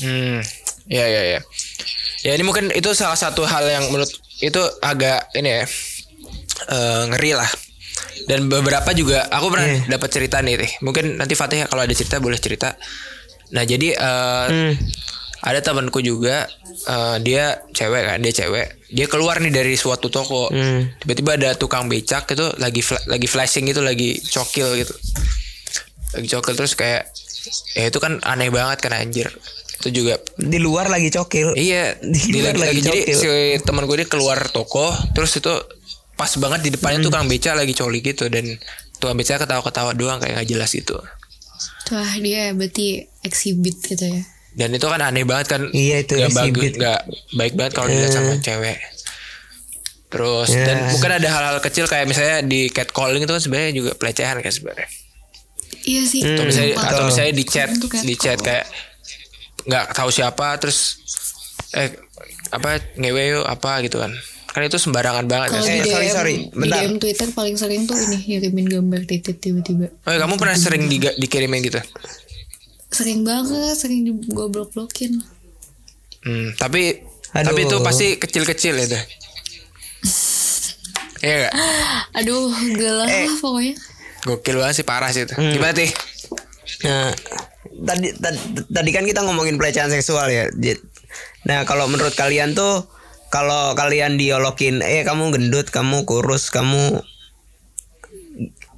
[0.01, 0.41] Hmm.
[0.89, 1.39] Ya ya ya.
[2.25, 4.09] Ya ini mungkin itu salah satu hal yang menurut
[4.43, 5.65] itu agak ini ya
[6.67, 7.51] eh, ngeri lah.
[8.23, 10.71] Dan beberapa juga aku pernah dapat cerita nih, Tih.
[10.79, 12.75] Mungkin nanti Fatih kalau ada cerita boleh cerita.
[13.51, 14.73] Nah jadi eh, Hmm.
[15.41, 16.47] ada temanku juga
[16.83, 20.87] eh, dia cewek kan dia cewek dia keluar nih dari suatu toko Hmm.
[20.97, 24.95] tiba-tiba ada tukang becak itu lagi fla- lagi flashing gitu lagi cokil gitu
[26.13, 27.11] lagi cokil terus kayak
[27.73, 29.27] ya itu kan aneh banget kan anjir
[29.83, 31.53] itu juga Di luar lagi cokil.
[31.53, 33.17] iya Di di luar lagi, lagi jadi cokil.
[33.17, 33.27] si
[33.61, 35.51] teman gue dia keluar toko terus itu
[36.13, 37.07] pas banget di depannya Hmm.
[37.09, 38.45] tukang beca lagi coli gitu dan
[38.95, 40.95] tukang beca ketawa-ketawa doang kayak nggak jelas itu
[41.85, 42.87] wah dia berarti
[43.21, 44.23] exhibit gitu ya
[44.53, 46.73] dan itu kan aneh banget kan Iya, itu bagus exhibit.
[46.75, 46.99] nggak
[47.33, 48.77] baik banget kalau dilihat sama cewek
[50.07, 50.61] terus Ya.
[50.63, 54.53] dan bukan ada hal-hal kecil kayak misalnya di catcalling itu kan sebenarnya juga pelecehan kan
[54.53, 54.85] sebenarnya
[55.83, 57.69] iya sih atau misalnya atau misalnya di chat
[57.99, 58.69] di chat kayak
[59.63, 60.99] nggak tahu siapa terus
[61.71, 61.89] eh
[62.49, 64.11] apa ngewe yuk apa gitu kan
[64.47, 66.35] kan itu sembarangan banget kalau kan di Eh, DM sorry, sorry.
[66.45, 66.77] di Bentar.
[66.79, 70.97] DM Twitter paling sering tuh ini ngirimin gambar titit tiba-tiba oh kamu pernah sering di,
[70.99, 71.81] dikirimin gitu
[72.87, 75.17] sering banget sering di gue blok blokin
[76.21, 77.01] hmm, tapi
[77.33, 77.45] Aduh.
[77.47, 78.93] tapi itu pasti kecil-kecil itu
[81.19, 81.53] Iya gak?
[82.13, 83.23] aduh gelap Eh.
[83.23, 83.73] lah pokoknya
[84.23, 85.31] Gokil banget sih parah sih itu.
[85.33, 85.51] Hmm.
[85.51, 85.89] Gimana sih?
[86.85, 87.11] Nah,
[87.81, 88.07] tadi
[88.69, 90.49] tadi, kan kita ngomongin pelecehan seksual ya.
[90.53, 90.81] Jit.
[91.49, 92.85] Nah, kalau menurut kalian tuh
[93.33, 97.01] kalau kalian diolokin, eh kamu gendut, kamu kurus, kamu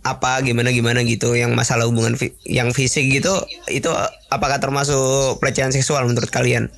[0.05, 3.41] apa gimana gimana gitu yang masalah hubungan fi- yang fisik gitu
[3.73, 3.89] itu
[4.29, 6.69] apakah termasuk pelecehan seksual menurut kalian?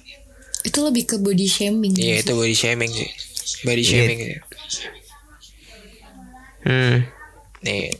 [0.63, 3.09] itu lebih ke body shaming Iya itu body shaming sih.
[3.63, 4.37] Body shaming sih.
[6.67, 6.95] Hmm.
[7.63, 7.95] Nih.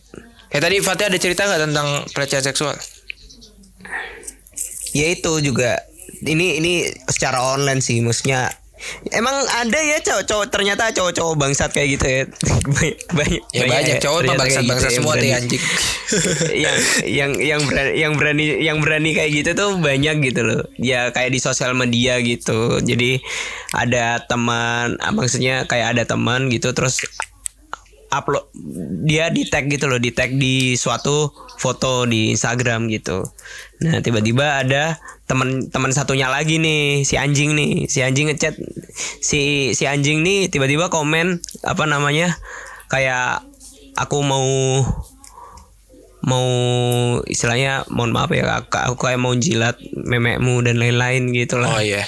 [0.52, 2.76] Kayak tadi Fatih ada cerita nggak tentang pelecehan seksual?
[4.96, 5.84] Ya itu juga
[6.26, 6.74] ini ini
[7.06, 8.50] secara online sih maksudnya
[9.10, 12.22] Emang ada ya cowok-cowok ternyata cowok-cowok bangsat kayak gitu ya.
[12.78, 15.38] banyak banyak, Ya banyak cowok mah ternyata kayak bangsa-bangsa gitu ya, semua tuh berani.
[15.38, 15.64] anjing.
[16.68, 16.78] yang
[17.10, 20.62] yang yang berani yang berani yang berani kayak gitu tuh banyak gitu loh.
[20.78, 22.78] Ya kayak di sosial media gitu.
[22.78, 23.18] Jadi
[23.74, 27.02] ada teman ah, maksudnya kayak ada teman gitu terus
[28.08, 28.48] upload
[29.04, 33.28] dia di tag gitu loh di tag di suatu foto di Instagram gitu.
[33.84, 34.96] Nah tiba-tiba ada
[35.28, 37.86] teman teman satunya lagi nih si anjing nih.
[37.92, 38.56] Si anjing ngechat
[39.20, 42.36] si si anjing nih tiba-tiba komen apa namanya
[42.88, 43.44] kayak
[44.00, 44.48] aku mau
[46.28, 46.50] mau
[47.24, 51.78] istilahnya mohon maaf ya aku, aku kayak mau jilat memekmu dan lain-lain gitu lah.
[51.78, 52.04] Oh iya.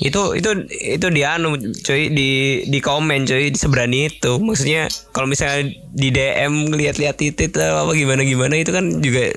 [0.00, 2.30] Itu itu itu dia anu cuy di
[2.64, 4.40] di komen cuy seberani itu.
[4.40, 9.28] Maksudnya kalau misalnya di DM lihat-lihat titit atau apa gimana gimana itu kan juga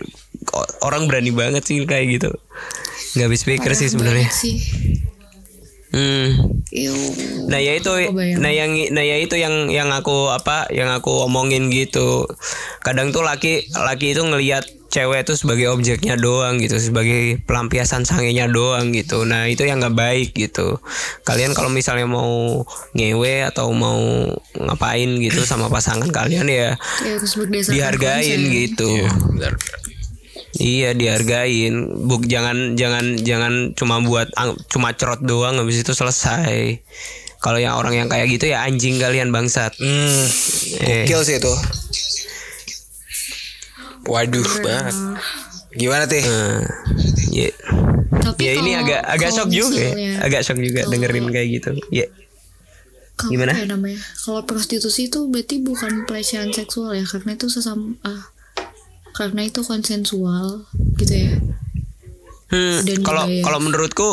[0.82, 2.32] orang berani banget sih kayak gitu.
[3.14, 4.32] Nggak habis pikir sih sebenarnya.
[4.32, 4.58] sih
[5.94, 6.28] hmm.
[7.48, 7.92] Nah ya itu
[8.42, 12.26] nah yang nah ya itu yang yang aku apa yang aku omongin gitu
[12.82, 18.46] kadang tuh laki laki itu ngelihat cewek itu sebagai objeknya doang gitu sebagai pelampiasan sangenya
[18.46, 20.78] doang gitu nah itu yang nggak baik gitu
[21.26, 22.62] kalian kalau misalnya mau
[22.94, 23.98] ngewe atau mau
[24.54, 27.18] ngapain gitu sama pasangan kalian ya Ya
[27.74, 28.54] dihargain konsen.
[28.54, 28.90] gitu
[29.34, 29.54] Benar.
[30.54, 34.30] Iya dihargain, buk jangan jangan jangan cuma buat
[34.70, 36.78] cuma cerot doang habis itu selesai.
[37.42, 39.74] Kalau yang orang yang kayak gitu ya anjing kalian bangsat.
[39.82, 40.24] Hmm.
[40.80, 41.10] Eh.
[41.10, 41.54] Gokil sih itu.
[44.06, 44.96] Waduh banget.
[45.74, 46.22] Gimana tih?
[46.22, 46.62] Eh,
[47.34, 47.50] ya.
[48.24, 50.22] Tapi ya ini agak agak shock juga ya.
[50.24, 52.08] agak shock juga kalau- dengerin kayak gitu ya
[53.28, 53.52] Gimana?
[53.52, 54.00] ya namanya?
[54.16, 58.33] Kalau prostitusi itu berarti bukan pelecehan seksual ya, karena itu sesama ah,
[59.14, 60.66] karena itu konsensual
[61.00, 61.34] gitu ya.
[62.54, 64.10] Hmm, Dan kalau kalau menurutku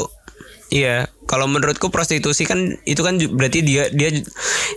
[0.71, 4.15] iya kalau menurutku prostitusi kan itu kan berarti dia dia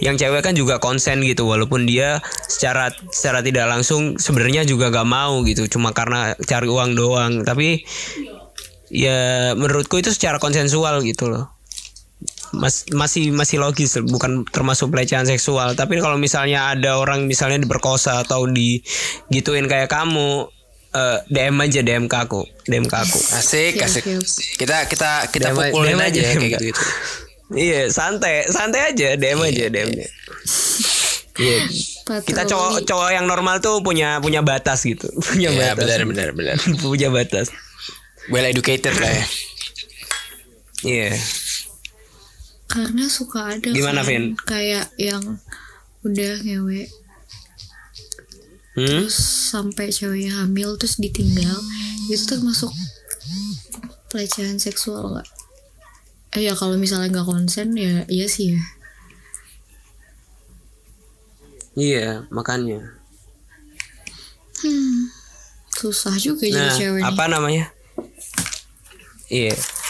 [0.01, 2.19] yang cewek kan juga konsen gitu walaupun dia
[2.49, 7.33] secara secara tidak langsung sebenarnya juga gak mau gitu cuma karena cari uang doang.
[7.45, 7.85] Tapi
[8.89, 11.52] ya menurutku itu secara konsensual gitu loh
[12.53, 18.21] Mas, masih masih logis bukan termasuk pelecehan seksual tapi kalau misalnya ada orang misalnya diperkosa
[18.21, 20.45] atau digituin kayak kamu
[20.91, 24.05] eh, DM aja DM ke aku DM ke aku Asik, asik.
[24.55, 26.83] Kita kita kita Damai- pukulin damai aja aja, ya, kayak gitu gitu.
[27.53, 29.89] Iya, santai, santai aja, DM aja, DM.
[31.33, 31.57] Iya.
[32.21, 35.09] Kita cowok cowok yang normal tuh punya punya batas gitu.
[35.27, 35.85] Punya Iya, batas.
[35.85, 36.55] benar benar benar.
[36.85, 37.49] punya batas.
[38.27, 39.25] Well educated lah ya.
[40.83, 41.09] Iya.
[42.73, 44.25] Karena suka ada Gimana, kan, Vin?
[44.43, 45.37] kayak yang
[46.01, 46.89] udah ngewe
[48.73, 49.05] Hmm?
[49.05, 49.13] terus
[49.53, 51.61] sampai ceweknya hamil terus ditinggal
[52.09, 52.73] itu termasuk
[54.09, 55.29] pelecehan seksual nggak?
[56.33, 58.61] Eh ya kalau misalnya nggak konsen ya iya sih ya.
[61.73, 62.97] Iya, makanya.
[65.73, 67.01] Susah juga jadi Nah, cewek.
[67.01, 67.05] nih.
[67.05, 67.65] apa namanya?
[69.27, 69.53] Iya.
[69.53, 69.82] Ki-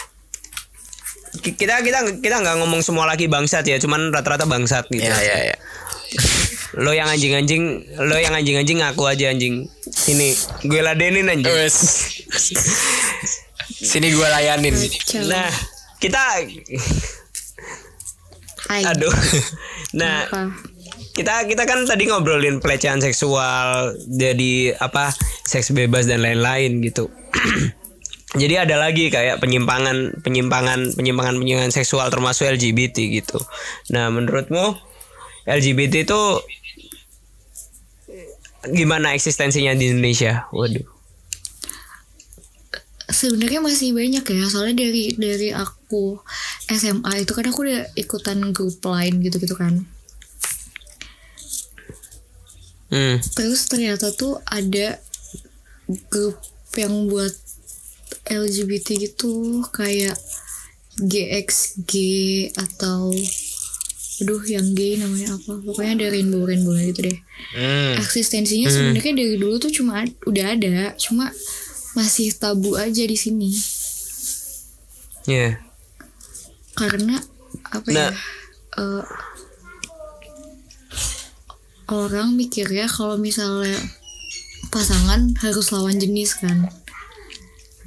[1.42, 5.02] Kita kita kita nggak ngomong semua laki bangsat ya, cuman rata-rata bangsat gitu.
[5.02, 5.56] Iya iya iya.
[6.84, 9.70] Lo yang anjing-anjing, lo yang anjing-anjing ngaku aja anjing.
[9.94, 10.34] Sini,
[10.66, 11.46] gue ladenin anjing.
[11.46, 11.78] Wes.
[13.70, 14.74] Sini gue layanin.
[15.30, 15.54] Nah,
[16.02, 16.18] kita
[18.66, 18.82] Hai.
[18.82, 19.14] aduh.
[19.94, 20.26] Nah,
[21.14, 25.14] kita kita kan tadi ngobrolin pelecehan seksual jadi apa
[25.46, 27.06] seks bebas dan lain-lain gitu
[28.34, 33.38] jadi ada lagi kayak penyimpangan penyimpangan penyimpangan penyimpangan seksual termasuk LGBT gitu.
[33.94, 34.74] Nah menurutmu
[35.46, 36.20] LGBT itu
[38.72, 40.48] gimana eksistensinya di Indonesia?
[40.50, 40.88] Waduh.
[43.04, 46.18] Sebenarnya masih banyak ya, soalnya dari dari aku
[46.72, 49.84] SMA itu kan aku udah ikutan grup lain gitu-gitu kan.
[52.88, 53.20] hmm.
[53.36, 54.96] Terus ternyata tuh ada
[56.08, 56.40] grup
[56.80, 57.43] yang buat
[58.28, 60.16] LGBT gitu kayak
[61.00, 61.92] GXG
[62.54, 63.10] atau
[64.22, 67.18] aduh yang gay namanya apa pokoknya ada rainbow rainbow gitu deh.
[67.58, 67.98] Hmm.
[67.98, 71.34] eksistensinya sebenarnya dari dulu tuh cuma udah ada cuma
[71.98, 73.50] masih tabu aja di sini.
[75.26, 75.58] Ya
[76.78, 77.18] karena
[77.70, 78.10] apa Nah.
[78.10, 78.14] ya
[78.78, 79.04] eh,
[81.90, 83.78] orang mikirnya kalau misalnya
[84.70, 86.70] pasangan harus lawan jenis kan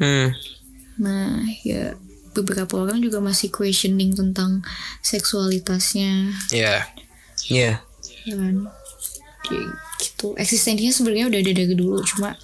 [0.02, 0.28] hmm.
[0.98, 1.94] Nah ya
[2.34, 4.62] beberapa orang juga masih questioning tentang
[5.02, 6.34] seksualitasnya.
[6.54, 6.86] Iya.
[7.50, 7.72] ya.
[8.28, 8.56] Ya kan?
[9.48, 9.64] Ya,
[10.04, 10.38] gitu.
[10.38, 12.38] Eksistensinya sebenarnya udah ada dari dulu cuma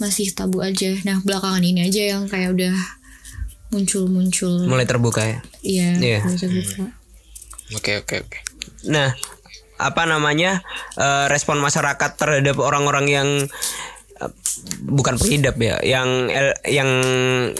[0.00, 0.96] masih tabu aja.
[1.04, 2.74] Nah belakangan ini aja yang kayak udah
[3.74, 4.64] muncul-muncul.
[4.70, 5.38] Mulai terbuka ya?
[5.60, 6.18] Iya Iya.
[6.24, 6.84] mulai terbuka.
[7.74, 8.38] Oke oke oke.
[8.86, 9.16] Nah,
[9.80, 10.62] apa namanya
[10.94, 13.28] eh, respon masyarakat terhadap orang-orang yang
[14.84, 16.90] bukan pengidap ya, yang L- yang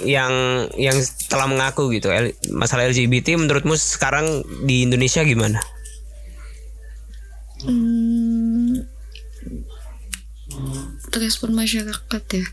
[0.04, 0.32] yang
[0.74, 0.96] yang
[1.26, 4.26] telah mengaku gitu L- masalah LGBT menurutmu sekarang
[4.62, 5.58] di Indonesia gimana?
[7.64, 8.84] Hmm,
[11.14, 12.46] respon masyarakat ya.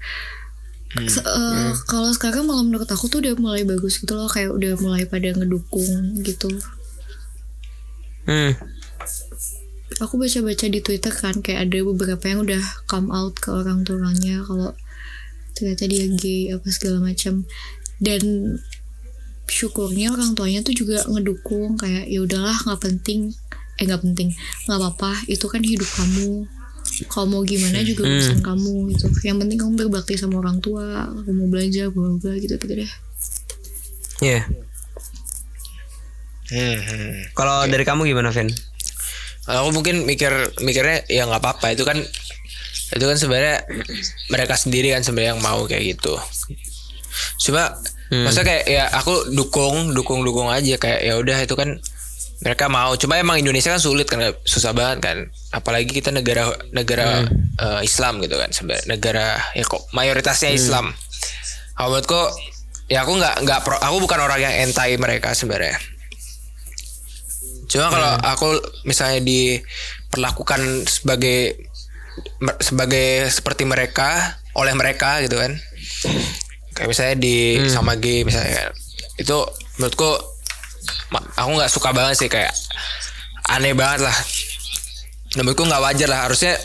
[1.08, 4.76] Se- eh, Kalau sekarang malah menurut aku tuh udah mulai bagus gitu loh, kayak udah
[4.80, 6.52] mulai pada ngedukung gitu.
[8.28, 8.54] Hmm,
[10.02, 14.41] Aku baca-baca di Twitter kan kayak ada beberapa yang udah come out ke orang tuanya
[14.41, 14.73] kalau
[15.53, 17.45] ternyata dia gay apa segala macam.
[18.02, 18.57] Dan
[19.45, 23.36] syukurnya orang tuanya tuh juga ngedukung kayak ya udahlah nggak penting
[23.78, 24.32] eh nggak penting
[24.64, 26.48] nggak apa-apa itu kan hidup kamu
[27.11, 31.32] kalau mau gimana juga urusan kamu gitu yang penting kamu berbakti sama orang tua kamu
[31.36, 32.91] mau belajar bla bla gitu gitu deh
[34.22, 34.41] ya.
[36.52, 37.32] Hmm, hmm.
[37.32, 38.52] Kalau dari kamu gimana, Ven?
[39.42, 41.98] Kalau aku mungkin mikir mikirnya ya nggak apa-apa itu kan
[42.92, 43.64] itu kan sebenarnya
[44.28, 46.14] mereka sendiri kan sebenarnya yang mau kayak gitu.
[47.40, 47.74] Cuma
[48.22, 51.80] masa kayak ya aku dukung dukung dukung aja kayak ya udah itu kan
[52.42, 52.92] mereka mau.
[52.96, 55.18] Cuma emang Indonesia kan sulit kan susah banget kan.
[55.52, 57.24] Apalagi kita negara negara
[57.58, 60.92] eh, Islam gitu kan sebenarnya negara ya kok mayoritasnya Islam.
[61.72, 62.22] Kalau menurutku
[62.88, 65.80] ya aku nggak nggak pro- aku bukan orang yang entai mereka sebenarnya.
[67.72, 68.49] Cuma kalau aku
[68.84, 71.56] misalnya diperlakukan sebagai
[72.60, 74.19] sebagai seperti mereka
[74.53, 75.56] oleh mereka gitu kan.
[76.72, 77.68] kayak misalnya di Hmm.
[77.69, 78.72] sama G misalnya
[79.18, 79.38] itu
[79.76, 80.07] menurutku
[81.35, 82.52] aku nggak suka banget sih kayak
[83.49, 84.15] aneh banget lah
[85.30, 86.56] Dan menurutku nggak wajar lah harusnya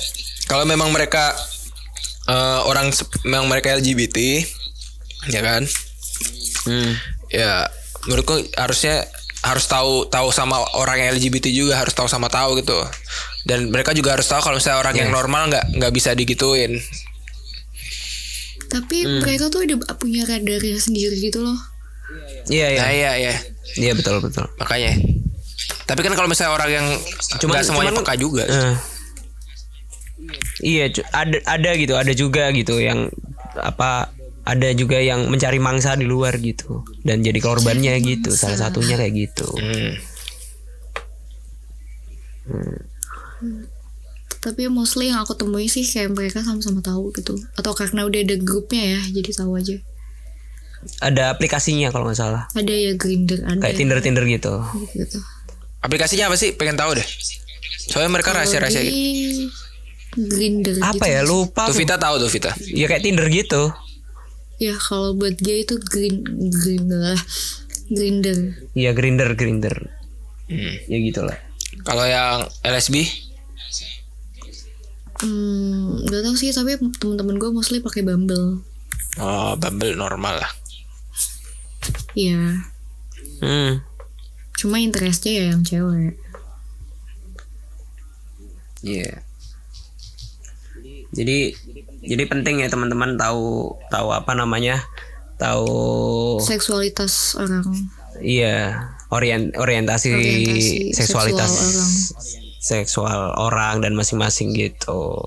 [0.46, 1.34] kalau memang mereka
[2.24, 4.42] eh, orang memang mereka LGBT
[5.28, 5.62] ya kan
[6.64, 6.98] Hmm.
[7.28, 7.66] ya
[8.04, 9.06] menurutku harusnya
[9.38, 12.76] harus tahu tahu sama orang yang LGBT juga harus tahu sama tahu gitu
[13.44, 15.14] dan mereka juga harus tahu kalau misalnya orang yang Iya.
[15.14, 16.78] normal nggak nggak bisa digituin
[18.66, 19.22] Tapi Hmm.
[19.22, 21.54] mereka tuh ada punya radarnya sendiri gitu loh.
[22.46, 22.80] Iya iya.
[22.80, 23.34] nah iya iya
[23.76, 24.46] Iya betul betul.
[24.56, 24.94] makanya
[25.84, 26.86] tapi kan kalau misalnya orang yang
[27.38, 28.74] nggak semuanya cuman- peka juga Eh.
[30.60, 33.06] iya, ada ada gitu, ada juga gitu yang
[33.54, 34.10] apa
[34.46, 38.30] ada juga yang mencari mangsa di luar gitu dan jadi korbannya gitu.
[38.30, 39.48] Salah satunya kayak gitu.
[42.46, 42.78] Hmm.
[44.38, 47.34] Tapi mostly yang aku temui sih kayak mereka sama-sama tahu gitu.
[47.58, 49.74] Atau karena udah ada grupnya ya, jadi tahu aja.
[51.02, 52.46] Ada aplikasinya kalau nggak salah.
[52.54, 53.58] Ada ya Grindr ada.
[53.58, 54.62] Kayak Tinder Tinder gitu.
[54.94, 55.18] gitu.
[55.86, 57.06] aplikasinya apa sih pengen tahu deh
[57.86, 58.90] soalnya mereka rahasia-rahasia gitu.
[58.90, 61.14] Di Grindr Apa gitu.
[61.14, 61.68] ya lupa.
[61.70, 61.76] tuh.
[61.76, 63.70] Vita tahu tuh Vita Ya kayak Tinder gitu.
[64.56, 67.20] Ya kalau buat gay itu green Grindr lah.
[67.86, 68.56] Grindr.
[68.72, 69.76] Iya Grinder Grinder.
[70.46, 70.74] Hmm.
[70.86, 71.36] Ya gitulah.
[71.82, 73.04] kalau yang LSB
[75.16, 78.60] Hmm, gak tau sih tapi teman-teman gue mostly pakai Bumble.
[79.16, 80.52] oh Bumble normal lah
[82.12, 82.64] Iya.
[83.40, 83.84] Hmm.
[84.56, 86.16] Cuma interestnya ya yang cewek.
[88.80, 89.20] Iya.
[91.12, 91.52] Jadi
[92.06, 94.80] jadi penting ya teman-teman tahu tahu apa namanya?
[95.36, 95.68] Tahu
[96.40, 97.66] Seksualitas orang.
[98.18, 101.92] iya, orient orientasi, Orientasi seksualitas seksual orang.
[102.58, 105.20] seksual orang dan masing-masing gitu.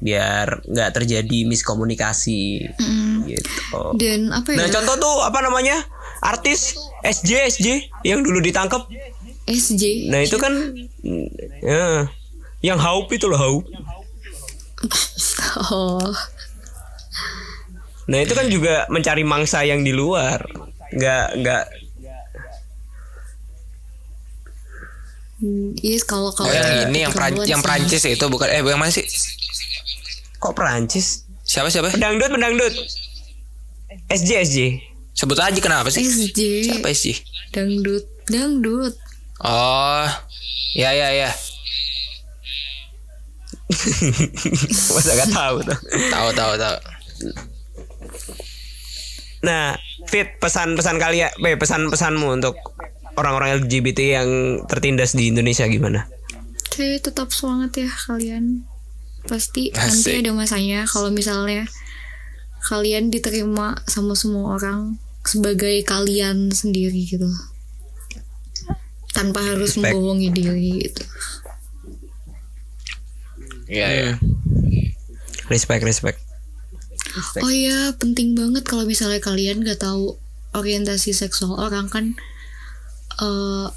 [0.00, 3.24] Biar nggak terjadi miskomunikasi Mm.
[3.24, 3.82] gitu.
[3.94, 4.58] Dan apa ya?
[4.58, 5.78] Nah, contoh tuh apa namanya?
[6.20, 7.66] Artis SJ SJ
[8.02, 8.90] yang dulu ditangkap.
[9.44, 10.08] SJ.
[10.08, 10.52] Nah, itu kan
[11.60, 12.08] ya,
[12.60, 13.64] yang Haup itu loh Haup.
[15.64, 16.10] Oh.
[18.04, 20.42] Nah itu kan juga mencari mangsa yang di luar,
[20.90, 21.64] nggak nggak
[25.34, 27.66] Hmm, Iya kalau kalau oh yang ini yang Pran- keterlaluan yang sih.
[27.66, 29.02] Prancis itu bukan eh yang mana sih
[30.36, 31.26] kok Perancis?
[31.42, 32.72] siapa siapa Pendangdut pendangdut.
[34.08, 34.58] SJ SJ.
[35.12, 37.18] sebut aja kenapa sih SJ siapa sih
[37.50, 38.94] dangdut dangdut
[39.40, 40.06] oh
[40.72, 41.30] ya ya ya
[44.94, 45.78] Masa gak tahu tuh.
[46.12, 46.76] tahu tahu tahu
[49.44, 49.76] Nah,
[50.08, 52.56] Fit pesan-pesan kalian, eh, pesan-pesanmu untuk
[53.16, 54.28] orang-orang LGBT yang
[54.66, 56.08] tertindas di Indonesia gimana?
[56.74, 58.66] Oke tetap semangat ya kalian
[59.24, 60.26] pasti nanti Asik.
[60.26, 61.64] ada masanya kalau misalnya
[62.66, 67.30] kalian diterima sama semua orang sebagai kalian sendiri gitu
[69.14, 69.94] tanpa harus Respect.
[69.94, 71.04] membohongi diri gitu.
[73.66, 74.10] Iya ya
[75.44, 76.18] Respect, respect.
[77.38, 80.16] Oh iya, penting banget kalau misalnya kalian gak tahu
[80.50, 82.16] orientasi seksual orang kan
[83.20, 83.68] eh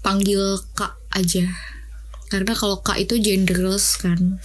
[0.00, 1.44] panggil kak aja.
[2.32, 4.40] Karena kalau kak itu genderless kan.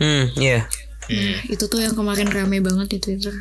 [0.00, 0.64] Hmm, iya.
[1.04, 3.36] Nah, itu tuh yang kemarin rame banget di Twitter.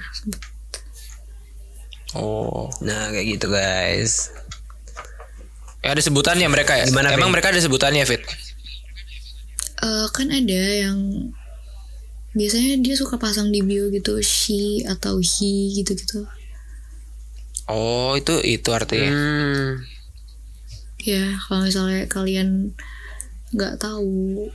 [2.13, 4.29] oh Nah, kayak gitu guys.
[5.79, 7.33] ya ada sebutannya mereka ya Gimana, emang Vin?
[7.39, 8.23] mereka ada sebutannya Fit
[9.83, 10.99] Eh, kan ada yang
[12.33, 16.23] biasanya dia suka pasang di bio gitu she atau he gitu-gitu.
[17.67, 19.83] oh itu itu artinya Hmm.
[21.03, 22.71] Ya, kalau misalnya kalian
[23.51, 24.47] nggak tahu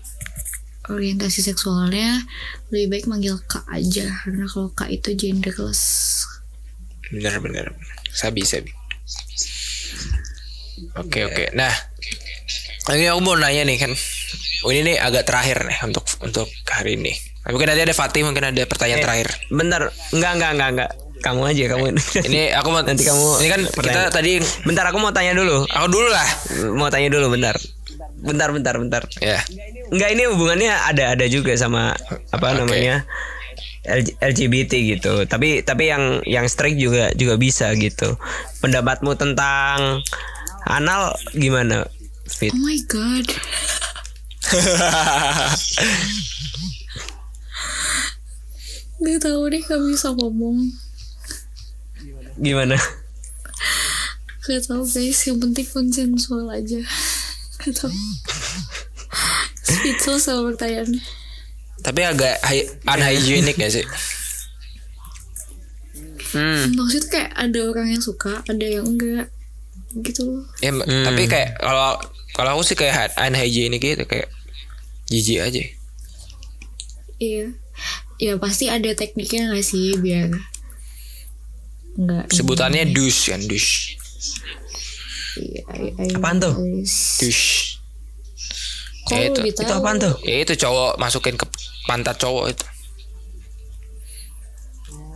[0.89, 2.25] orientasi seksualnya,
[2.73, 6.25] lebih baik manggil kak aja karena kalau kak itu genderless.
[7.13, 7.67] bener bener
[8.13, 8.69] sabi sabi
[10.93, 11.73] oke oke nah
[12.91, 13.93] ini aku mau nanya nih kan
[14.61, 17.13] oh, ini nih agak terakhir nih untuk untuk hari ini
[17.45, 20.91] mungkin nanti ada Fatih mungkin ada pertanyaan Eh, terakhir Bentar, enggak enggak enggak enggak.
[21.19, 21.85] Kamu aja kamu.
[22.23, 24.13] ini aku mau nanti kamu ini kan kita pertanyaan.
[24.13, 24.33] tadi
[24.63, 25.67] Bentar aku mau tanya dulu.
[25.67, 26.29] aku dulu lah
[26.71, 27.57] Mau tanya dulu bentar.
[28.19, 29.03] Bentar bentar bentar.
[29.19, 29.41] ya
[29.89, 31.97] Enggak ini hubungannya ada ada juga sama
[32.29, 32.59] apa Oke.
[32.61, 33.03] namanya
[33.85, 35.25] L- LGBT gitu.
[35.25, 38.15] Tapi tapi yang yang strike juga juga bisa gitu.
[38.61, 40.05] Pendapatmu tentang
[40.63, 41.89] anal gimana?
[42.29, 42.53] Fit.
[42.53, 43.27] Oh my god.
[48.99, 50.59] Gak tahu deh gak bisa ngomong.
[52.37, 52.75] Gimana?
[54.43, 56.81] Gak tahu guys, yang penting konsensual aja.
[57.59, 57.95] Gak tahu.
[59.63, 61.03] Speechless sama pertanyaannya.
[61.79, 63.87] tapi agak hy- unhygienic ya sih
[66.35, 66.75] Hmm.
[66.75, 69.31] maksudnya kayak ada orang yang suka ada yang enggak
[70.03, 71.07] gitu loh Ya, Hmm.
[71.07, 72.03] tapi kayak kalau
[72.39, 74.31] kalau aku sih kayak unhygienic gitu kayak
[75.11, 75.63] jijik aja.
[77.19, 77.51] iya
[78.23, 80.31] ya pasti ada tekniknya nggak sih biar
[81.99, 83.99] enggak Sebutannya douche kan douche.
[85.35, 86.15] iya, iya, iya.
[86.15, 86.55] Apaan tuh?
[87.19, 87.75] Douche.
[89.03, 89.41] kok Ya, itu.
[89.51, 90.15] Itu apaan tuh?
[90.23, 91.47] Ya itu cowok masukin ke
[91.91, 92.67] pantat cowok itu.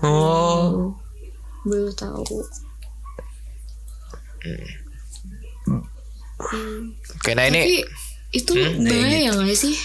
[0.02, 0.90] Oh.
[1.62, 2.42] belum tahu
[7.14, 7.76] Oke, nah ini tapi
[8.32, 8.52] itu
[8.82, 9.76] bahaya nggak sih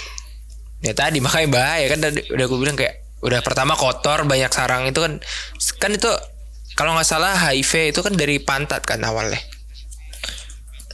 [0.80, 4.86] ya tadi makanya bahaya kan tadi udah aku bilang kayak udah pertama kotor banyak sarang
[4.86, 5.18] itu kan
[5.78, 6.08] kan itu
[6.74, 9.42] kalau nggak salah HIV itu kan dari pantat kan awalnya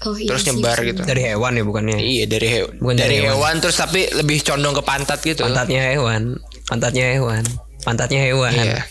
[0.03, 0.91] oh iya terus sih, nyebar sih.
[0.91, 1.97] gitu Dari hewan ya bukannya?
[1.99, 3.53] iya dari hewan Bukan dari, dari hewan.
[3.59, 6.39] terus tapi lebih condong ke pantat gitu Pantatnya hewan.
[6.63, 7.43] Pantatnya hewan.
[7.83, 8.51] Pantatnya hewan.
[8.55, 8.81] iya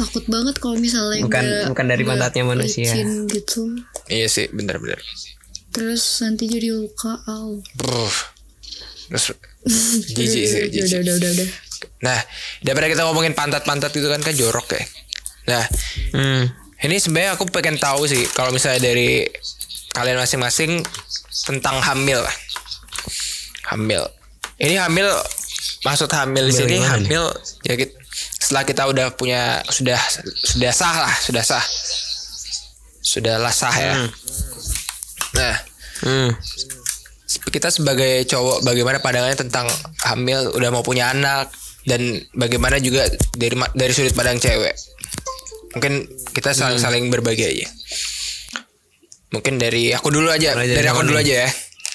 [0.00, 2.88] takut banget kalau misalnya Bukan- nggak- bukan dari pantatnya manusia.
[2.90, 3.62] licin gitu
[4.06, 4.96] iya sih bener-bener
[5.70, 8.16] terus nanti jadi luka au Bruh.
[9.06, 9.36] terus
[10.10, 11.48] jijik sih jijik udah udah udah udah
[12.00, 12.18] nah
[12.58, 14.82] daripada kita ngomongin pantat-pantat itu kan kan jorok ya
[15.46, 15.64] nah
[16.10, 16.44] Hmm.
[16.80, 19.28] Ini sebenarnya aku pengen tahu sih kalau misalnya dari
[19.90, 20.80] kalian masing-masing
[21.44, 22.36] tentang hamil lah.
[23.66, 24.00] Hamil.
[24.56, 25.04] Ini hamil
[25.82, 26.92] maksud hamil di Hamil sini gimana nih?
[27.04, 27.24] hamil
[27.62, 27.99] ya kit-
[28.40, 30.00] setelah kita udah punya sudah
[30.42, 31.64] sudah sah lah, sudah sah.
[33.00, 33.92] Sudah lah sah ya.
[35.32, 35.56] Nah,
[36.00, 36.32] Hmm.
[37.46, 39.68] kita sebagai cowok bagaimana pandangannya tentang
[40.02, 41.52] hamil udah mau punya anak
[41.84, 42.00] dan
[42.32, 43.04] bagaimana juga
[43.34, 44.72] dari dari sudut pandang cewek
[45.70, 47.68] mungkin kita saling saling berbagi aja
[49.30, 51.22] mungkin dari aku dulu aja Mulai dari, dari aku dulu nih?
[51.22, 51.48] aja ya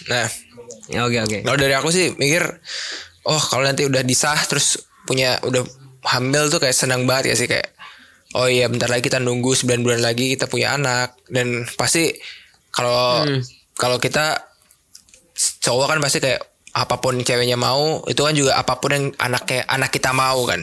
[0.05, 0.27] nah
[0.85, 1.37] Ya, Oke oke.
[1.41, 2.45] kalau dari aku sih mikir
[3.25, 5.65] oh kalau nanti udah disah terus punya udah
[6.05, 7.73] hamil tuh kayak senang banget ya sih kayak
[8.37, 11.17] oh iya bentar lagi kita nunggu 9 bulan lagi kita punya anak.
[11.27, 12.13] Dan pasti
[12.69, 13.25] kalau
[13.75, 14.39] kalau kita
[15.35, 16.41] cowok kan pasti kayak
[16.75, 20.61] apa pun ceweknya mau itu kan juga apa pun yang anaknya anak kita mau kan.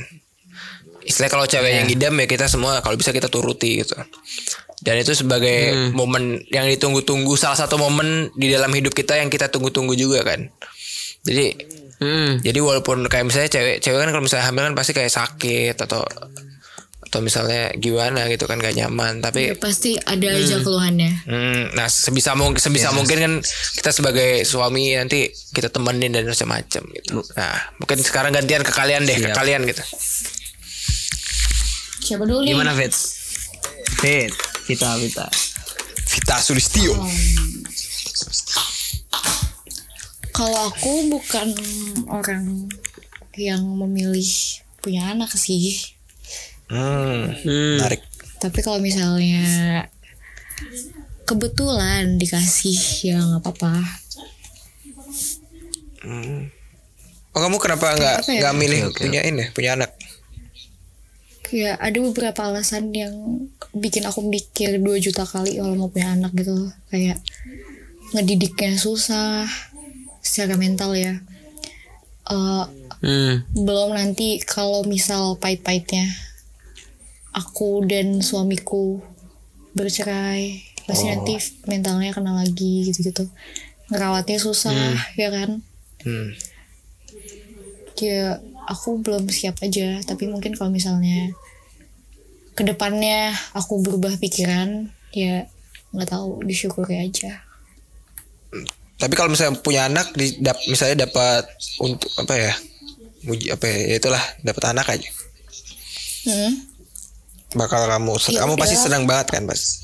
[1.03, 3.99] Istilahnya kalau cewek yang ngidam ya kita semua kalau bisa kita turuti gitu.
[4.83, 9.47] Dan itu sebagai momen yang ditunggu-tunggu salah satu momen di dalam hidup kita yang kita
[9.47, 10.51] tunggu-tunggu juga kan
[11.23, 11.47] jadi
[11.97, 12.43] Hmm.
[12.43, 16.03] jadi walaupun kayak misalnya cewek cewek kan kalau misalnya hamil kan pasti kayak sakit atau
[16.99, 21.87] atau misalnya gimana gitu kan gak nyaman tapi Ya, pasti ada aja keluhannya Hmm, nah
[21.87, 23.33] sebisa mungkin sebisa mungkin kan
[23.73, 27.23] kita sebagai suami nanti kita temenin dan macam-macam gitu.
[27.33, 29.37] Nah mungkin sekarang gantian ke kalian deh, ke Siap.
[29.37, 29.83] kalian gitu.
[32.03, 32.95] siapa dulu nih Gimana Fit?
[33.95, 34.33] Fit.
[34.65, 35.27] Vita Vita.
[36.09, 36.99] Vita Sulistio.
[40.43, 41.49] Kalau aku bukan
[42.11, 42.67] orang
[43.39, 44.27] yang memilih
[44.77, 45.95] punya anak sih
[46.67, 47.79] Hmm, Hmm.
[47.79, 48.03] menarik.
[48.39, 49.87] tapi kalau misalnya
[51.23, 52.75] kebetulan dikasih
[53.07, 53.75] ya nggak apa-apa
[57.33, 58.41] Oh kamu kenapa nggak Apa ya?
[58.43, 58.99] nggak milih oke.
[58.99, 59.95] punya ini, punya anak?
[61.53, 63.13] ya ada beberapa alasan yang
[63.71, 66.57] bikin aku mikir 2 juta kali kalau mau punya anak gitu
[66.89, 67.21] kayak
[68.11, 69.45] ngedidiknya susah
[70.23, 71.19] secara mental ya.
[72.31, 72.65] Eh,
[73.03, 73.43] Hmm.
[73.51, 76.07] belum nanti kalau misal pahit-pahitnya
[77.35, 79.03] aku dan suamiku
[79.75, 81.35] bercerai pasti nanti
[81.67, 83.27] mentalnya kena lagi gitu-gitu.
[83.91, 85.67] Ngerawatnya susah ya kan?
[86.07, 86.31] Hmm.
[88.03, 91.31] ya aku belum siap aja tapi mungkin kalau misalnya
[92.59, 95.47] ke depannya aku berubah pikiran ya
[95.95, 97.47] nggak tahu disyukuri aja
[99.03, 101.43] Tapi kalau misalnya punya anak, di, dap- misalnya dapat
[101.79, 102.55] untuk apa ya?
[103.23, 103.79] Muji apa ya?
[103.89, 105.11] ya itulah dapat anak aja.
[106.25, 106.53] hmm,
[107.53, 109.83] Bakal kamu Ya kamu pasti senang banget kan, Pas?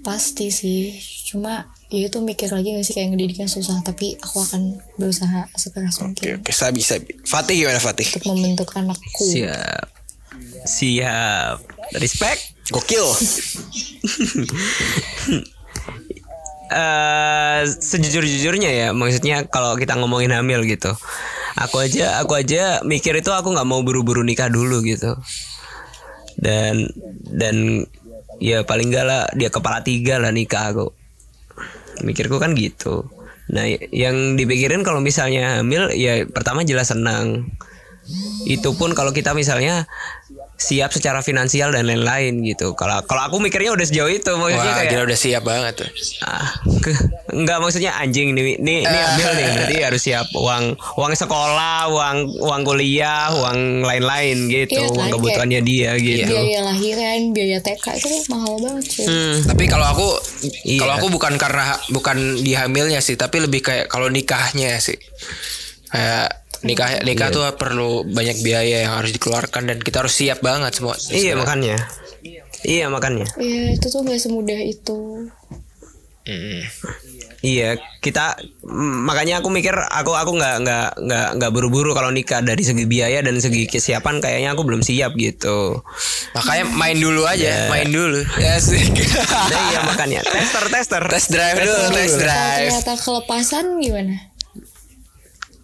[0.00, 0.94] pasti sih
[1.26, 5.98] cuma ya itu mikir lagi gak sih kayak ngedidiknya susah tapi aku akan berusaha sekeras
[5.98, 7.10] Oke, mungkin oke, sabi sabi.
[7.26, 8.06] Fatih gimana Fatih?
[8.06, 9.86] untuk membentuk anakku Siap.
[10.62, 11.58] Siap.
[11.98, 12.54] Respect.
[12.70, 13.02] Gokil.
[16.66, 20.94] eh sejujur-jujurnya ya maksudnya kalau kita ngomongin hamil gitu.
[21.56, 25.16] Aku aja aku aja mikir itu aku nggak mau buru-buru nikah dulu gitu.
[26.36, 26.90] Dan
[27.32, 27.86] dan
[28.36, 30.92] ya paling gak lah dia kepala tiga lah nikah aku.
[32.04, 33.08] Mikirku kan gitu.
[33.48, 33.64] Nah
[33.94, 37.48] yang dipikirin kalau misalnya hamil ya pertama jelas senang.
[38.46, 39.90] Itu pun kalau kita misalnya
[40.56, 42.72] siap secara finansial dan lain-lain gitu.
[42.72, 45.88] Kalau kalau aku mikirnya udah sejauh itu maksudnya Wah, kayak gila udah siap banget tuh.
[46.22, 46.96] ah, ke-
[47.30, 50.64] enggak maksudnya anjing nih nih nih ambil nih berarti harus siap uang
[50.94, 56.24] uang sekolah, uang uang kuliah, uang lain-lain gitu, Iya uang kebutuhannya dia gitu.
[56.26, 59.36] biaya lahiran biaya TK itu mahal banget cuy Hmm.
[59.44, 60.08] Tapi kalau aku
[60.64, 60.80] Iya.
[60.80, 64.96] kalau aku bukan karena bukan di hamilnya sih, tapi lebih kayak kalau nikahnya sih.
[65.86, 70.72] Kayak nikah nikah tuh perlu banyak biaya yang harus dikeluarkan dan kita harus siap banget
[70.76, 70.96] semua.
[71.10, 71.76] Iya makanya.
[72.64, 73.26] Iya makanya.
[73.36, 75.28] Iya itu tuh nggak semudah itu
[76.26, 76.58] Mm.
[77.46, 78.34] Iya, kita
[79.06, 83.22] makanya aku mikir aku aku nggak nggak nggak nggak buru-buru kalau nikah dari segi biaya
[83.22, 85.86] dan segi kesiapan kayaknya aku belum siap gitu.
[86.34, 88.26] Makanya main dulu aja, main dulu.
[88.42, 88.82] Ya sih.
[88.90, 92.58] Nah, iya makanya tester tester Test drive dulu, test kalau drive.
[92.74, 94.14] ternyata kelepasan gimana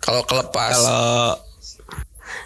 [0.02, 0.74] Kalau kelepas.
[0.74, 1.38] Kalau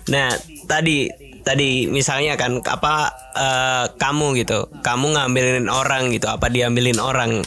[0.06, 0.30] nah
[0.70, 1.10] tadi
[1.42, 7.42] tadi misalnya kan apa eh, kamu gitu, kamu ngambilin orang gitu, apa diambilin orang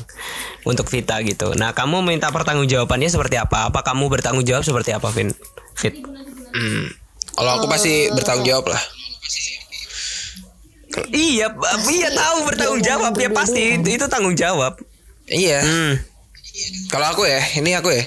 [0.67, 1.55] untuk Vita gitu.
[1.55, 3.71] Nah kamu minta pertanggungjawabannya seperti apa?
[3.71, 5.31] Apa kamu bertanggung jawab seperti apa, Vin?
[5.77, 5.95] Fit?
[6.51, 6.91] Hmm.
[7.37, 8.83] Kalau aku pasti bertanggung jawab lah.
[11.13, 11.53] Iya,
[11.87, 14.75] iya tahu bertanggung jawab ya pasti itu, itu tanggung jawab.
[15.29, 15.61] Iya.
[15.63, 15.93] Hmm.
[16.91, 18.03] Kalau aku ya, ini aku ya.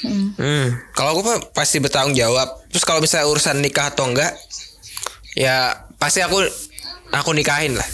[0.00, 0.66] Hmm.
[0.92, 2.46] Kalau aku mah pasti bertanggung jawab.
[2.68, 4.34] Terus kalau misalnya urusan nikah atau enggak,
[5.32, 6.38] ya pasti aku
[7.08, 7.88] aku nikahin lah.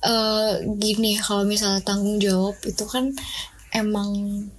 [0.00, 3.12] Eh gini kalau misalnya tanggung jawab itu kan
[3.70, 4.08] emang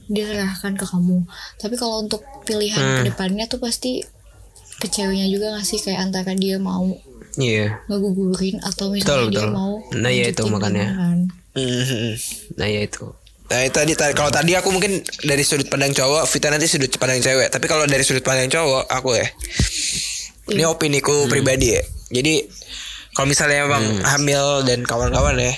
[0.06, 1.26] diserahkan ke kamu
[1.58, 2.98] tapi kalau untuk pilihan Hmm.
[2.98, 4.06] ke depannya tuh pasti
[4.78, 6.86] ke ceweknya juga nggak sih kayak antara dia mau
[7.34, 7.82] Iya.
[7.88, 9.52] ngegugurin atau misalnya Betul, dia betul.
[9.52, 10.86] mau Nah, ya itu makanya.
[10.86, 11.20] pernikahan.
[11.52, 12.12] Mhm.
[12.56, 13.06] Nah ya itu.
[13.52, 16.88] Nah itu tadi, tadi kalau tadi aku mungkin dari sudut pandang cowok, Vita nanti sudut
[16.96, 17.52] pandang cewek.
[17.52, 19.28] Tapi kalau dari sudut pandang cowok, aku ya,
[20.56, 21.84] ini opiniku pribadi ya.
[22.16, 22.48] Jadi
[23.12, 25.54] kalau misalnya emang hamil dan kawan-kawan ya,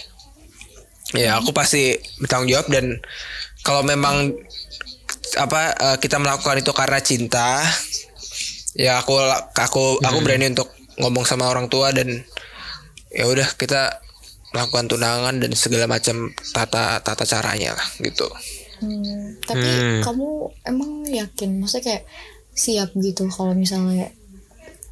[1.13, 2.97] ya aku pasti bertanggung jawab dan
[3.61, 4.33] kalau memang
[5.37, 7.61] apa eh, kita melakukan itu karena cinta,
[8.73, 9.21] ya aku
[9.53, 12.25] aku aku berani untuk ngomong sama orang tua dan
[13.13, 14.01] ya udah kita
[14.53, 18.29] melakukan tunangan dan segala macam tata tata caranya lah gitu.
[18.79, 20.01] Hmm, tapi Hmm.
[20.05, 20.27] kamu
[20.69, 22.03] emang yakin maksudnya kayak
[22.53, 24.13] siap gitu kalau misalnya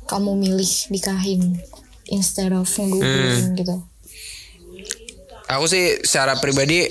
[0.09, 1.61] kamu milih nikahin
[2.09, 2.89] instead of Hmm.
[2.89, 3.77] ngegugurin gitu
[5.51, 6.87] Aku sih secara pribadi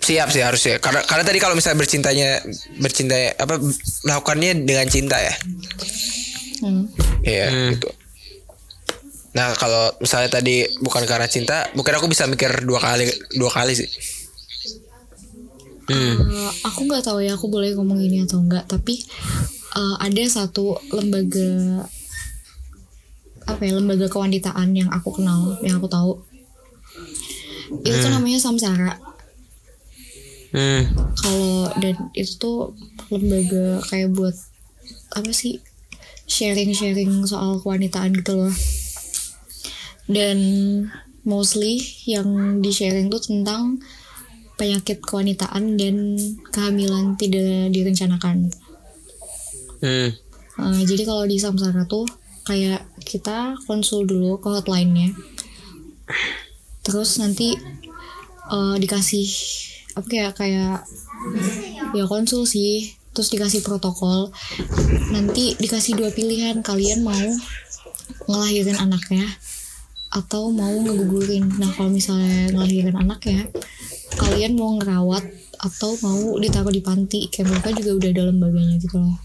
[0.00, 2.28] siap sih harusnya karena karena tadi kalau misalnya bercintanya
[2.76, 3.56] bercinta apa
[4.04, 5.34] melakukannya dengan cinta ya.
[6.60, 6.84] hmm.
[7.24, 7.88] Iya gitu.
[9.34, 13.74] Nah kalau misalnya tadi bukan karena cinta, mungkin aku bisa mikir dua kali dua kali
[13.74, 13.90] sih.
[15.84, 16.16] Hmm.
[16.16, 19.04] Eh, aku nggak tahu ya aku boleh ngomong ini atau enggak tapi
[19.76, 21.84] eh, ada satu lembaga
[23.44, 26.24] apa ya lembaga kewanitaan yang aku kenal yang aku tahu
[27.84, 28.96] itu tuh namanya Samsara
[30.54, 30.86] Hmm.
[31.18, 32.70] kalau dan itu tuh
[33.10, 34.38] lembaga kayak buat
[35.18, 35.58] apa sih
[36.30, 38.54] sharing-sharing soal kewanitaan gitu loh
[40.10, 40.38] dan
[41.24, 43.80] mostly yang di sharing tuh tentang
[44.54, 46.14] penyakit kewanitaan dan
[46.52, 48.52] kehamilan tidak direncanakan
[49.84, 50.16] Hmm.
[50.56, 52.08] Uh, jadi kalau di Samsara tuh
[52.48, 55.12] kayak kita konsul dulu ke hotline-nya.
[56.80, 57.52] Terus nanti
[58.48, 59.28] uh, dikasih
[59.92, 60.88] apa kayak kayak
[61.92, 64.32] ya konsul sih, terus dikasih protokol.
[65.12, 67.28] Nanti dikasih dua pilihan, kalian mau
[68.24, 69.28] ngelahirin anaknya
[70.14, 71.50] atau mau ngegugurin.
[71.58, 73.50] Nah, kalau misalnya ngelahirin anaknya,
[74.14, 75.26] kalian mau ngerawat
[75.58, 77.26] atau mau ditaruh di panti.
[77.26, 79.18] Kayak mereka juga udah ada lembaganya gitu loh.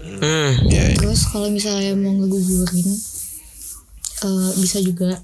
[0.00, 0.52] Hmm.
[0.96, 2.88] Terus kalau misalnya mau ngegugurin
[4.24, 5.20] eh, bisa juga.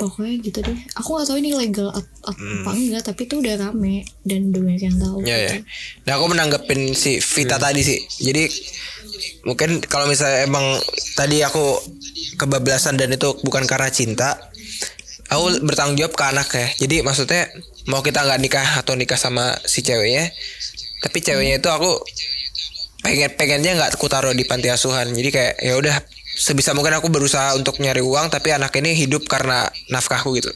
[0.00, 0.78] Pokoknya gitu deh.
[0.96, 4.82] Aku gak tahu ini legal at- apa enggak, tapi itu udah rame dan udah banyak
[4.88, 5.16] yang tahu.
[5.28, 5.60] Ya ya.
[6.08, 8.00] Nah aku menanggapin si Vita tadi sih.
[8.24, 8.48] Jadi
[9.44, 10.64] mungkin kalau misalnya emang
[11.20, 11.76] tadi aku
[12.40, 14.40] kebablasan dan itu bukan karena cinta,
[15.28, 16.66] aku bertanggung jawab ke anak ya.
[16.88, 17.52] Jadi maksudnya
[17.84, 20.32] mau kita nggak nikah atau nikah sama si ceweknya,
[21.04, 22.00] tapi ceweknya itu aku
[23.04, 25.12] pengen pengennya nggak aku taruh di panti asuhan.
[25.12, 25.96] Jadi kayak ya udah
[26.40, 30.48] sebisa mungkin aku berusaha untuk nyari uang, tapi anak ini hidup karena nafkahku gitu.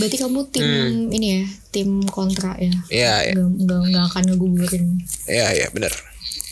[0.00, 0.66] Berarti kamu tim
[1.12, 2.72] ini ya, tim kontra ya.
[2.90, 3.32] Iya ya.
[3.36, 4.84] Nggak, nggak, nggak akan ngegugurin.
[5.28, 5.92] Iya iya benar.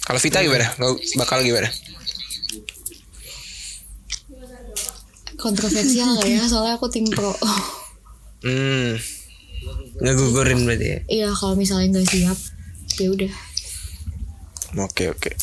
[0.05, 0.69] Kalau Vita gimana?
[0.77, 1.73] Nggak bakal gimana?
[5.41, 6.43] Kontroversial gak ya?
[6.53, 7.35] Soalnya aku tim pro.
[8.47, 8.95] Hmm.
[9.99, 10.99] Ngegugurin berarti ya.
[11.11, 12.39] Iya kalau misalnya nggak siap,
[13.01, 13.33] ya udah.
[14.87, 15.35] Oke oke.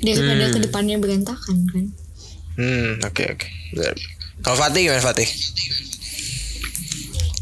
[0.00, 1.86] Daripada ke depannya berantakan kan
[2.60, 3.46] Hmm, oke oke.
[3.72, 3.96] Benar.
[4.44, 5.24] Kalau Fatih gimana Fatih?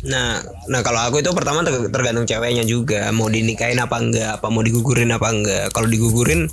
[0.06, 0.38] Nah,
[0.70, 4.62] nah kalau aku itu pertama ter- tergantung ceweknya juga mau dinikahin apa enggak, apa mau
[4.62, 5.74] digugurin apa enggak.
[5.74, 6.46] Kalau digugurin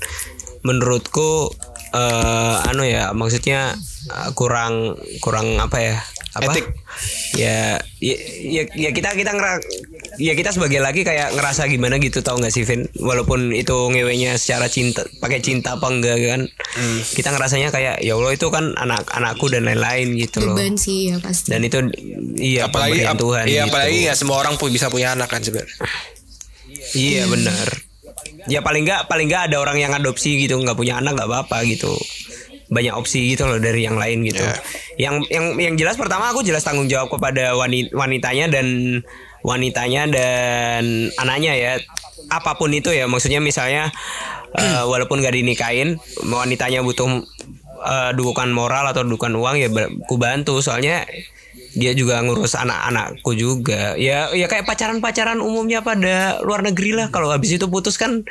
[0.65, 1.53] menurutku
[1.93, 3.77] eh anu ya, maksudnya
[4.09, 5.95] eh, kurang kurang apa ya?
[6.35, 6.51] Apa?
[6.51, 6.65] Etik.
[7.37, 8.15] Ya, ya,
[8.49, 9.61] ya, ya kita kita ngera,
[10.17, 12.85] ya kita sebagai laki kayak ngerasa gimana gitu tau nggak sih Vin?
[12.95, 16.41] Walaupun itu ngewenya secara cinta, pakai cinta apa enggak kan?
[17.05, 20.53] Kita ngerasanya kayak ya Allah itu kan anak anakku dan lain-lain gitu loh.
[20.53, 21.77] beban sih ya pasti Dan itu
[22.35, 23.69] iya apalagi ap- Tuhan iya gitu.
[23.69, 25.75] apalagi nggak semua orang pun bisa punya anak kan sebenarnya.
[26.91, 27.67] Iya benar.
[28.45, 31.65] Ya paling nggak paling nggak ada orang yang adopsi gitu nggak punya anak nggak apa-apa
[31.65, 31.91] gitu.
[32.65, 34.41] Banyak opsi gitu loh dari yang lain gitu.
[34.41, 34.57] Iya.
[34.97, 38.65] Yang yang yang jelas pertama aku jelas tanggung jawab kepada wani- wanitanya dan
[39.45, 41.73] wanitanya dan anaknya ya.
[42.33, 43.93] Apa pun itu ya maksudnya misalnya
[44.57, 47.21] eh, walaupun gak dinikahin wanitanya butuh
[47.85, 49.69] eh, dukungan moral atau dukungan uang ya
[50.09, 50.57] ku bantu.
[50.65, 51.05] Soalnya
[51.77, 53.93] dia juga ngurus anak-anakku juga.
[54.01, 57.13] Ya ya kayak pacaran-pacaran umumnya pada luar negeri lah.
[57.13, 58.25] Kalau habis itu putus kan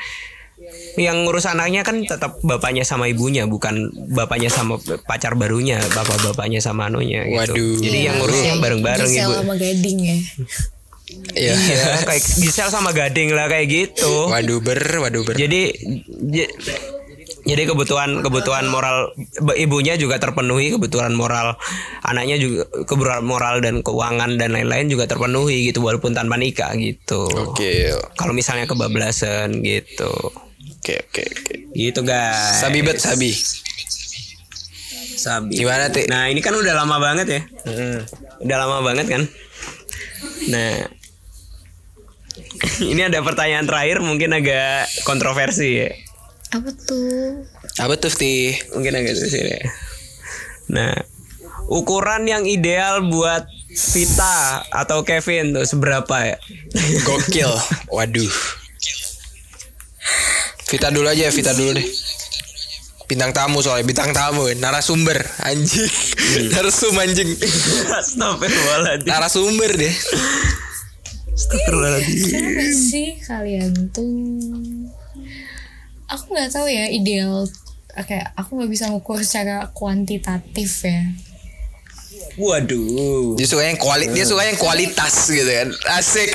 [0.95, 6.87] yang ngurus anaknya kan tetap bapaknya sama ibunya bukan bapaknya sama pacar barunya bapak-bapaknya sama
[6.87, 7.59] anunya gitu.
[7.59, 7.79] Waduh.
[7.83, 9.35] jadi yang ngurusnya bareng-bareng Gisel ibu.
[9.35, 10.19] sama Gading ya
[11.33, 11.55] Iya.
[11.55, 15.35] iya kayak Gisel sama Gading lah kayak gitu Waduh ber, waduh ber.
[15.35, 15.75] jadi
[17.45, 19.13] jadi kebutuhan kebutuhan moral
[19.55, 21.61] ibunya juga terpenuhi kebutuhan moral
[22.01, 27.29] anaknya juga kebutuhan moral dan keuangan dan lain-lain juga terpenuhi gitu walaupun tanpa nikah gitu
[27.45, 30.09] Oke, kalau misalnya kebablasan gitu
[30.79, 31.55] oke, oke, oke.
[31.75, 33.37] gitu guys Sabi bet sabi.
[35.15, 36.05] sabi Gimana Ti?
[36.07, 38.01] nah ini kan udah lama banget ya Hmm.
[38.41, 39.23] udah lama banget kan
[40.47, 40.85] nah
[42.93, 45.91] ini ada pertanyaan terakhir mungkin agak kontroversi ya
[46.55, 47.43] apa tuh
[47.83, 48.55] Apa tuh Ti?
[48.79, 49.59] mungkin agak di sini.
[50.71, 50.95] Nah,
[51.67, 56.39] ukuran yang ideal buat Vita atau Kevin tuh seberapa ya?
[57.03, 57.51] Gokil.
[57.99, 58.35] Waduh.
[60.71, 61.89] Vita dulu aja, Vita dulu deh.
[63.11, 65.91] Bintang tamu soalnya bintang tamu, narasumber anjing.
[66.55, 67.35] Narsum anjing.
[68.01, 69.11] Astagfirullahaladzim.
[69.11, 69.95] Narasumber deh.
[71.35, 72.31] Astagfirullahaladzim.
[72.31, 74.07] Kenapa sih kalian tuh
[76.07, 77.51] Aku nggak tahu ya ideal
[77.91, 81.11] Kayak aku nggak bisa ngukur secara kuantitatif ya
[82.35, 83.39] Waduh.
[83.39, 85.71] Dia suka yang kuali, dia suka yang kualitas gitu kan.
[85.95, 86.35] Asik.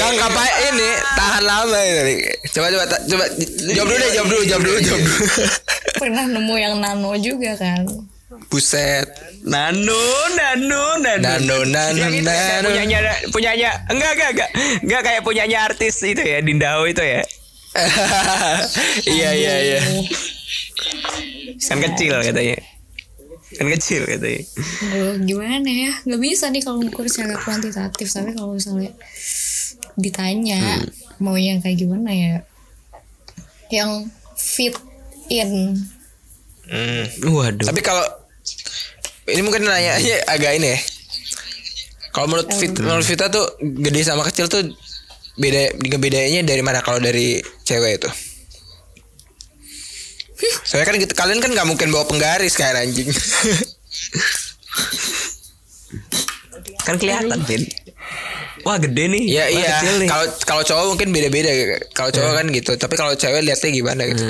[0.00, 0.88] Jangan apa ini
[1.20, 2.24] tahan lama ini.
[2.48, 3.24] Coba coba coba
[3.76, 5.20] jawab dulu deh, jawab dulu, jawab dulu, jawab dulu.
[6.00, 7.84] Pernah nemu yang nano juga kan
[8.26, 9.06] Buset.
[9.46, 10.02] Nano,
[10.34, 11.22] nano, nano.
[11.22, 12.66] Nano, nano, Yang itu ya, nano.
[12.74, 12.98] punyanya,
[13.30, 14.50] punyanya, enggak, enggak, enggak,
[14.82, 17.22] enggak kayak punyanya artis itu ya, Dindao itu ya.
[19.06, 19.80] Iya iya iya.
[21.60, 22.56] Kan kecil katanya.
[23.54, 24.42] Kan kecil katanya.
[24.90, 28.90] Aduh, gimana ya nggak bisa nih kalau ngukur secara kuantitatif tapi kalau misalnya
[29.96, 30.82] ditanya
[31.20, 32.34] mau yang kayak gimana ya
[33.72, 34.76] yang fit
[35.28, 35.76] in
[36.66, 37.04] Hmm.
[37.30, 37.66] Waduh.
[37.66, 38.04] Tapi kalau
[39.30, 39.98] ini mungkin nanya
[40.30, 40.80] agak ini ya.
[42.14, 44.64] Kalau menurut Fit, menurut Vita tuh gede sama kecil tuh
[45.36, 48.10] beda bedanya dari mana kalau dari cewek itu?
[50.64, 53.08] Soalnya kan gitu, kalian kan nggak mungkin bawa penggaris kan anjing.
[56.88, 57.68] Kan kelihatan, Vin.
[58.64, 59.22] Wah, gede nih.
[59.30, 59.76] Iya Wah, iya.
[60.00, 60.08] nih.
[60.08, 61.50] Kalau kalau cowok mungkin beda-beda.
[61.92, 62.72] Kalau cowok kan gitu.
[62.80, 64.24] Tapi kalau cewek lihatnya gimana gitu.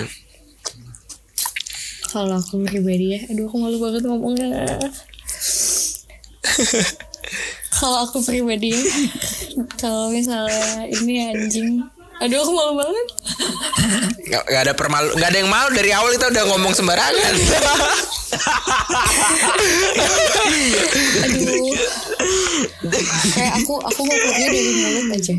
[2.11, 3.21] Kalau aku pribadi ya.
[3.33, 4.49] Aduh aku malu banget ngomongnya.
[7.77, 8.81] Kalau aku pribadi ya,
[9.77, 11.85] kalau misalnya ini anjing.
[12.25, 13.07] Aduh aku malu banget.
[14.33, 15.69] Gak, gak ada permalu, gak ada yang malu.
[15.77, 17.35] Dari awal kita udah ngomong sembarangan.
[21.21, 21.77] aduh.
[23.37, 25.35] Kayak aku aku ngukurnya dari mulut aja.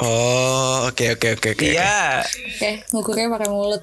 [0.00, 1.64] Oh oke oke oke oke.
[1.64, 2.24] Iya.
[2.28, 3.80] oke ngukurnya pakai mulut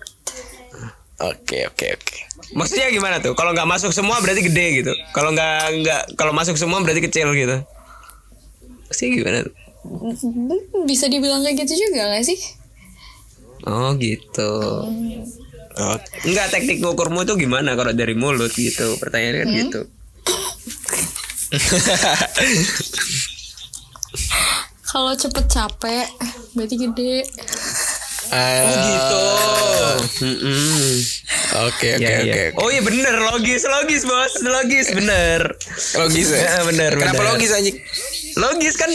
[1.17, 2.17] Oke oke oke.
[2.53, 3.33] Maksudnya gimana tuh?
[3.33, 4.93] Kalau nggak masuk semua berarti gede gitu.
[5.17, 7.57] Kalau nggak nggak kalau masuk semua berarti kecil gitu.
[8.87, 9.39] Maksudnya gimana?
[9.45, 9.55] tuh?
[10.83, 12.35] bisa dibilang kayak gitu juga gak sih
[13.67, 14.51] Oh gitu.
[15.77, 18.95] Oh, Enggak teknik ngukurmu tuh gimana kalau dari mulut gitu?
[18.97, 19.81] Pertanyaannya kan gitu.
[24.87, 26.07] kalau cepet capek
[26.55, 27.23] berarti gede
[28.29, 29.25] oh gitu.
[31.57, 32.27] Oke oke Ya, oke.
[32.27, 32.45] ya.
[32.55, 35.41] Oh iya bener logis logis bos logis bener.
[35.95, 36.37] Logis ya?
[36.37, 37.27] Ya, bener, Kenapa bener.
[37.33, 37.77] logis anjing?
[38.37, 38.89] Logis kan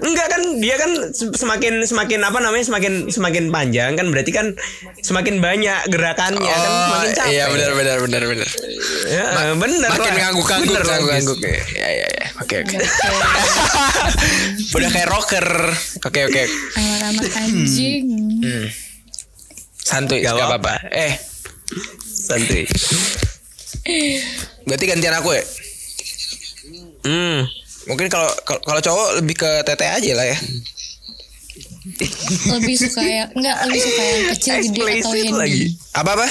[0.00, 4.46] enggak kan dia kan se- semakin semakin apa namanya semakin semakin panjang kan berarti kan
[4.98, 8.48] semakin banyak gerakannya kan semakin capek iya benar benar benar benar.
[9.06, 10.20] Ya, bener Makin lah.
[10.20, 10.90] ngangguk-ngangguk, Bener, logis.
[10.90, 11.38] ngangguk-ngangguk.
[11.72, 12.26] Ya ya ya.
[12.38, 12.76] Oke oke.
[14.76, 15.46] Udah kayak rocker.
[16.02, 16.42] Oke oke.
[16.74, 18.06] anak-anak anjing
[19.80, 20.74] Santuy, Gak apa-apa.
[20.88, 21.14] Eh,
[22.02, 22.62] santuy
[24.62, 25.42] berarti gantian aku ya.
[27.02, 27.42] hmm
[27.90, 30.38] Mungkin kalau kalau cowok lebih ke tete aja lah ya.
[32.54, 35.64] lebih suka yang enggak lebih suka yang kecil gede atau handy lagi.
[35.98, 36.28] Apa apa?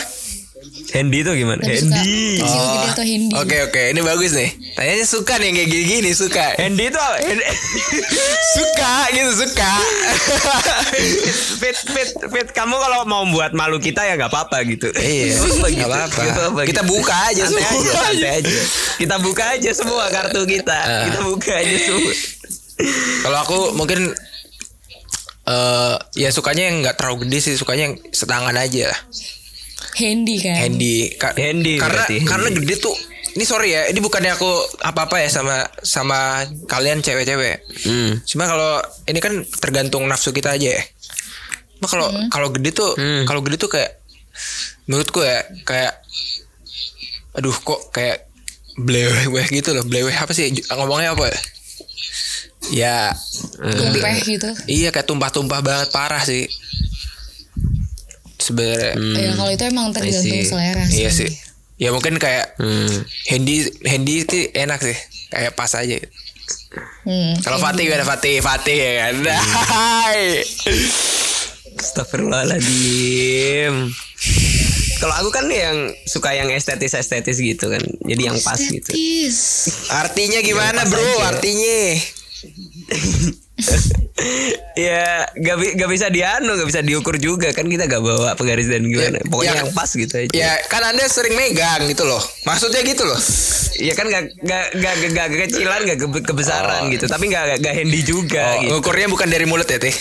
[0.96, 1.60] Handy tuh gimana?
[1.60, 4.50] Lebih Handy kecil gede atau handy Oke oke, ini bagus nih.
[4.80, 6.56] Tanyanya suka nih kayak gini-gini suka.
[6.56, 7.20] Apa?
[7.20, 7.44] Handy-
[8.56, 9.72] suka gitu suka.
[11.60, 15.84] fit fit fit kamu kalau mau buat malu kita ya nggak apa-apa gitu Iya, Nggak
[15.84, 16.22] apa-apa.
[16.64, 16.90] Kita gitu.
[16.90, 17.76] buka aja santai semua.
[17.76, 18.52] aja santai aja
[19.02, 21.04] kita buka aja semua kartu kita Ah.
[21.06, 22.14] kita buka aja semua
[23.20, 24.16] Kalau aku mungkin
[25.46, 29.00] eh ya sukanya yang nggak terlalu gede sih, sukanya yang setangan aja lah.
[29.92, 30.98] handy kan Handy.
[31.14, 32.96] Ka- Handy karena berarti, karena gede tuh.
[33.30, 34.50] Ini sorry ya, ini bukannya aku
[34.82, 37.62] apa-apa ya sama sama kalian cewek-cewek.
[37.86, 38.26] hmm.
[38.26, 40.84] Cuma kalau ini kan tergantung nafsu kita aja ya.
[41.78, 43.24] Cuma kalau kalau gede tuh Hmm.
[43.24, 44.02] kalau gede tuh kayak
[44.86, 45.94] menurutku ya kayak
[47.32, 48.26] aduh kok kayak
[48.76, 49.86] bleweh gitu loh.
[49.86, 51.38] Bleweh apa sih ngomongnya apa ya?
[52.70, 52.98] Ya
[53.58, 56.46] tumpeh gitu iya kayak tumpah-tumpah banget parah sih.
[58.40, 61.32] Sebenarnya ya kalau itu emang tergantung selera sih iya sih.
[61.80, 63.08] Ya mungkin kayak Hmm.
[63.26, 64.98] handy handy itu enak sih.
[65.30, 65.96] Kayak pas aja.
[67.02, 67.34] Hmm.
[67.40, 68.40] Kalau Fatih gimana Fatih?
[68.40, 69.16] Fatih ya kan.
[69.66, 70.44] Hai.
[71.80, 73.74] Astagfirullahaladzim
[75.00, 79.38] Kalau aku kan yang suka yang estetis-estetis gitu kan Jadi yang pas gitu Estetis.
[79.90, 81.00] Artinya gimana pas bro?
[81.00, 81.32] aja.
[81.32, 81.78] Artinya
[84.88, 87.52] ya gak, gak bisa dianu Gak bisa diukur juga.
[87.52, 89.20] Kan kita gak bawa penggaris dan gimana.
[89.20, 89.60] Ya, Pokoknya ya.
[89.64, 90.32] yang pas gitu aja.
[90.32, 92.22] Ya kan anda sering megang gitu loh.
[92.48, 93.20] Maksudnya gitu loh.
[93.80, 97.06] Ya kan gak, gak, gak, gak, gak kekecilan Gak ke- kebesaran gitu.
[97.08, 98.72] Tapi gak, gak, gak handy juga oh, gitu.
[98.80, 99.96] Ngukurnya bukan dari mulut ya teh?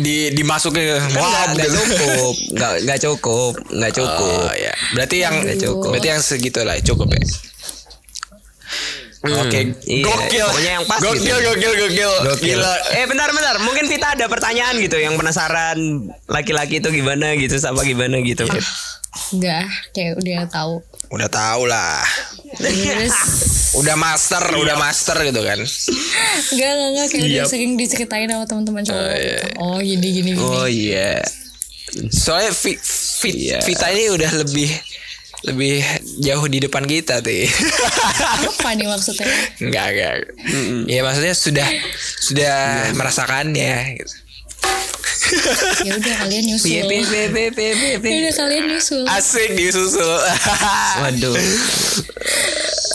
[0.00, 1.78] Di dimasukin Kan wah gak, gak gitu.
[1.78, 2.34] cukup.
[2.56, 4.40] Gak, gak cukup Gak cukup.
[4.46, 4.74] Oh ya.
[4.94, 5.90] Berarti yang Nggak cukup.
[5.94, 7.22] Berarti yang segitu lah cukup ya
[9.28, 10.02] Hmm, Oke iya.
[10.02, 11.46] Gokil Pokoknya yang pas Gokil gitu.
[11.46, 12.58] gokil gokil Gokil.
[12.58, 15.78] Gila Eh bentar bentar Mungkin Vita ada pertanyaan gitu Yang penasaran
[16.24, 18.46] Laki-laki itu gimana gitu Sama gimana gitu.
[19.28, 20.74] Enggak, kayak udah tahu.
[21.08, 22.04] Udah tau lah
[22.54, 23.16] Terus
[23.80, 25.58] Udah master Udah master gitu kan
[26.46, 29.08] enggak enggak enggak kayak udah sering diceritain sama teman-teman cowok.
[29.14, 29.44] gitu.
[29.58, 30.38] Oh, gini gini gini.
[30.38, 31.20] Oh iya
[32.08, 32.80] Soalnya Vi-
[33.16, 33.58] Vi- Iya.
[33.60, 34.68] Vita ini udah lebih
[35.44, 35.84] lebih
[36.18, 37.32] jauh di depan kita tuh.
[38.48, 39.28] Apa nih maksudnya?
[39.60, 40.14] enggak enggak.
[40.88, 41.68] Ya maksudnya sudah
[42.20, 42.54] sudah
[42.88, 42.94] Iya.
[42.94, 44.14] merasakannya gitu.
[45.82, 46.66] Ya udah kalian nyusul.
[46.66, 46.80] Piye,
[47.98, 49.02] Ya udah kalian nyusul.
[49.06, 50.06] Asik disusul.
[51.02, 51.34] Waduh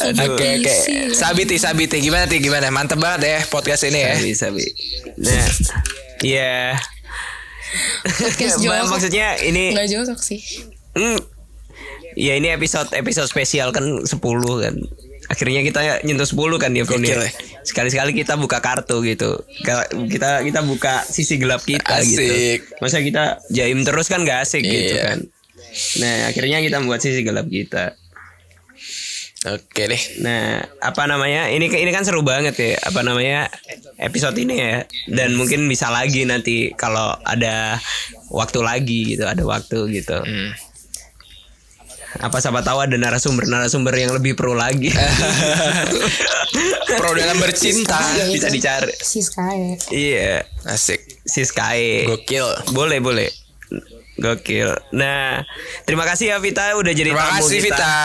[0.01, 0.49] Oke oke.
[0.65, 1.13] Isi.
[1.13, 2.73] Sabiti Sabiti gimana ti gimana?
[2.73, 4.15] Mantep banget ya podcast ini ya.
[4.17, 4.65] Bisa bi
[5.21, 5.45] Nah
[6.25, 6.73] Iya
[8.09, 8.87] Podcast Mbak, jorok.
[8.89, 10.41] Maksudnya ini Enggak jorok sih.
[10.97, 11.19] Hmm.
[12.13, 14.07] Ya ini episode episode spesial kan 10
[14.59, 14.75] kan.
[15.31, 17.23] Akhirnya kita nyentuh 10 kan Vin, Gokil ya.
[17.23, 17.31] ya.
[17.63, 19.39] Sekali-sekali kita buka kartu gitu.
[20.11, 22.19] Kita kita buka sisi gelap kita Asik.
[22.19, 22.33] gitu.
[22.83, 25.03] Masa kita jaim terus kan gak asik gitu Iya.
[25.07, 25.19] kan.
[26.03, 27.95] Nah, akhirnya kita membuat sisi gelap kita.
[29.41, 30.03] Oke deh.
[30.21, 31.49] Nah, apa namanya?
[31.49, 32.77] Ini ini kan seru banget ya.
[32.83, 33.49] Apa namanya?
[33.97, 34.85] Episode ini ya.
[35.09, 37.81] Dan mungkin bisa lagi nanti kalau ada
[38.29, 40.21] waktu lagi gitu, ada waktu gitu.
[40.21, 40.51] Hmm.
[42.19, 44.91] Apa siapa tahu ada narasumber-narasumber yang lebih pro lagi.
[46.91, 47.95] Pro dalam bercinta.
[48.27, 48.91] bisa dicari.
[48.99, 49.79] Si Sky.
[49.95, 50.99] Iya, Asik.
[51.23, 52.03] Siskae.
[52.03, 52.75] Gokil.
[52.75, 53.31] Boleh, boleh.
[54.19, 54.69] Gokil.
[54.91, 55.41] Nah,
[55.87, 57.95] terima kasih ya Vita udah jadi Terima tamu kasih kita Vita.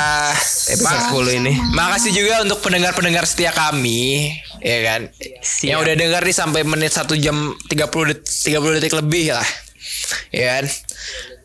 [0.72, 1.52] episode 10 ini.
[1.74, 4.30] Makasih juga untuk pendengar-pendengar setia kami,
[4.62, 5.00] ya kan.
[5.42, 5.66] Siap.
[5.66, 9.48] Yang udah dengar nih sampai menit 1 jam 30 detik, 30 detik lebih lah.
[10.30, 10.64] Ya kan.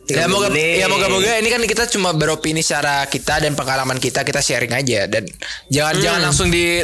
[0.04, 4.22] Ya 30 moga ya moga-moga ini kan kita cuma beropini secara kita dan pengalaman kita
[4.22, 5.24] kita sharing aja dan
[5.68, 6.04] jangan Hmm.
[6.04, 6.84] jangan langsung di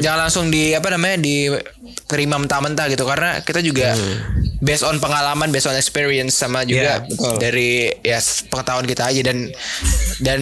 [0.00, 1.46] jangan langsung di apa namanya di
[2.04, 3.94] terima mentah-mentah gitu karena kita juga
[4.58, 7.08] based on pengalaman based on experience sama juga Hmm.
[7.08, 7.34] Betul.
[7.38, 7.70] dari
[8.02, 8.18] ya
[8.50, 9.46] pengetahuan kita aja dan
[10.18, 10.40] dan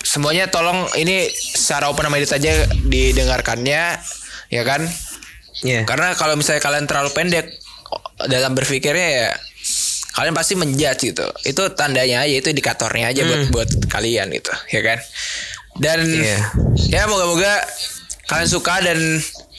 [0.00, 4.00] semuanya tolong ini secara open minded aja didengarkannya
[4.48, 4.80] ya kan
[5.58, 5.84] Iya.
[5.84, 7.46] karena kalau misalnya kalian terlalu pendek
[8.24, 9.28] dalam berpikirnya ya
[10.16, 14.80] kalian pasti menjudge gitu itu tandanya aja itu indikatornya aja buat buat kalian gitu ya
[14.80, 14.98] kan
[15.76, 16.40] dan Iya.
[16.88, 17.52] ya moga-moga
[18.24, 18.96] kalian suka dan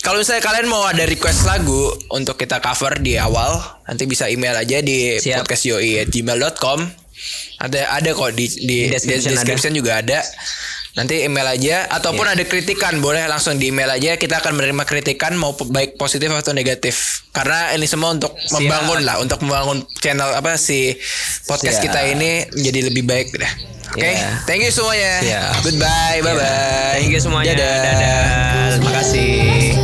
[0.02, 4.56] kalau misalnya kalian mau ada request lagu untuk kita cover di awal, nanti bisa email
[4.56, 5.44] aja di Siap.
[5.44, 6.80] podcastyoi@gmail.com.
[7.60, 10.22] Ada ada kok di di, Di description di description juga ada.
[10.98, 12.34] Nanti email aja ataupun Iya.
[12.34, 16.52] ada kritikan boleh langsung di email aja kita akan menerima kritikan mau baik positif atau
[16.52, 20.98] negatif karena ini semua untuk membangun lah untuk membangun channel apa si
[21.46, 21.86] podcast Siap.
[21.86, 23.54] kita ini menjadi lebih baik deh.
[23.88, 24.42] Oke, Iya.
[24.44, 25.22] thank you semuanya.
[25.22, 25.54] Siap.
[25.64, 26.98] Goodbye, bye bye.
[26.98, 27.54] Thank you semuanya.
[27.54, 27.78] Dadah.
[27.86, 28.68] Dadah.
[28.76, 29.77] Terima kasih.